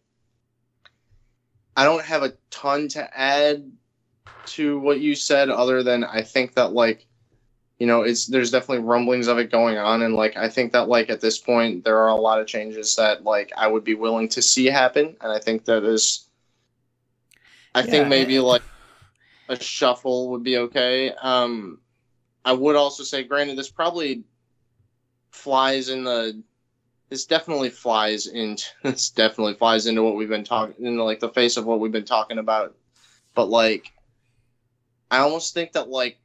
[1.76, 3.70] i don't have a ton to add
[4.44, 7.06] to what you said other than i think that like
[7.82, 10.88] you know it's there's definitely rumblings of it going on and like i think that
[10.88, 13.94] like at this point there are a lot of changes that like i would be
[13.94, 16.28] willing to see happen and i think that is
[17.74, 18.62] i Yeah, think maybe like
[19.48, 21.12] a shuffle would be okay.
[21.22, 21.80] Um
[22.44, 24.24] i would also say granted this probably
[25.32, 26.42] flies in the
[27.10, 31.30] this definitely flies into this definitely flies into what we've been talking into like the
[31.30, 32.76] face of what we've been talking about.
[33.34, 33.92] But like
[35.10, 36.18] i almost think that like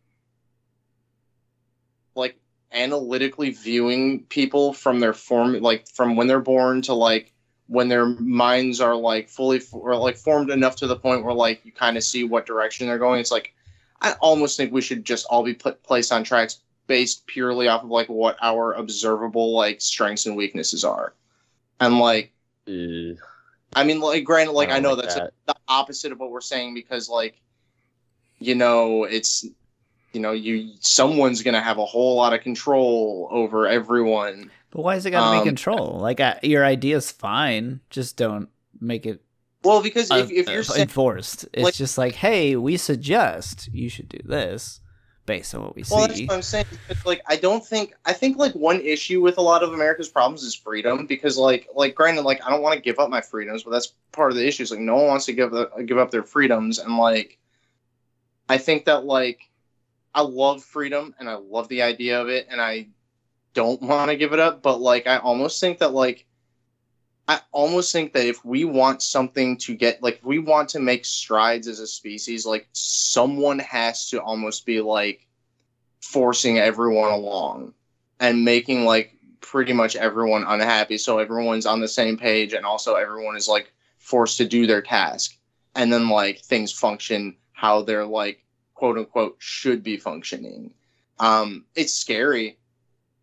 [2.77, 7.33] analytically viewing people from their form like from when they're born to like
[7.65, 11.65] when their minds are like fully or like formed enough to the point where like
[11.65, 13.53] you kind of see what direction they're going it's like
[14.01, 17.83] i almost think we should just all be put placed on tracks based purely off
[17.83, 21.13] of like what our observable like strengths and weaknesses are
[21.79, 22.31] and like
[22.67, 23.17] Ugh.
[23.75, 25.33] i mean like granted like I i, know like that's that.
[25.47, 27.41] the opposite of what we're saying because like
[28.37, 29.45] you know it's
[30.17, 34.95] you know you someone's gonna have a whole lot of control over everyone But why
[34.95, 35.99] is it got to Um, be control?
[36.01, 37.79] Like, I, your idea's fine.
[37.89, 38.49] Just don't
[38.81, 39.21] make it
[39.63, 41.45] well because if, uh, if you're uh, saying enforced.
[41.53, 44.81] It's like- just like, hey, we suggest you should do this
[45.27, 46.25] based on what we well that's see.
[46.25, 49.41] what i'm saying It's like i don't think i think like one issue with a
[49.41, 52.81] lot of america's problems is freedom because like like granted like i don't want to
[52.81, 55.25] give up my freedoms but that's part of the issue is like no one wants
[55.25, 57.37] to give up, give up their freedoms and like
[58.47, 59.49] i think that like
[60.17, 62.85] i love freedom and i love the idea of it and i
[63.53, 66.27] don't want to give it up but like i almost think that like
[67.29, 71.03] I almost think that if we want something to get like we want to make
[71.03, 75.27] strides as a species, like someone has to almost be like
[75.99, 77.73] forcing everyone along
[78.19, 82.95] and making like pretty much everyone unhappy so everyone's on the same page and also
[82.95, 85.37] everyone is like forced to do their task
[85.75, 88.43] and then like things function how they're like
[88.77, 90.71] quote unquote should be functioning
[91.19, 92.57] um it's scary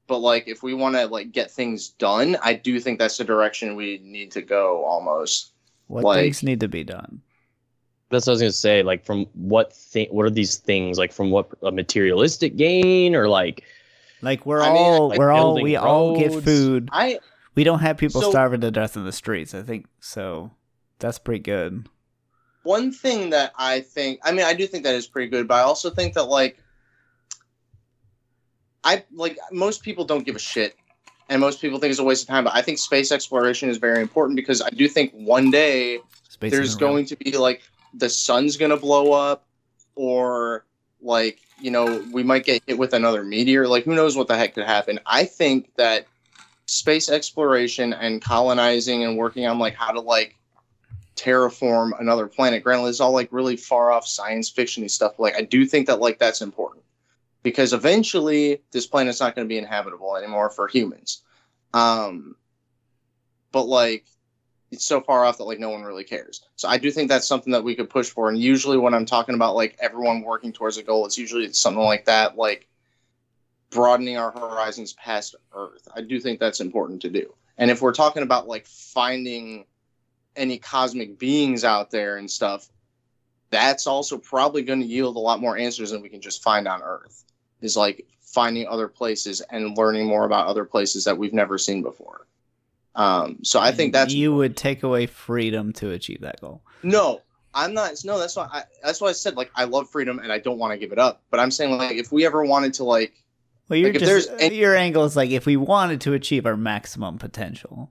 [0.08, 3.24] but like if we want to like get things done i do think that's the
[3.24, 5.52] direction we need to go almost
[5.86, 7.20] What Like- things need to be done?
[8.10, 8.82] That's what I was gonna say.
[8.82, 10.06] Like, from what thing?
[10.10, 10.98] What are these things?
[10.98, 13.64] Like, from what a materialistic gain, or like,
[14.22, 16.88] Like we're I mean, all like we're all building we all get food.
[16.92, 17.18] i
[17.56, 19.52] We don't have people So- starving to death in the streets.
[19.54, 20.50] I think so.
[21.00, 21.88] That's pretty good.
[22.64, 25.54] One thing that I think, I mean, I do think that is pretty good, but
[25.54, 26.58] I also think that like,
[28.82, 30.76] I like most people don't give a shit,
[31.28, 32.44] and most people think it's a waste of time.
[32.44, 36.52] But I think space exploration is very important because I do think one day Space
[36.52, 37.62] there's going to be like
[37.94, 39.46] the sun's gonna blow up,
[39.94, 40.66] or
[41.00, 43.66] like you know we might get hit with another meteor.
[43.66, 45.00] Like who knows what the heck could happen?
[45.06, 46.06] I think that
[46.66, 50.36] space exploration and colonizing and working on like how to like
[51.16, 52.64] terraform another planet.
[52.64, 55.18] Granted, it's all like really far off science fiction stuff.
[55.18, 56.84] Like I do think that like that's important
[57.42, 61.22] because eventually this planet's not going to be inhabitable anymore for humans.
[61.72, 62.36] Um,
[63.52, 64.06] but like
[64.70, 66.44] it's so far off that like no one really cares.
[66.56, 68.28] So I do think that's something that we could push for.
[68.28, 71.82] And usually when I'm talking about like everyone working towards a goal, it's usually something
[71.82, 72.66] like that, like
[73.70, 75.86] broadening our horizons past Earth.
[75.94, 77.32] I do think that's important to do.
[77.56, 79.64] And if we're talking about like finding
[80.36, 82.68] any cosmic beings out there and stuff,
[83.50, 86.66] that's also probably going to yield a lot more answers than we can just find
[86.66, 87.24] on Earth.
[87.60, 91.82] Is like finding other places and learning more about other places that we've never seen
[91.82, 92.26] before.
[92.94, 96.62] Um, so I think that's you would take away freedom to achieve that goal.
[96.82, 97.22] no,
[97.54, 97.92] I'm not.
[98.04, 98.48] No, that's why.
[98.52, 100.92] I, that's why I said like I love freedom and I don't want to give
[100.92, 101.22] it up.
[101.30, 103.14] But I'm saying like if we ever wanted to like
[103.68, 106.12] Well, you're Like, if just there's any- your angle is like if we wanted to
[106.12, 107.90] achieve our maximum potential,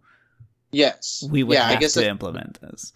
[0.73, 2.93] yes, we would yeah, have I guess to that- implement this.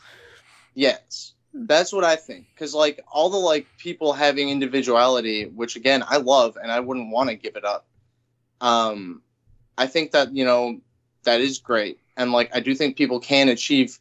[0.73, 2.47] yes, that's what I think.
[2.53, 7.09] Because like all the like people having individuality, which again I love and I wouldn't
[7.09, 7.87] want to give it up.
[8.61, 9.21] Um,
[9.77, 10.79] I think that you know
[11.23, 13.97] that is great, and like I do think people can achieve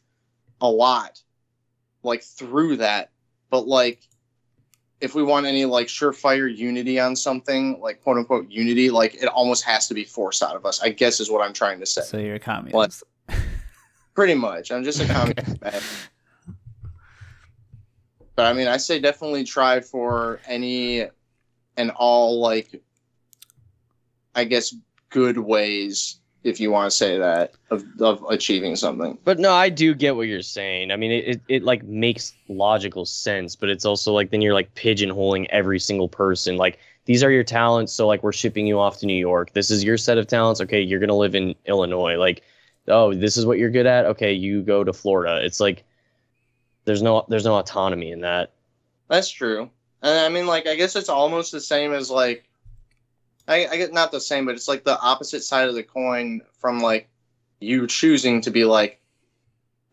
[0.61, 1.21] a lot,
[2.03, 3.11] like through that.
[3.49, 4.01] But like
[4.99, 9.27] if we want any like surefire unity on something, like quote unquote unity, like it
[9.27, 10.81] almost has to be forced out of us.
[10.81, 12.01] I guess is what I'm trying to say.
[12.01, 13.03] So you're a communist.
[14.17, 15.61] Pretty much, I'm just a communist.
[15.61, 15.79] man.
[18.35, 21.05] But I mean, I say definitely try for any
[21.77, 22.81] and all like,
[24.33, 24.73] I guess,
[25.11, 29.19] good ways, if you want to say that, of of achieving something.
[29.23, 30.89] But no, I do get what you're saying.
[30.89, 34.55] I mean, it, it, it like makes logical sense, but it's also like then you're
[34.55, 36.57] like pigeonholing every single person.
[36.57, 39.53] Like these are your talents, so like we're shipping you off to New York.
[39.53, 40.59] This is your set of talents.
[40.59, 42.15] Okay, you're gonna live in Illinois.
[42.15, 42.41] Like,
[42.87, 44.05] oh, this is what you're good at.
[44.05, 45.45] Okay, you go to Florida.
[45.45, 45.83] It's like
[46.85, 48.53] there's no there's no autonomy in that.
[49.07, 49.69] That's true.
[50.01, 52.43] And I mean, like, I guess it's almost the same as like,
[53.47, 56.41] I, I get not the same, but it's like the opposite side of the coin
[56.59, 57.09] from like
[57.59, 58.99] you choosing to be like,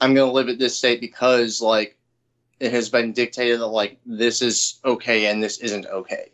[0.01, 1.97] I'm gonna live at this state because like
[2.61, 6.31] it has been dictated that like this is okay and this isn't okay.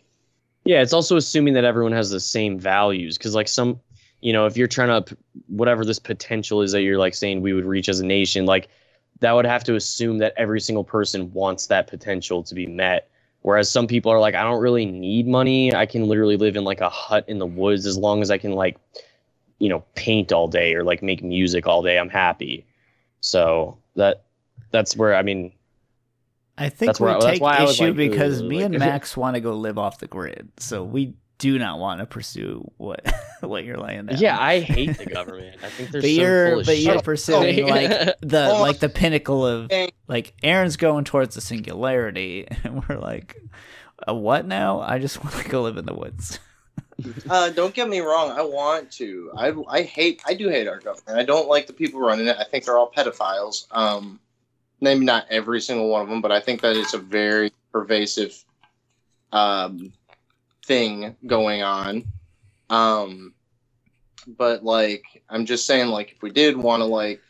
[0.64, 3.80] Yeah, it's also assuming that everyone has the same values because like some,
[4.20, 5.16] you know, if you're trying to
[5.46, 8.68] whatever this potential is that you're like saying we would reach as a nation, like
[9.20, 13.10] that would have to assume that every single person wants that potential to be met.
[13.42, 15.74] Whereas some people are like, I don't really need money.
[15.74, 18.36] I can literally live in like a hut in the woods as long as I
[18.36, 18.76] can like,
[19.58, 21.98] you know, paint all day or like make music all day.
[21.98, 22.66] I'm happy.
[23.20, 24.24] So that
[24.70, 25.52] that's where I mean,
[26.58, 28.78] I think That's we where that's take was issue like, because "Ugh," me like- and
[28.78, 32.70] Max want to go live off the grid, so we do not want to pursue
[32.76, 33.04] what
[33.40, 34.18] what you're laying down.
[34.18, 35.56] yeah, I hate the government.
[35.64, 36.84] I think they're but so you're full of but shit.
[36.84, 37.90] you're pursuing like
[38.20, 38.60] the Oh.
[38.60, 39.72] like the pinnacle of
[40.06, 43.36] like Aaron's going towards the singularity, and we're like,
[44.06, 44.80] a what now?
[44.80, 46.38] I just want to go live in the woods.
[47.30, 48.30] Uh, don't get me wrong.
[48.30, 49.32] I want to.
[49.36, 50.22] I I hate.
[50.26, 51.18] I do hate our government.
[51.18, 52.36] I don't like the people running it.
[52.38, 53.66] I think they're all pedophiles.
[53.70, 54.20] Um,
[54.82, 58.44] maybe not every single one of them, but I think that it's a very pervasive
[59.32, 59.92] um
[60.70, 62.04] thing going on.
[62.70, 63.34] Um,
[64.28, 67.20] but like I'm just saying, like if we did want to like,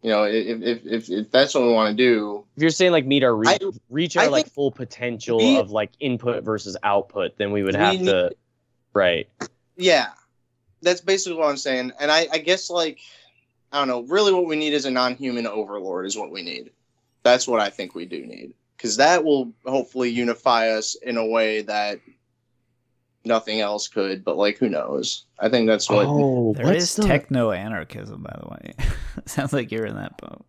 [0.00, 2.92] you know, if if if, if that's what we want to do, if you're saying
[2.92, 3.58] like meet our re- I-
[3.90, 7.74] reach I our like full potential we- of like input versus output, then we would
[7.74, 8.30] We have need- to
[8.94, 9.28] right.
[9.76, 10.06] Yeah,
[10.80, 11.92] that's basically what I'm saying.
[12.00, 13.00] And I, I guess like
[13.70, 14.00] I don't know.
[14.04, 16.06] Really, what we need is a non-human overlord.
[16.06, 16.70] Is what we need.
[17.22, 21.26] That's what I think we do need, because that will hopefully unify us in a
[21.26, 22.00] way that
[23.26, 24.24] nothing else could.
[24.24, 25.24] But like, who knows?
[25.38, 26.06] I think that's what.
[26.08, 28.74] oh, There what's is the- techno anarchism, by the way.
[29.26, 30.44] Sounds like you're in that boat.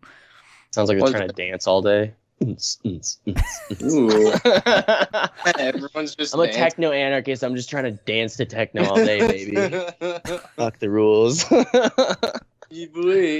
[0.70, 2.14] Sounds like they're What's trying to dance all day.
[2.40, 4.32] Mm, Ooh,
[5.44, 6.34] I'm everyone's just.
[6.34, 7.42] a techno anarchist.
[7.42, 9.56] I'm just trying to dance to techno all day, baby.
[10.56, 11.44] Fuck the rules.
[11.44, 11.64] Boy,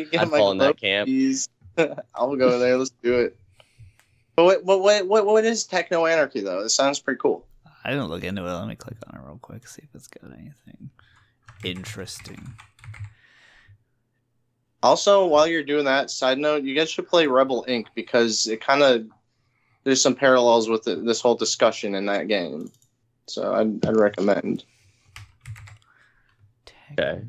[0.06, 1.08] get I'd my fall in that camp.
[2.14, 2.76] I'll go there.
[2.76, 3.36] Let's do it.
[4.34, 6.60] But what, what, what, what, what is techno anarchy though?
[6.60, 7.44] It sounds pretty cool.
[7.84, 8.50] I didn't look into it.
[8.50, 10.90] Let me click on it real quick, see if it's got anything
[11.64, 12.54] interesting.
[14.82, 17.86] Also, while you're doing that, side note, you guys should play Rebel Inc.
[17.94, 19.06] because it kind of
[19.84, 22.70] there's some parallels with it, this whole discussion in that game.
[23.26, 24.64] So I'd, I'd recommend.
[26.66, 27.04] Techno.
[27.04, 27.22] Okay.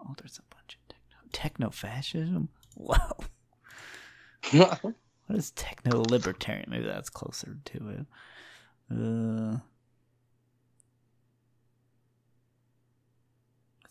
[0.00, 1.16] Oh, there's a bunch of techno.
[1.32, 2.48] Techno fascism?
[2.76, 3.18] Wow.
[5.26, 6.68] What is techno libertarian?
[6.68, 8.06] Maybe that's closer to it.
[8.90, 9.58] Uh,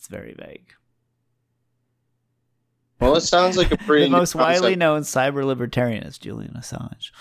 [0.03, 0.73] it's very vague.
[2.99, 6.55] well, it sounds like a pretty the new most widely known cyber libertarian is Julian
[6.57, 7.11] Assange.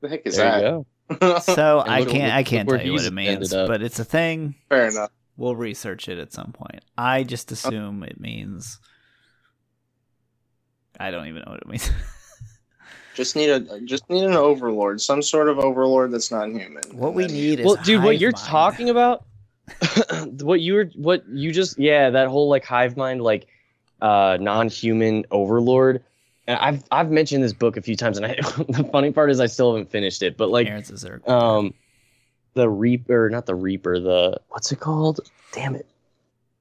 [0.00, 1.42] The heck is there that?
[1.42, 4.54] So I can't I can't tell you what it means, but it's a thing.
[4.70, 5.10] Fair enough.
[5.36, 6.82] We'll research it at some point.
[6.96, 8.78] I just assume it means.
[10.98, 11.90] I don't even know what it means.
[13.14, 16.82] Just need a just need an overlord, some sort of overlord that's not human.
[16.94, 18.44] what we need is Well, dude, what you're mind.
[18.44, 19.24] talking about,
[20.40, 23.46] what you were, what you just, yeah, that whole like hive mind, like
[24.00, 26.04] uh, non-human overlord.
[26.46, 28.34] And I've I've mentioned this book a few times, and I,
[28.68, 30.36] the funny part is I still haven't finished it.
[30.36, 30.68] But like,
[31.26, 31.72] um,
[32.52, 35.20] the Reaper, not the Reaper, the what's it called?
[35.52, 35.86] Damn it!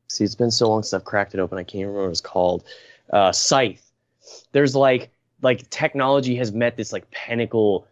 [0.08, 1.58] See, it's been so long since I've cracked it open.
[1.58, 2.64] I can't remember what it's called.
[3.12, 3.92] Uh, Scythe.
[4.54, 5.12] There's like
[5.42, 7.86] like technology has met this like pinnacle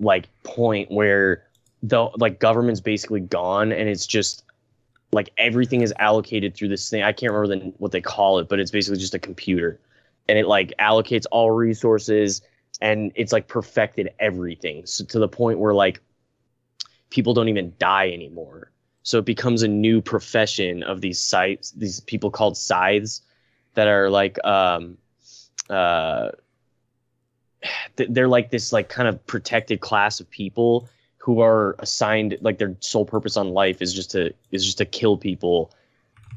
[0.00, 1.44] like point where
[1.82, 4.42] the like government's basically gone and it's just
[5.12, 7.02] like everything is allocated through this thing.
[7.02, 9.80] I can't remember the, what they call it, but it's basically just a computer,
[10.28, 12.42] and it like allocates all resources
[12.80, 16.00] and it's like perfected everything so to the point where like
[17.10, 18.70] people don't even die anymore.
[19.02, 23.22] So it becomes a new profession of these sites, these people called scythes
[23.74, 24.98] that are like um
[25.70, 26.30] uh
[27.96, 30.88] they're like this like kind of protected class of people
[31.28, 34.86] who are assigned like their sole purpose on life is just to is just to
[34.86, 35.70] kill people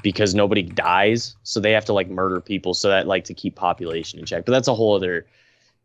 [0.04, 3.56] because nobody dies so they have to like murder people so that like to keep
[3.56, 5.26] population in check but that's a whole other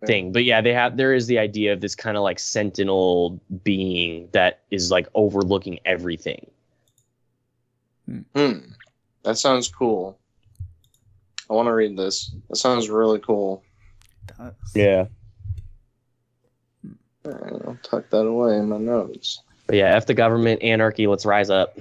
[0.06, 3.40] thing but yeah they have there is the idea of this kind of like sentinel
[3.62, 6.44] being that is like overlooking everything
[8.34, 8.58] Hmm.
[9.22, 10.18] That sounds cool.
[11.48, 12.34] I want to read this.
[12.48, 13.62] That sounds really cool.
[14.26, 14.52] Does.
[14.74, 15.06] yeah
[17.27, 19.40] Alright, I'll tuck that away in my notes.
[19.66, 21.78] but yeah f the government anarchy let's rise up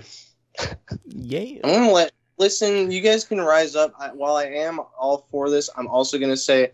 [1.07, 1.59] Yeah.
[1.63, 2.89] I'm gonna let listen.
[2.91, 3.93] You guys can rise up.
[3.99, 6.71] I, while I am all for this, I'm also gonna say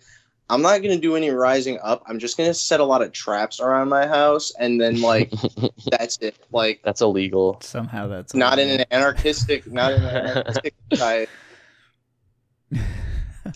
[0.49, 2.03] I'm not gonna do any rising up.
[2.07, 5.31] I'm just gonna set a lot of traps around my house, and then like
[5.91, 6.35] that's it.
[6.51, 11.27] Like that's illegal Somehow that's not in an anarchistic, not in an anarchistic side.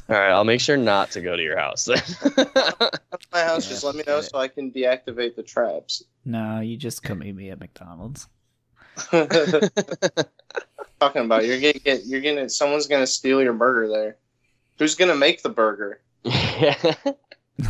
[0.10, 2.28] All right i'll make sure not to go to your house My house,
[3.34, 4.24] Yeah, just let me know it.
[4.24, 6.04] so I can deactivate the traps.
[6.26, 8.28] No, you just come meet me at McDonald's.
[9.12, 9.30] Talking
[11.26, 14.18] about you're gonna get you're gonna someone's gonna steal your burger there.
[14.80, 16.02] Who's gonna make the burger?
[16.24, 16.76] Yeah.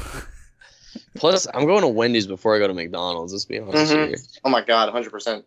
[1.16, 3.32] Plus, I'm going to Wendy's before I go to McDonald's.
[3.34, 4.08] Let's be honest Mhm.
[4.08, 4.18] here.
[4.44, 5.46] Oh my god, hundred percent.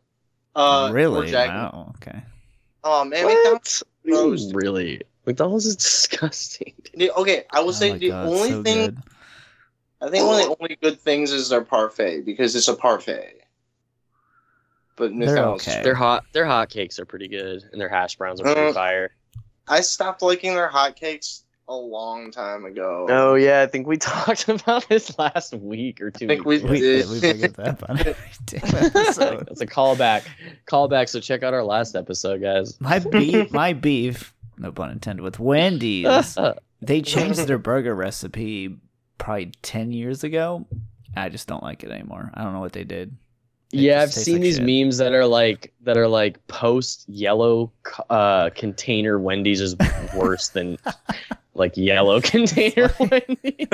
[0.57, 1.33] Uh, or really?
[1.33, 1.95] Wow.
[1.97, 2.19] Okay.
[2.85, 3.83] Oh man, McDonald's.
[4.05, 4.55] What?
[4.55, 5.03] Really?
[5.29, 6.75] McDonald's is disgusting.
[6.95, 8.99] The- Okay, I will Oh say my the God, only so thing good.
[10.01, 13.35] I think one of the only good things is their parfait because it's a parfait.
[14.97, 15.83] But They're okay.
[15.83, 18.73] Their hot their hot cakes are pretty good, and their hash browns are pretty Uh,
[18.73, 19.11] fire.
[19.69, 23.07] I stopped liking their hotcakes a long time ago.
[23.09, 26.25] Oh yeah, I think we talked about this last week or two.
[26.25, 27.09] I think weeks we We, did.
[27.11, 28.15] we did that up on every
[28.47, 28.79] damn ago.
[28.87, 29.47] episode.
[29.47, 30.25] That's a callback.
[30.67, 31.09] Callback.
[31.09, 32.81] So check out our last episode, guys.
[32.81, 36.37] My beef, my beef, no pun intended, with Wendy's.
[36.81, 38.77] They changed their burger recipe
[39.19, 40.65] probably ten years ago.
[41.17, 42.31] I just don't like it anymore.
[42.35, 43.17] I don't know what they did.
[43.73, 44.65] It yeah, I've seen like these shit.
[44.85, 47.73] memes that are like that are like post yellow
[48.09, 49.75] uh, container Wendy's is
[50.15, 50.79] worse than
[51.55, 53.67] like yellow container Wendy's.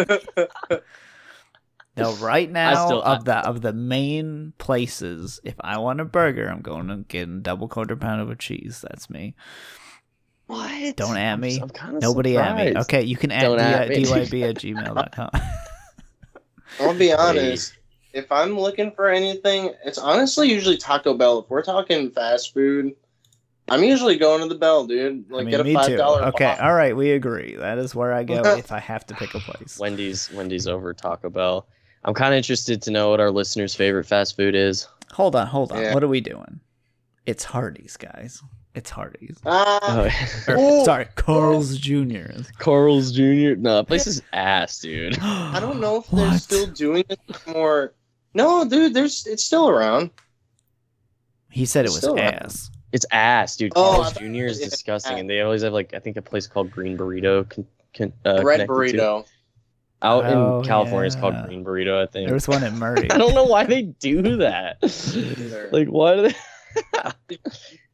[1.96, 6.48] No, right now still- of the of the main places, if I want a burger,
[6.48, 8.82] I'm going to get a double quarter pound of cheese.
[8.88, 9.34] That's me.
[10.46, 10.96] What?
[10.96, 11.58] Don't at I'm- me.
[11.60, 12.78] I'm kinda Nobody at me.
[12.80, 14.04] Okay, you can at, Don't D- at me.
[14.04, 15.30] dyb at gmail.com.
[16.80, 17.74] I'll be honest.
[18.12, 21.40] If I'm looking for anything, it's honestly usually Taco Bell.
[21.40, 22.94] If we're talking fast food,
[23.68, 25.24] I'm usually going to the Bell, dude.
[25.30, 25.96] I Like mean, get a me five too.
[25.96, 26.22] dollar.
[26.26, 27.56] Okay, all right, we agree.
[27.56, 29.78] That is where I go if I have to pick a place.
[29.78, 31.66] Wendy's Wendy's over Taco Bell.
[32.04, 34.86] I'm kind of interested to know what our listeners' favorite fast food is.
[35.12, 35.80] Hold on, hold on.
[35.80, 35.94] Yeah.
[35.94, 36.60] What are we doing?
[37.26, 38.42] It's Hardee's, guys.
[38.74, 39.38] It's Hardee's.
[39.46, 40.10] Ah,
[40.48, 42.42] Oh, Or, sorry, Carl's Jr.
[42.58, 43.54] Carl's Jr.
[43.56, 45.16] No, that place is ass, dude.
[45.22, 46.40] I don't know if they're What?
[46.40, 47.94] still doing it more.
[48.34, 50.10] No, dude, there's it's still around.
[51.50, 52.34] He said it was Still around.
[52.34, 52.70] ass.
[52.90, 53.72] It's ass, dude.
[53.76, 54.24] Oh, Carl's Jr.
[54.46, 57.48] is it disgusting, and they always have like I think a place called Green Burrito.
[57.48, 59.26] Con, con, uh, Red connected to- burrito.
[60.02, 61.06] out Oh, in California.
[61.06, 62.02] It's called Green Burrito.
[62.02, 62.26] I think.
[62.26, 63.08] There was one at Murray.
[63.10, 64.78] I don't know why they do that.
[65.72, 66.22] Like, why do
[67.28, 67.38] they?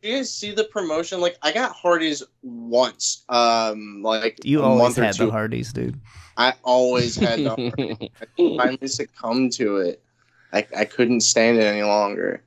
[0.03, 1.21] You guys see the promotion?
[1.21, 3.25] Like I got Hardee's once.
[3.29, 6.01] Um, like You always had the Hardee's, dude.
[6.37, 8.09] I always had the Hardee's.
[8.39, 10.03] I finally succumbed to it.
[10.53, 12.43] I, I couldn't stand it any longer.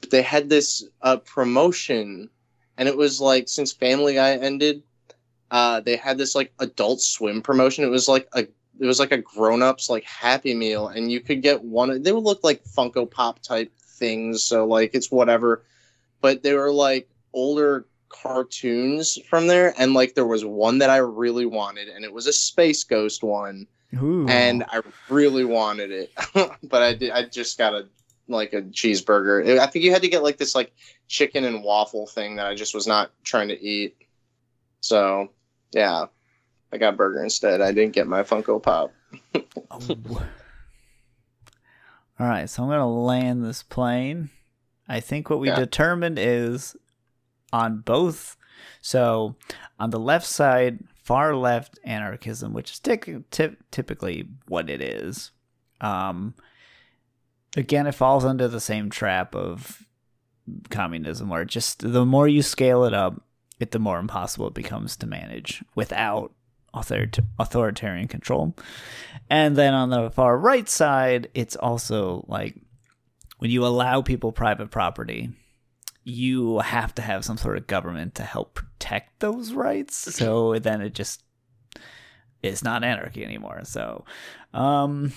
[0.00, 2.30] But they had this uh, promotion,
[2.78, 4.82] and it was like since Family Guy ended,
[5.50, 7.84] uh, they had this like Adult Swim promotion.
[7.84, 8.46] It was like a
[8.80, 12.02] it was like a grown ups like Happy Meal, and you could get one.
[12.02, 15.64] They would look like Funko Pop type things, so like it's whatever.
[16.24, 20.96] But they were like older cartoons from there, and like there was one that I
[20.96, 23.66] really wanted, and it was a Space Ghost one
[24.00, 24.26] Ooh.
[24.26, 24.80] and I
[25.10, 26.12] really wanted it,
[26.62, 27.10] but I did.
[27.10, 27.86] I just got a
[28.26, 29.58] like a cheeseburger.
[29.58, 30.72] I think you had to get like this like
[31.08, 33.94] chicken and waffle thing that I just was not trying to eat.
[34.80, 35.28] So
[35.72, 36.06] yeah,
[36.72, 37.60] I got burger instead.
[37.60, 38.94] I didn't get my Funko Pop.
[39.70, 39.80] Oh.
[42.18, 44.30] All right, so I'm going to land this plane.
[44.88, 45.56] I think what we Yeah.
[45.58, 46.76] determined is
[47.52, 48.36] on both.
[48.80, 49.36] So
[49.78, 55.30] on the left side, far left anarchism, which is tic- typ- typically what it is.
[55.80, 56.34] Um,
[57.56, 59.86] again, it falls under the same trap of
[60.70, 63.22] communism, where just the more you scale it up,
[63.60, 66.32] it the more impossible it becomes to manage without
[66.74, 67.08] author-
[67.38, 68.54] authoritarian control.
[69.30, 72.56] And then on the far right side, it's also like
[73.44, 75.28] when you allow people private property,
[76.02, 80.14] you have to have some sort of government to help protect those rights.
[80.14, 81.22] So then it just
[82.42, 83.60] is not anarchy anymore.
[83.64, 84.06] So
[84.54, 85.12] um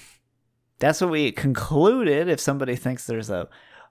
[0.79, 2.27] that's what we concluded.
[2.27, 3.47] If somebody thinks there's a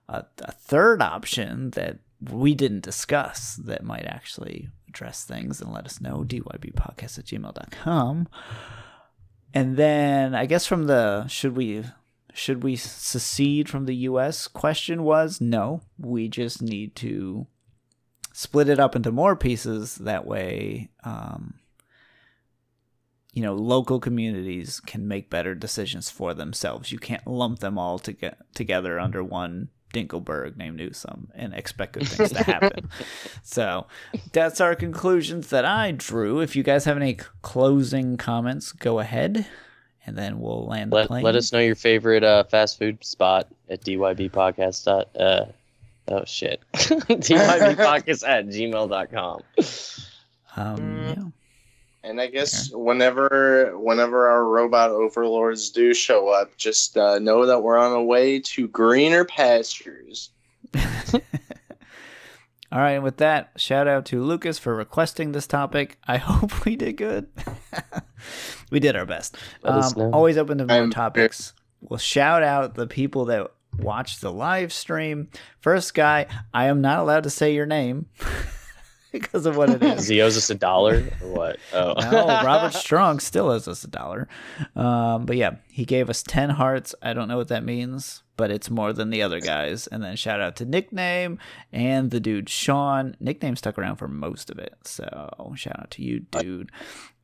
[0.07, 5.87] a, a third option that we didn't discuss that might actually address things and let
[5.87, 8.29] us know, dybpodcast at gmail.com.
[9.55, 11.85] And then I guess from the should we
[12.37, 15.81] should we secede from the US question was no.
[15.99, 17.47] We just need to
[18.33, 21.55] split it up into more pieces that way um,
[23.33, 26.93] you know local communities can make better decisions for themselves.
[26.93, 31.95] You can't lump them all to get together under one Dinkleberg named Newsom and expect
[31.95, 32.91] good things to happen.
[33.43, 33.87] so
[34.33, 36.41] that's our conclusions that I drew.
[36.41, 39.47] If you guys have any closing comments, go ahead,
[40.07, 41.23] and then we'll land the let, plane.
[41.25, 44.87] let us know your favorite uh, fast food spot at dybpodcast.
[45.19, 45.47] Uh,
[46.09, 49.41] oh shit, dybpodcast at gmail.com.
[50.57, 51.17] Um, Mm.
[51.17, 51.23] yeah.
[52.03, 57.63] And I guess whenever whenever our robot overlords do show up, just uh, know that
[57.65, 60.31] we're on our way to greener pastures.
[62.73, 65.99] All right, and with that, shout out to Lucas for requesting this topic.
[66.07, 67.29] I hope we did good.
[68.71, 69.37] We did our best.
[69.65, 71.55] Um, always open to more topics.
[71.81, 75.29] We'll shout out the people that watched the live stream.
[75.61, 78.07] First guy, I am not allowed to say your name
[79.13, 79.91] because of what it is.
[79.91, 80.09] Does is.
[80.09, 81.57] he owes us a dollar or what?
[81.73, 84.29] Oh, no, Robert Strong still owes us a dollar.
[84.75, 86.95] Um, but yeah, he gave us 10 hearts.
[87.03, 89.87] I don't know what that means, but it's more than the other guys.
[89.87, 91.39] And then shout out to Nickname
[91.73, 93.17] and the dude Sean.
[93.21, 94.75] Nickname stuck around for most of it.
[94.85, 96.71] So shout out to you, dude.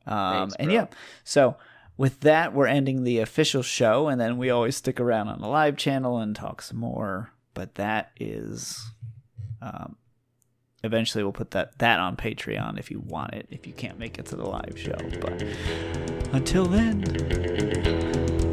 [0.05, 0.87] Um, Thanks, and yeah,
[1.23, 1.55] so
[1.97, 4.07] with that, we're ending the official show.
[4.07, 7.31] And then we always stick around on the live channel and talk some more.
[7.53, 8.91] But that is.
[9.61, 9.95] Um,
[10.83, 14.19] eventually we'll put that that on patreon if you want it if you can't make
[14.19, 15.41] it to the live show but
[16.33, 17.01] until then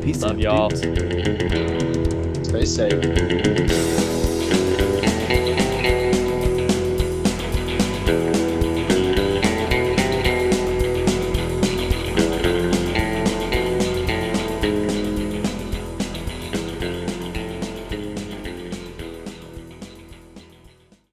[0.01, 0.69] peace Love out, y'all.
[0.69, 2.49] dudes.
[2.49, 4.10] Stay safe.